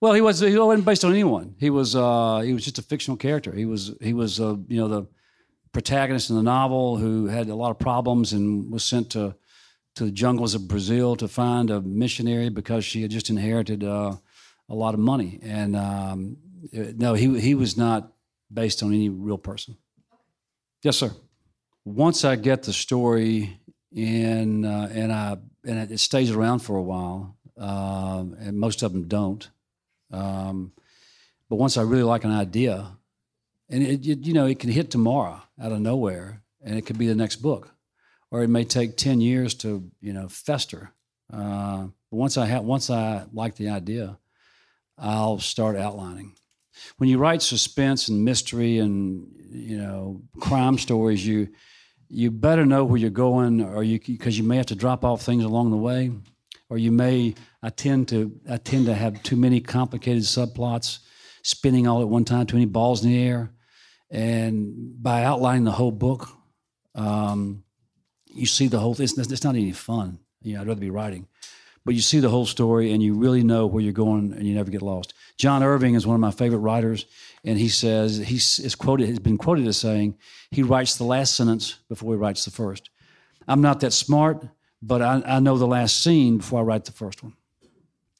well, 0.00 0.12
he 0.12 0.20
was. 0.20 0.40
He 0.40 0.58
wasn't 0.58 0.84
based 0.84 1.04
on 1.04 1.12
anyone. 1.12 1.54
He 1.60 1.70
was. 1.70 1.94
Uh, 1.94 2.40
he 2.40 2.52
was 2.52 2.64
just 2.64 2.80
a 2.80 2.82
fictional 2.82 3.16
character. 3.16 3.52
He 3.52 3.66
was. 3.66 3.94
He 4.00 4.12
was. 4.12 4.40
Uh, 4.40 4.56
you 4.66 4.80
know, 4.80 4.88
the 4.88 5.06
protagonist 5.72 6.30
in 6.30 6.36
the 6.36 6.42
novel 6.42 6.96
who 6.96 7.26
had 7.26 7.48
a 7.48 7.54
lot 7.54 7.70
of 7.70 7.78
problems 7.78 8.32
and 8.32 8.72
was 8.72 8.82
sent 8.82 9.10
to 9.10 9.36
to 9.94 10.04
the 10.04 10.10
jungles 10.10 10.56
of 10.56 10.66
Brazil 10.66 11.14
to 11.14 11.28
find 11.28 11.70
a 11.70 11.80
missionary 11.80 12.48
because 12.48 12.84
she 12.84 13.02
had 13.02 13.12
just 13.12 13.30
inherited 13.30 13.84
uh, 13.84 14.16
a 14.70 14.74
lot 14.74 14.94
of 14.94 15.00
money. 15.00 15.40
And 15.42 15.76
um, 15.76 16.36
no, 16.72 17.14
he 17.14 17.38
he 17.40 17.54
was 17.54 17.76
not 17.76 18.12
based 18.52 18.82
on 18.82 18.94
any 18.94 19.08
real 19.08 19.38
person. 19.38 19.76
Yes, 20.82 20.96
sir. 20.96 21.10
Once 21.84 22.24
I 22.24 22.36
get 22.36 22.62
the 22.62 22.72
story 22.72 23.60
in, 23.92 24.64
uh, 24.64 24.88
and 24.92 25.12
I 25.12 25.36
and 25.64 25.92
it 25.92 25.98
stays 25.98 26.30
around 26.30 26.60
for 26.60 26.76
a 26.76 26.82
while, 26.82 27.36
uh, 27.60 28.24
and 28.38 28.58
most 28.58 28.82
of 28.82 28.92
them 28.92 29.08
don't. 29.08 29.50
Um, 30.10 30.72
but 31.48 31.56
once 31.56 31.76
I 31.76 31.82
really 31.82 32.04
like 32.04 32.24
an 32.24 32.30
idea, 32.30 32.96
and 33.68 33.82
it, 33.82 34.06
it, 34.06 34.26
you 34.26 34.32
know 34.32 34.46
it 34.46 34.58
can 34.58 34.70
hit 34.70 34.90
tomorrow 34.90 35.42
out 35.60 35.72
of 35.72 35.80
nowhere, 35.80 36.42
and 36.62 36.78
it 36.78 36.82
could 36.82 36.98
be 36.98 37.08
the 37.08 37.14
next 37.14 37.36
book, 37.36 37.74
or 38.30 38.42
it 38.42 38.48
may 38.48 38.64
take 38.64 38.96
ten 38.96 39.20
years 39.20 39.54
to 39.54 39.90
you 40.00 40.12
know 40.12 40.28
fester. 40.28 40.92
Uh, 41.32 41.88
but 42.10 42.16
once 42.16 42.36
I 42.36 42.46
have 42.46 42.64
once 42.64 42.90
I 42.90 43.24
like 43.32 43.56
the 43.56 43.68
idea, 43.68 44.18
I'll 45.00 45.38
start 45.38 45.76
outlining. 45.76 46.34
When 46.98 47.08
you 47.08 47.18
write 47.18 47.42
suspense 47.42 48.08
and 48.08 48.24
mystery 48.24 48.78
and 48.78 49.26
you 49.50 49.78
know 49.78 50.22
crime 50.40 50.78
stories, 50.78 51.26
you 51.26 51.48
you 52.08 52.30
better 52.30 52.66
know 52.66 52.84
where 52.84 52.98
you're 52.98 53.10
going, 53.10 53.62
or 53.62 53.82
you 53.82 53.98
because 53.98 54.36
you 54.36 54.44
may 54.44 54.56
have 54.56 54.66
to 54.66 54.74
drop 54.74 55.04
off 55.04 55.22
things 55.22 55.44
along 55.44 55.70
the 55.70 55.76
way, 55.76 56.10
or 56.68 56.78
you 56.78 56.92
may. 56.92 57.34
I 57.62 57.70
tend 57.70 58.08
to 58.08 58.38
I 58.48 58.56
tend 58.56 58.86
to 58.86 58.94
have 58.94 59.22
too 59.22 59.36
many 59.36 59.60
complicated 59.60 60.22
subplots, 60.22 60.98
spinning 61.42 61.86
all 61.86 62.02
at 62.02 62.08
one 62.08 62.24
time, 62.24 62.46
too 62.46 62.56
many 62.56 62.66
balls 62.66 63.04
in 63.04 63.10
the 63.10 63.22
air, 63.22 63.52
and 64.10 65.02
by 65.02 65.24
outlining 65.24 65.64
the 65.64 65.72
whole 65.72 65.92
book, 65.92 66.28
um, 66.94 67.64
you 68.26 68.46
see 68.46 68.66
the 68.66 68.78
whole. 68.78 69.00
It's, 69.00 69.16
it's 69.16 69.44
not 69.44 69.54
any 69.54 69.72
fun. 69.72 70.18
You 70.42 70.54
know, 70.54 70.62
I'd 70.62 70.68
rather 70.68 70.80
be 70.80 70.90
writing, 70.90 71.28
but 71.84 71.94
you 71.94 72.00
see 72.00 72.20
the 72.20 72.28
whole 72.28 72.46
story, 72.46 72.92
and 72.92 73.02
you 73.02 73.14
really 73.14 73.42
know 73.42 73.66
where 73.66 73.82
you're 73.82 73.92
going, 73.92 74.32
and 74.32 74.46
you 74.46 74.54
never 74.54 74.70
get 74.70 74.82
lost. 74.82 75.14
John 75.38 75.62
Irving 75.62 75.94
is 75.94 76.06
one 76.06 76.14
of 76.14 76.20
my 76.20 76.30
favorite 76.30 76.58
writers 76.58 77.06
and 77.44 77.58
he 77.58 77.68
says 77.68 78.18
he's 78.18 78.58
is 78.58 78.74
quoted 78.74 79.08
has 79.08 79.18
been 79.18 79.38
quoted 79.38 79.66
as 79.66 79.76
saying 79.76 80.16
he 80.50 80.62
writes 80.62 80.96
the 80.96 81.04
last 81.04 81.34
sentence 81.34 81.76
before 81.88 82.14
he 82.14 82.18
writes 82.18 82.44
the 82.44 82.50
first. 82.50 82.90
I'm 83.48 83.62
not 83.62 83.80
that 83.80 83.92
smart, 83.92 84.46
but 84.82 85.02
I, 85.02 85.22
I 85.26 85.40
know 85.40 85.58
the 85.58 85.66
last 85.66 86.02
scene 86.02 86.38
before 86.38 86.60
I 86.60 86.62
write 86.62 86.84
the 86.84 86.92
first 86.92 87.22
one. 87.22 87.34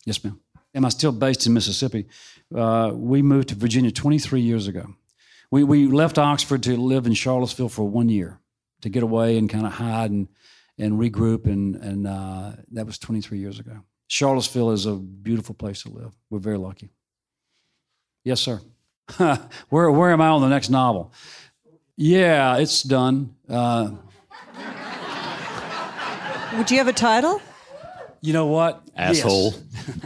Yes, 0.05 0.25
ma'am. 0.25 0.41
Am 0.75 0.85
I 0.85 0.89
still 0.89 1.13
based 1.13 1.47
in 1.47 1.53
Mississippi? 1.53 2.07
Uh, 2.55 2.93
we 2.95 3.23
moved 3.23 3.49
to 3.49 3.55
Virginia 3.55 3.91
23 3.91 4.41
years 4.41 4.67
ago. 4.67 4.95
We 5.51 5.65
we 5.65 5.87
left 5.87 6.19
Oxford 6.19 6.63
to 6.65 6.77
live 6.77 7.07
in 7.07 7.15
Charlottesville 7.15 7.69
for 7.69 7.89
one 7.89 8.09
year 8.09 8.41
to 8.81 8.89
get 8.89 9.03
away 9.03 9.37
and 9.37 9.51
kind 9.51 9.67
of 9.67 9.73
hide 9.73 10.11
and 10.11 10.29
and 10.81 10.99
regroup 10.99 11.47
and 11.47 11.77
and 11.77 12.07
uh, 12.07 12.53
that 12.73 12.87
was 12.87 12.99
23 12.99 13.39
years 13.39 13.61
ago. 13.61 13.83
Charlottesville 14.09 14.73
is 14.73 14.87
a 14.87 14.95
beautiful 14.95 15.55
place 15.55 15.83
to 15.85 15.91
live. 15.91 16.13
We're 16.31 16.41
very 16.41 16.59
lucky. 16.59 16.91
Yes, 18.25 18.41
sir. 18.41 18.61
where, 19.69 19.91
where 19.91 20.11
am 20.11 20.21
I 20.21 20.29
on 20.29 20.43
the 20.43 20.49
next 20.49 20.69
novel? 20.69 21.13
Yeah, 21.97 22.57
it's 22.57 22.83
done. 22.83 23.35
Uh, 23.49 23.93
Would 26.57 26.71
you 26.71 26.79
have 26.79 26.89
a 26.89 26.93
title? 26.93 27.41
You 28.21 28.33
know 28.33 28.47
what? 28.47 28.83
Asshole. 28.97 29.55
Yes. 29.55 29.63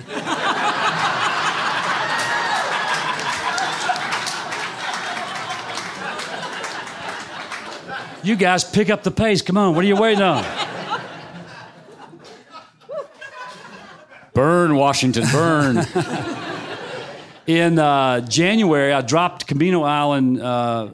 you 8.23 8.37
guys 8.37 8.65
pick 8.65 8.91
up 8.91 9.03
the 9.03 9.11
pace. 9.11 9.43
Come 9.43 9.57
on. 9.57 9.75
What 9.75 9.85
are 9.85 9.89
you 9.89 9.97
waiting 9.97 10.23
on? 10.23 10.64
Burn, 14.35 14.75
Washington, 14.75 15.25
burn. 15.31 15.79
In 17.47 17.79
uh, 17.79 18.21
January, 18.21 18.93
I 18.93 19.01
dropped 19.01 19.47
Camino 19.47 19.83
Island 19.85 20.43
uh, 20.43 20.91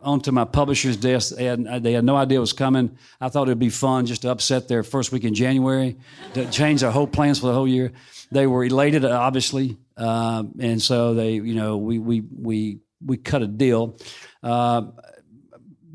onto 0.00 0.30
my 0.30 0.44
publisher's 0.44 0.96
desk. 0.96 1.34
They 1.34 1.44
had, 1.44 1.82
they 1.82 1.92
had 1.92 2.04
no 2.04 2.14
idea 2.14 2.38
it 2.38 2.40
was 2.40 2.52
coming. 2.52 2.96
I 3.20 3.30
thought 3.30 3.48
it 3.48 3.50
would 3.50 3.58
be 3.58 3.70
fun 3.70 4.06
just 4.06 4.22
to 4.22 4.30
upset 4.30 4.68
their 4.68 4.84
first 4.84 5.10
week 5.10 5.24
in 5.24 5.34
January, 5.34 5.96
to 6.34 6.48
change 6.50 6.82
their 6.82 6.92
whole 6.92 7.08
plans 7.08 7.40
for 7.40 7.46
the 7.46 7.54
whole 7.54 7.66
year. 7.66 7.92
They 8.30 8.46
were 8.46 8.64
elated, 8.64 9.04
obviously, 9.04 9.76
uh, 9.96 10.44
and 10.60 10.80
so 10.80 11.14
they, 11.14 11.32
you 11.32 11.54
know, 11.54 11.78
we 11.78 11.98
we 11.98 12.20
we 12.20 12.78
we 13.04 13.16
cut 13.16 13.42
a 13.42 13.46
deal. 13.48 13.98
Uh, 14.42 14.82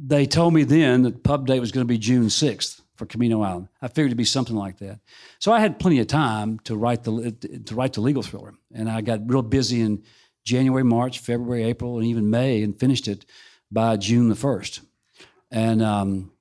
they 0.05 0.25
told 0.25 0.53
me 0.53 0.63
then 0.63 1.03
that 1.03 1.13
the 1.13 1.19
pub 1.19 1.47
date 1.47 1.59
was 1.59 1.71
going 1.71 1.85
to 1.85 1.91
be 1.91 1.97
June 1.97 2.29
sixth 2.29 2.78
for 2.99 3.05
Camino 3.05 3.41
Island. 3.41 3.69
I 3.81 3.87
figured 3.87 4.07
it'd 4.07 4.17
be 4.17 4.25
something 4.25 4.57
like 4.57 4.77
that. 4.79 4.99
So 5.39 5.53
I 5.53 5.61
had 5.61 5.79
plenty 5.79 5.99
of 5.99 6.07
time 6.07 6.59
to 6.65 6.75
write 6.75 7.05
the 7.05 7.31
to 7.65 7.73
write 7.73 7.93
the 7.93 8.01
legal 8.01 8.21
thriller, 8.21 8.53
and 8.73 8.89
I 8.89 8.99
got 9.01 9.21
real 9.25 9.41
busy 9.41 9.79
in 9.81 10.03
January, 10.45 10.83
March, 10.83 11.19
February, 11.19 11.63
April, 11.63 11.97
and 11.97 12.05
even 12.05 12.29
May, 12.29 12.61
and 12.61 12.77
finished 12.77 13.07
it 13.07 13.25
by 13.71 13.95
June 13.95 14.27
the 14.27 14.35
first. 14.35 14.81
And 15.49 15.81
um, 15.81 16.31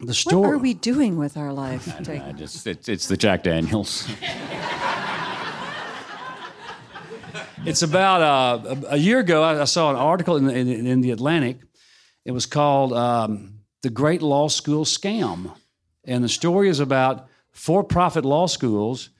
the 0.00 0.12
story. 0.12 0.48
What 0.48 0.54
are 0.54 0.58
we 0.58 0.74
doing 0.74 1.16
with 1.16 1.36
our 1.36 1.52
life? 1.52 1.88
I 2.08 2.32
just 2.32 2.66
it's, 2.66 2.88
it's 2.88 3.06
the 3.06 3.16
Jack 3.16 3.44
Daniels. 3.44 4.08
it's 7.64 7.82
about 7.82 8.22
uh, 8.22 8.74
a, 8.74 8.94
a, 8.94 8.96
year 8.96 9.20
ago. 9.20 9.44
I, 9.44 9.60
I, 9.62 9.64
saw 9.64 9.90
an 9.90 9.96
article 9.96 10.36
in 10.36 10.46
the, 10.46 10.54
in, 10.54 10.68
in 10.68 11.00
the 11.00 11.12
Atlantic. 11.12 11.58
It 12.24 12.32
was 12.32 12.46
called 12.46 12.92
um, 12.92 13.60
"The 13.82 13.90
Great 13.90 14.20
Law 14.20 14.48
School 14.48 14.84
Scam," 14.84 15.52
and 16.04 16.22
the 16.24 16.28
story 16.28 16.68
is 16.68 16.80
about 16.80 17.28
for 17.52 17.84
profit 17.84 18.24
law 18.24 18.46
schools 18.46 19.10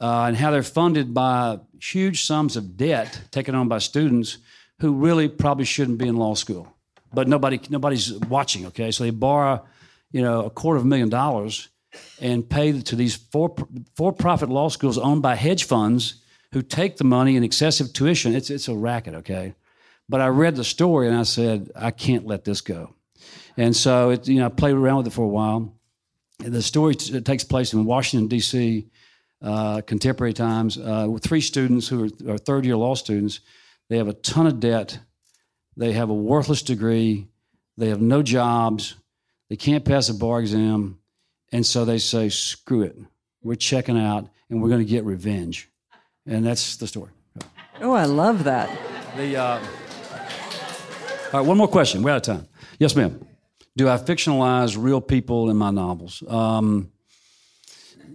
uh, 0.00 0.24
and 0.26 0.36
how 0.36 0.50
they're 0.50 0.62
funded 0.62 1.14
by 1.14 1.60
huge 1.80 2.24
sums 2.24 2.56
of 2.56 2.76
debt 2.76 3.20
taken 3.30 3.54
on 3.54 3.68
by 3.68 3.78
students 3.78 4.38
who 4.80 4.92
really 4.92 5.28
probably 5.28 5.64
shouldn't 5.64 5.98
be 5.98 6.08
in 6.08 6.16
law 6.16 6.34
school. 6.34 6.74
But 7.12 7.28
nobody, 7.28 7.60
nobody's 7.70 8.12
watching, 8.12 8.66
okay? 8.66 8.90
So 8.90 9.04
they 9.04 9.10
borrow, 9.10 9.64
you 10.10 10.22
know, 10.22 10.44
a 10.44 10.50
quarter 10.50 10.78
of 10.78 10.84
a 10.84 10.86
million 10.88 11.08
dollars 11.08 11.68
and 12.20 12.48
pay 12.48 12.80
to 12.80 12.96
these 12.96 13.14
for, 13.14 13.54
for-profit 13.94 14.48
law 14.48 14.68
schools 14.68 14.98
owned 14.98 15.22
by 15.22 15.34
hedge 15.34 15.64
funds 15.64 16.22
who 16.52 16.62
take 16.62 16.96
the 16.96 17.04
money 17.04 17.36
in 17.36 17.44
excessive 17.44 17.92
tuition. 17.92 18.34
It's, 18.34 18.50
it's 18.50 18.68
a 18.68 18.74
racket, 18.74 19.14
okay? 19.14 19.54
But 20.08 20.20
I 20.20 20.28
read 20.28 20.56
the 20.56 20.64
story 20.64 21.06
and 21.06 21.16
I 21.16 21.22
said, 21.22 21.70
I 21.76 21.90
can't 21.90 22.26
let 22.26 22.44
this 22.44 22.60
go. 22.60 22.94
And 23.56 23.76
so, 23.76 24.10
it, 24.10 24.26
you 24.26 24.40
know, 24.40 24.46
I 24.46 24.48
played 24.48 24.74
around 24.74 24.98
with 24.98 25.08
it 25.08 25.12
for 25.12 25.24
a 25.24 25.28
while 25.28 25.74
the 26.42 26.62
story 26.62 26.94
t- 26.94 27.20
takes 27.20 27.44
place 27.44 27.72
in 27.72 27.84
Washington, 27.84 28.28
D.C., 28.28 28.88
uh, 29.40 29.80
contemporary 29.82 30.32
times, 30.32 30.78
uh, 30.78 31.06
with 31.10 31.22
three 31.22 31.40
students 31.40 31.88
who 31.88 32.04
are, 32.04 32.34
are 32.34 32.38
third 32.38 32.64
year 32.64 32.76
law 32.76 32.94
students. 32.94 33.40
They 33.88 33.96
have 33.98 34.08
a 34.08 34.12
ton 34.12 34.46
of 34.46 34.60
debt. 34.60 34.98
They 35.76 35.92
have 35.92 36.10
a 36.10 36.14
worthless 36.14 36.62
degree. 36.62 37.26
They 37.76 37.88
have 37.88 38.00
no 38.00 38.22
jobs. 38.22 38.94
They 39.50 39.56
can't 39.56 39.84
pass 39.84 40.08
a 40.08 40.14
bar 40.14 40.40
exam. 40.40 40.98
And 41.50 41.66
so 41.66 41.84
they 41.84 41.98
say, 41.98 42.28
screw 42.28 42.82
it. 42.82 42.96
We're 43.42 43.56
checking 43.56 43.98
out 43.98 44.28
and 44.48 44.62
we're 44.62 44.68
going 44.68 44.84
to 44.84 44.90
get 44.90 45.04
revenge. 45.04 45.68
And 46.24 46.46
that's 46.46 46.76
the 46.76 46.86
story. 46.86 47.10
Oh, 47.80 47.92
I 47.92 48.04
love 48.04 48.44
that. 48.44 48.70
The, 49.16 49.36
uh... 49.36 49.60
All 51.32 51.40
right, 51.40 51.46
one 51.46 51.56
more 51.56 51.68
question. 51.68 52.02
We're 52.02 52.12
out 52.12 52.28
of 52.28 52.36
time. 52.36 52.48
Yes, 52.78 52.94
ma'am 52.94 53.26
do 53.76 53.88
I 53.88 53.96
fictionalize 53.96 54.76
real 54.78 55.00
people 55.00 55.50
in 55.50 55.56
my 55.56 55.70
novels? 55.70 56.22
Um, 56.28 56.92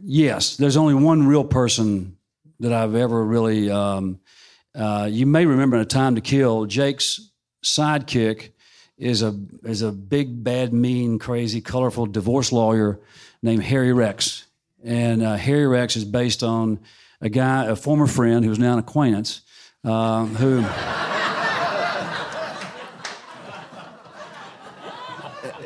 yes, 0.04 0.58
there's 0.58 0.78
only 0.78 0.94
one 0.94 1.26
real 1.26 1.44
person 1.44 2.18
that 2.60 2.74
I've 2.74 2.96
ever 2.96 3.24
really. 3.24 3.70
Um, 3.70 4.20
uh, 4.76 5.08
you 5.12 5.26
may 5.26 5.46
remember 5.46 5.78
in 5.78 5.82
A 5.82 5.86
Time 5.86 6.16
to 6.16 6.22
Kill, 6.22 6.66
Jake's 6.66 7.32
sidekick 7.64 8.52
is 8.98 9.22
a 9.22 9.38
is 9.64 9.82
a 9.82 9.92
big, 9.92 10.44
bad, 10.44 10.74
mean, 10.74 11.20
crazy, 11.20 11.62
colorful 11.62 12.06
divorce 12.06 12.52
lawyer 12.52 13.00
named 13.42 13.64
Harry 13.64 13.94
Rex, 13.94 14.46
and 14.84 15.24
uh, 15.24 15.36
Harry 15.36 15.68
Rex 15.68 15.96
is 15.96 16.06
based 16.06 16.44
on 16.44 16.80
a 17.22 17.30
guy, 17.30 17.66
a 17.66 17.76
former 17.76 18.08
friend 18.08 18.46
who's 18.46 18.60
now 18.60 18.74
an 18.74 18.80
acquaintance, 18.80 19.42
uh, 19.84 20.26
who. 20.26 20.64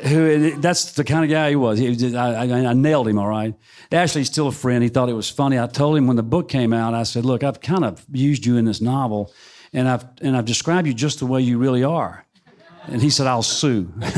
Who 0.02 0.56
that's 0.56 0.92
the 0.92 1.04
kind 1.04 1.24
of 1.24 1.30
guy 1.30 1.50
he 1.50 1.56
was. 1.56 1.78
He, 1.78 2.16
I, 2.16 2.44
I, 2.44 2.66
I, 2.70 2.72
nailed 2.72 3.08
him, 3.08 3.18
all 3.18 3.28
right. 3.28 3.54
Actually, 3.92 4.22
he's 4.22 4.28
still 4.28 4.48
a 4.48 4.52
friend. 4.52 4.82
He 4.82 4.88
thought 4.88 5.08
it 5.08 5.14
was 5.14 5.30
funny. 5.30 5.58
I 5.58 5.66
told 5.66 5.96
him 5.96 6.06
when 6.06 6.16
the 6.16 6.22
book 6.22 6.48
came 6.48 6.72
out, 6.72 6.94
I 6.94 7.04
said, 7.04 7.24
"Look, 7.24 7.44
I've 7.44 7.60
kind 7.60 7.84
of 7.84 8.04
used 8.12 8.44
you 8.44 8.56
in 8.56 8.64
this 8.64 8.80
novel, 8.80 9.32
and 9.72 9.88
I've 9.88 10.04
and 10.20 10.36
I've 10.36 10.44
described 10.44 10.86
you 10.88 10.94
just 10.94 11.20
the 11.20 11.26
way 11.26 11.40
you 11.40 11.58
really 11.58 11.84
are." 11.84 12.26
And 12.86 13.00
he 13.00 13.10
said, 13.10 13.26
"I'll 13.26 13.42
sue." 13.42 13.92
then 14.00 14.12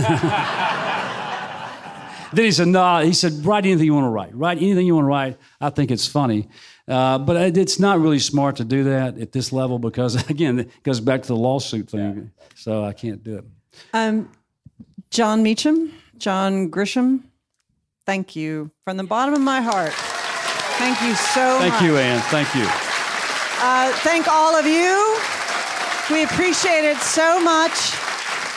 he 2.32 2.50
said, 2.50 2.68
"No." 2.68 2.80
Nah. 2.80 3.02
He 3.02 3.12
said, 3.12 3.44
"Write 3.44 3.66
anything 3.66 3.84
you 3.84 3.94
want 3.94 4.06
to 4.06 4.10
write. 4.10 4.34
Write 4.34 4.58
anything 4.58 4.86
you 4.86 4.94
want 4.94 5.04
to 5.04 5.08
write. 5.08 5.36
I 5.60 5.70
think 5.70 5.90
it's 5.90 6.06
funny." 6.06 6.48
Uh, 6.86 7.18
but 7.18 7.56
it's 7.56 7.78
not 7.78 7.98
really 7.98 8.18
smart 8.18 8.56
to 8.56 8.64
do 8.64 8.84
that 8.84 9.18
at 9.18 9.32
this 9.32 9.52
level 9.52 9.78
because, 9.78 10.28
again, 10.30 10.60
it 10.60 10.82
goes 10.82 11.00
back 11.00 11.22
to 11.22 11.28
the 11.28 11.36
lawsuit 11.36 11.90
thing. 11.90 12.32
Yeah. 12.38 12.44
So 12.56 12.84
I 12.84 12.92
can't 12.92 13.22
do 13.22 13.38
it. 13.38 13.44
Um, 13.92 14.30
Jon 15.14 15.44
Meacham, 15.44 15.92
John 16.18 16.68
Grisham, 16.68 17.22
thank 18.04 18.34
you 18.34 18.72
from 18.82 18.96
the 18.96 19.04
bottom 19.04 19.32
of 19.32 19.40
my 19.40 19.60
heart. 19.60 19.92
Thank 19.92 21.00
you 21.02 21.14
so 21.14 21.60
thank 21.60 21.72
much. 21.72 21.80
Thank 21.80 21.82
you, 21.82 21.96
Ann. 21.98 22.20
Thank 22.22 22.52
you. 22.56 22.66
Uh, 23.62 23.92
thank 23.98 24.26
all 24.26 24.56
of 24.56 24.66
you. 24.66 25.16
We 26.10 26.24
appreciate 26.24 26.84
it 26.84 26.96
so 26.96 27.40
much. 27.40 27.94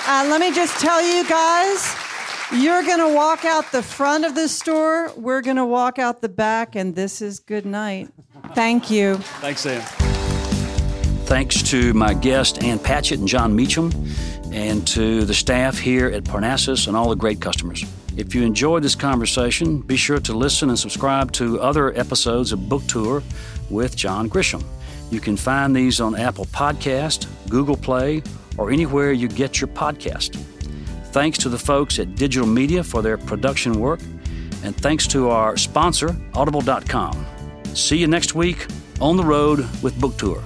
Uh, 0.08 0.26
let 0.28 0.42
me 0.42 0.52
just 0.52 0.82
tell 0.82 1.00
you 1.00 1.30
guys, 1.30 1.96
you're 2.52 2.82
going 2.82 3.08
to 3.08 3.14
walk 3.14 3.46
out 3.46 3.72
the 3.72 3.84
front 3.84 4.26
of 4.26 4.34
the 4.34 4.48
store. 4.48 5.12
We're 5.16 5.44
going 5.44 5.58
to 5.58 5.66
walk 5.66 6.00
out 6.00 6.22
the 6.22 6.30
back, 6.30 6.76
and 6.76 6.96
this 6.96 7.22
is 7.22 7.40
good 7.40 7.68
night. 7.68 8.10
Thank 8.56 8.90
you. 8.90 9.18
Thanks, 9.42 9.64
Ann. 9.68 9.82
Thanks 11.28 11.62
to 11.70 11.94
my 11.94 12.16
guest, 12.16 12.64
Ann 12.64 12.80
Patchett 12.80 13.20
and 13.20 13.28
Jon 13.28 13.56
Meacham 13.56 13.92
and 14.58 14.88
to 14.88 15.24
the 15.24 15.36
staff 15.36 15.78
here 15.78 16.08
at 16.08 16.24
Parnassus 16.24 16.88
and 16.88 16.98
all 16.98 17.10
the 17.10 17.16
great 17.16 17.40
customers. 17.40 17.86
If 18.18 18.34
you 18.34 18.42
enjoyed 18.42 18.82
this 18.82 18.96
conversation, 18.96 19.82
be 19.82 19.96
sure 19.96 20.20
to 20.22 20.34
listen 20.34 20.70
and 20.70 20.80
subscribe 20.80 21.32
to 21.34 21.62
other 21.62 21.96
episodes 21.96 22.52
of 22.52 22.68
Book 22.68 22.82
Tour 22.88 23.22
with 23.70 23.96
John 23.96 24.28
Grisham. 24.28 24.64
You 25.12 25.20
can 25.20 25.38
find 25.38 25.76
these 25.76 26.02
on 26.02 26.16
Apple 26.16 26.46
Podcast, 26.46 27.28
Google 27.50 27.78
Play, 27.78 28.24
or 28.58 28.72
anywhere 28.72 29.12
you 29.12 29.28
get 29.28 29.62
your 29.62 29.68
podcast. 29.68 30.36
Thanks 31.12 31.38
to 31.40 31.50
the 31.50 31.60
folks 31.60 32.00
at 32.00 32.16
Digital 32.16 32.48
Media 32.48 32.84
for 32.84 33.04
their 33.04 33.20
production 33.20 33.80
work. 33.80 34.00
And 34.64 34.76
thanks 34.76 35.06
to 35.10 35.30
our 35.30 35.56
sponsor, 35.56 36.16
Audible.com. 36.34 37.26
See 37.76 37.98
you 37.98 38.08
next 38.08 38.34
week 38.34 38.66
on 39.00 39.18
the 39.18 39.24
road 39.24 39.60
with 39.84 40.00
Book 40.02 40.18
Tour. 40.18 40.44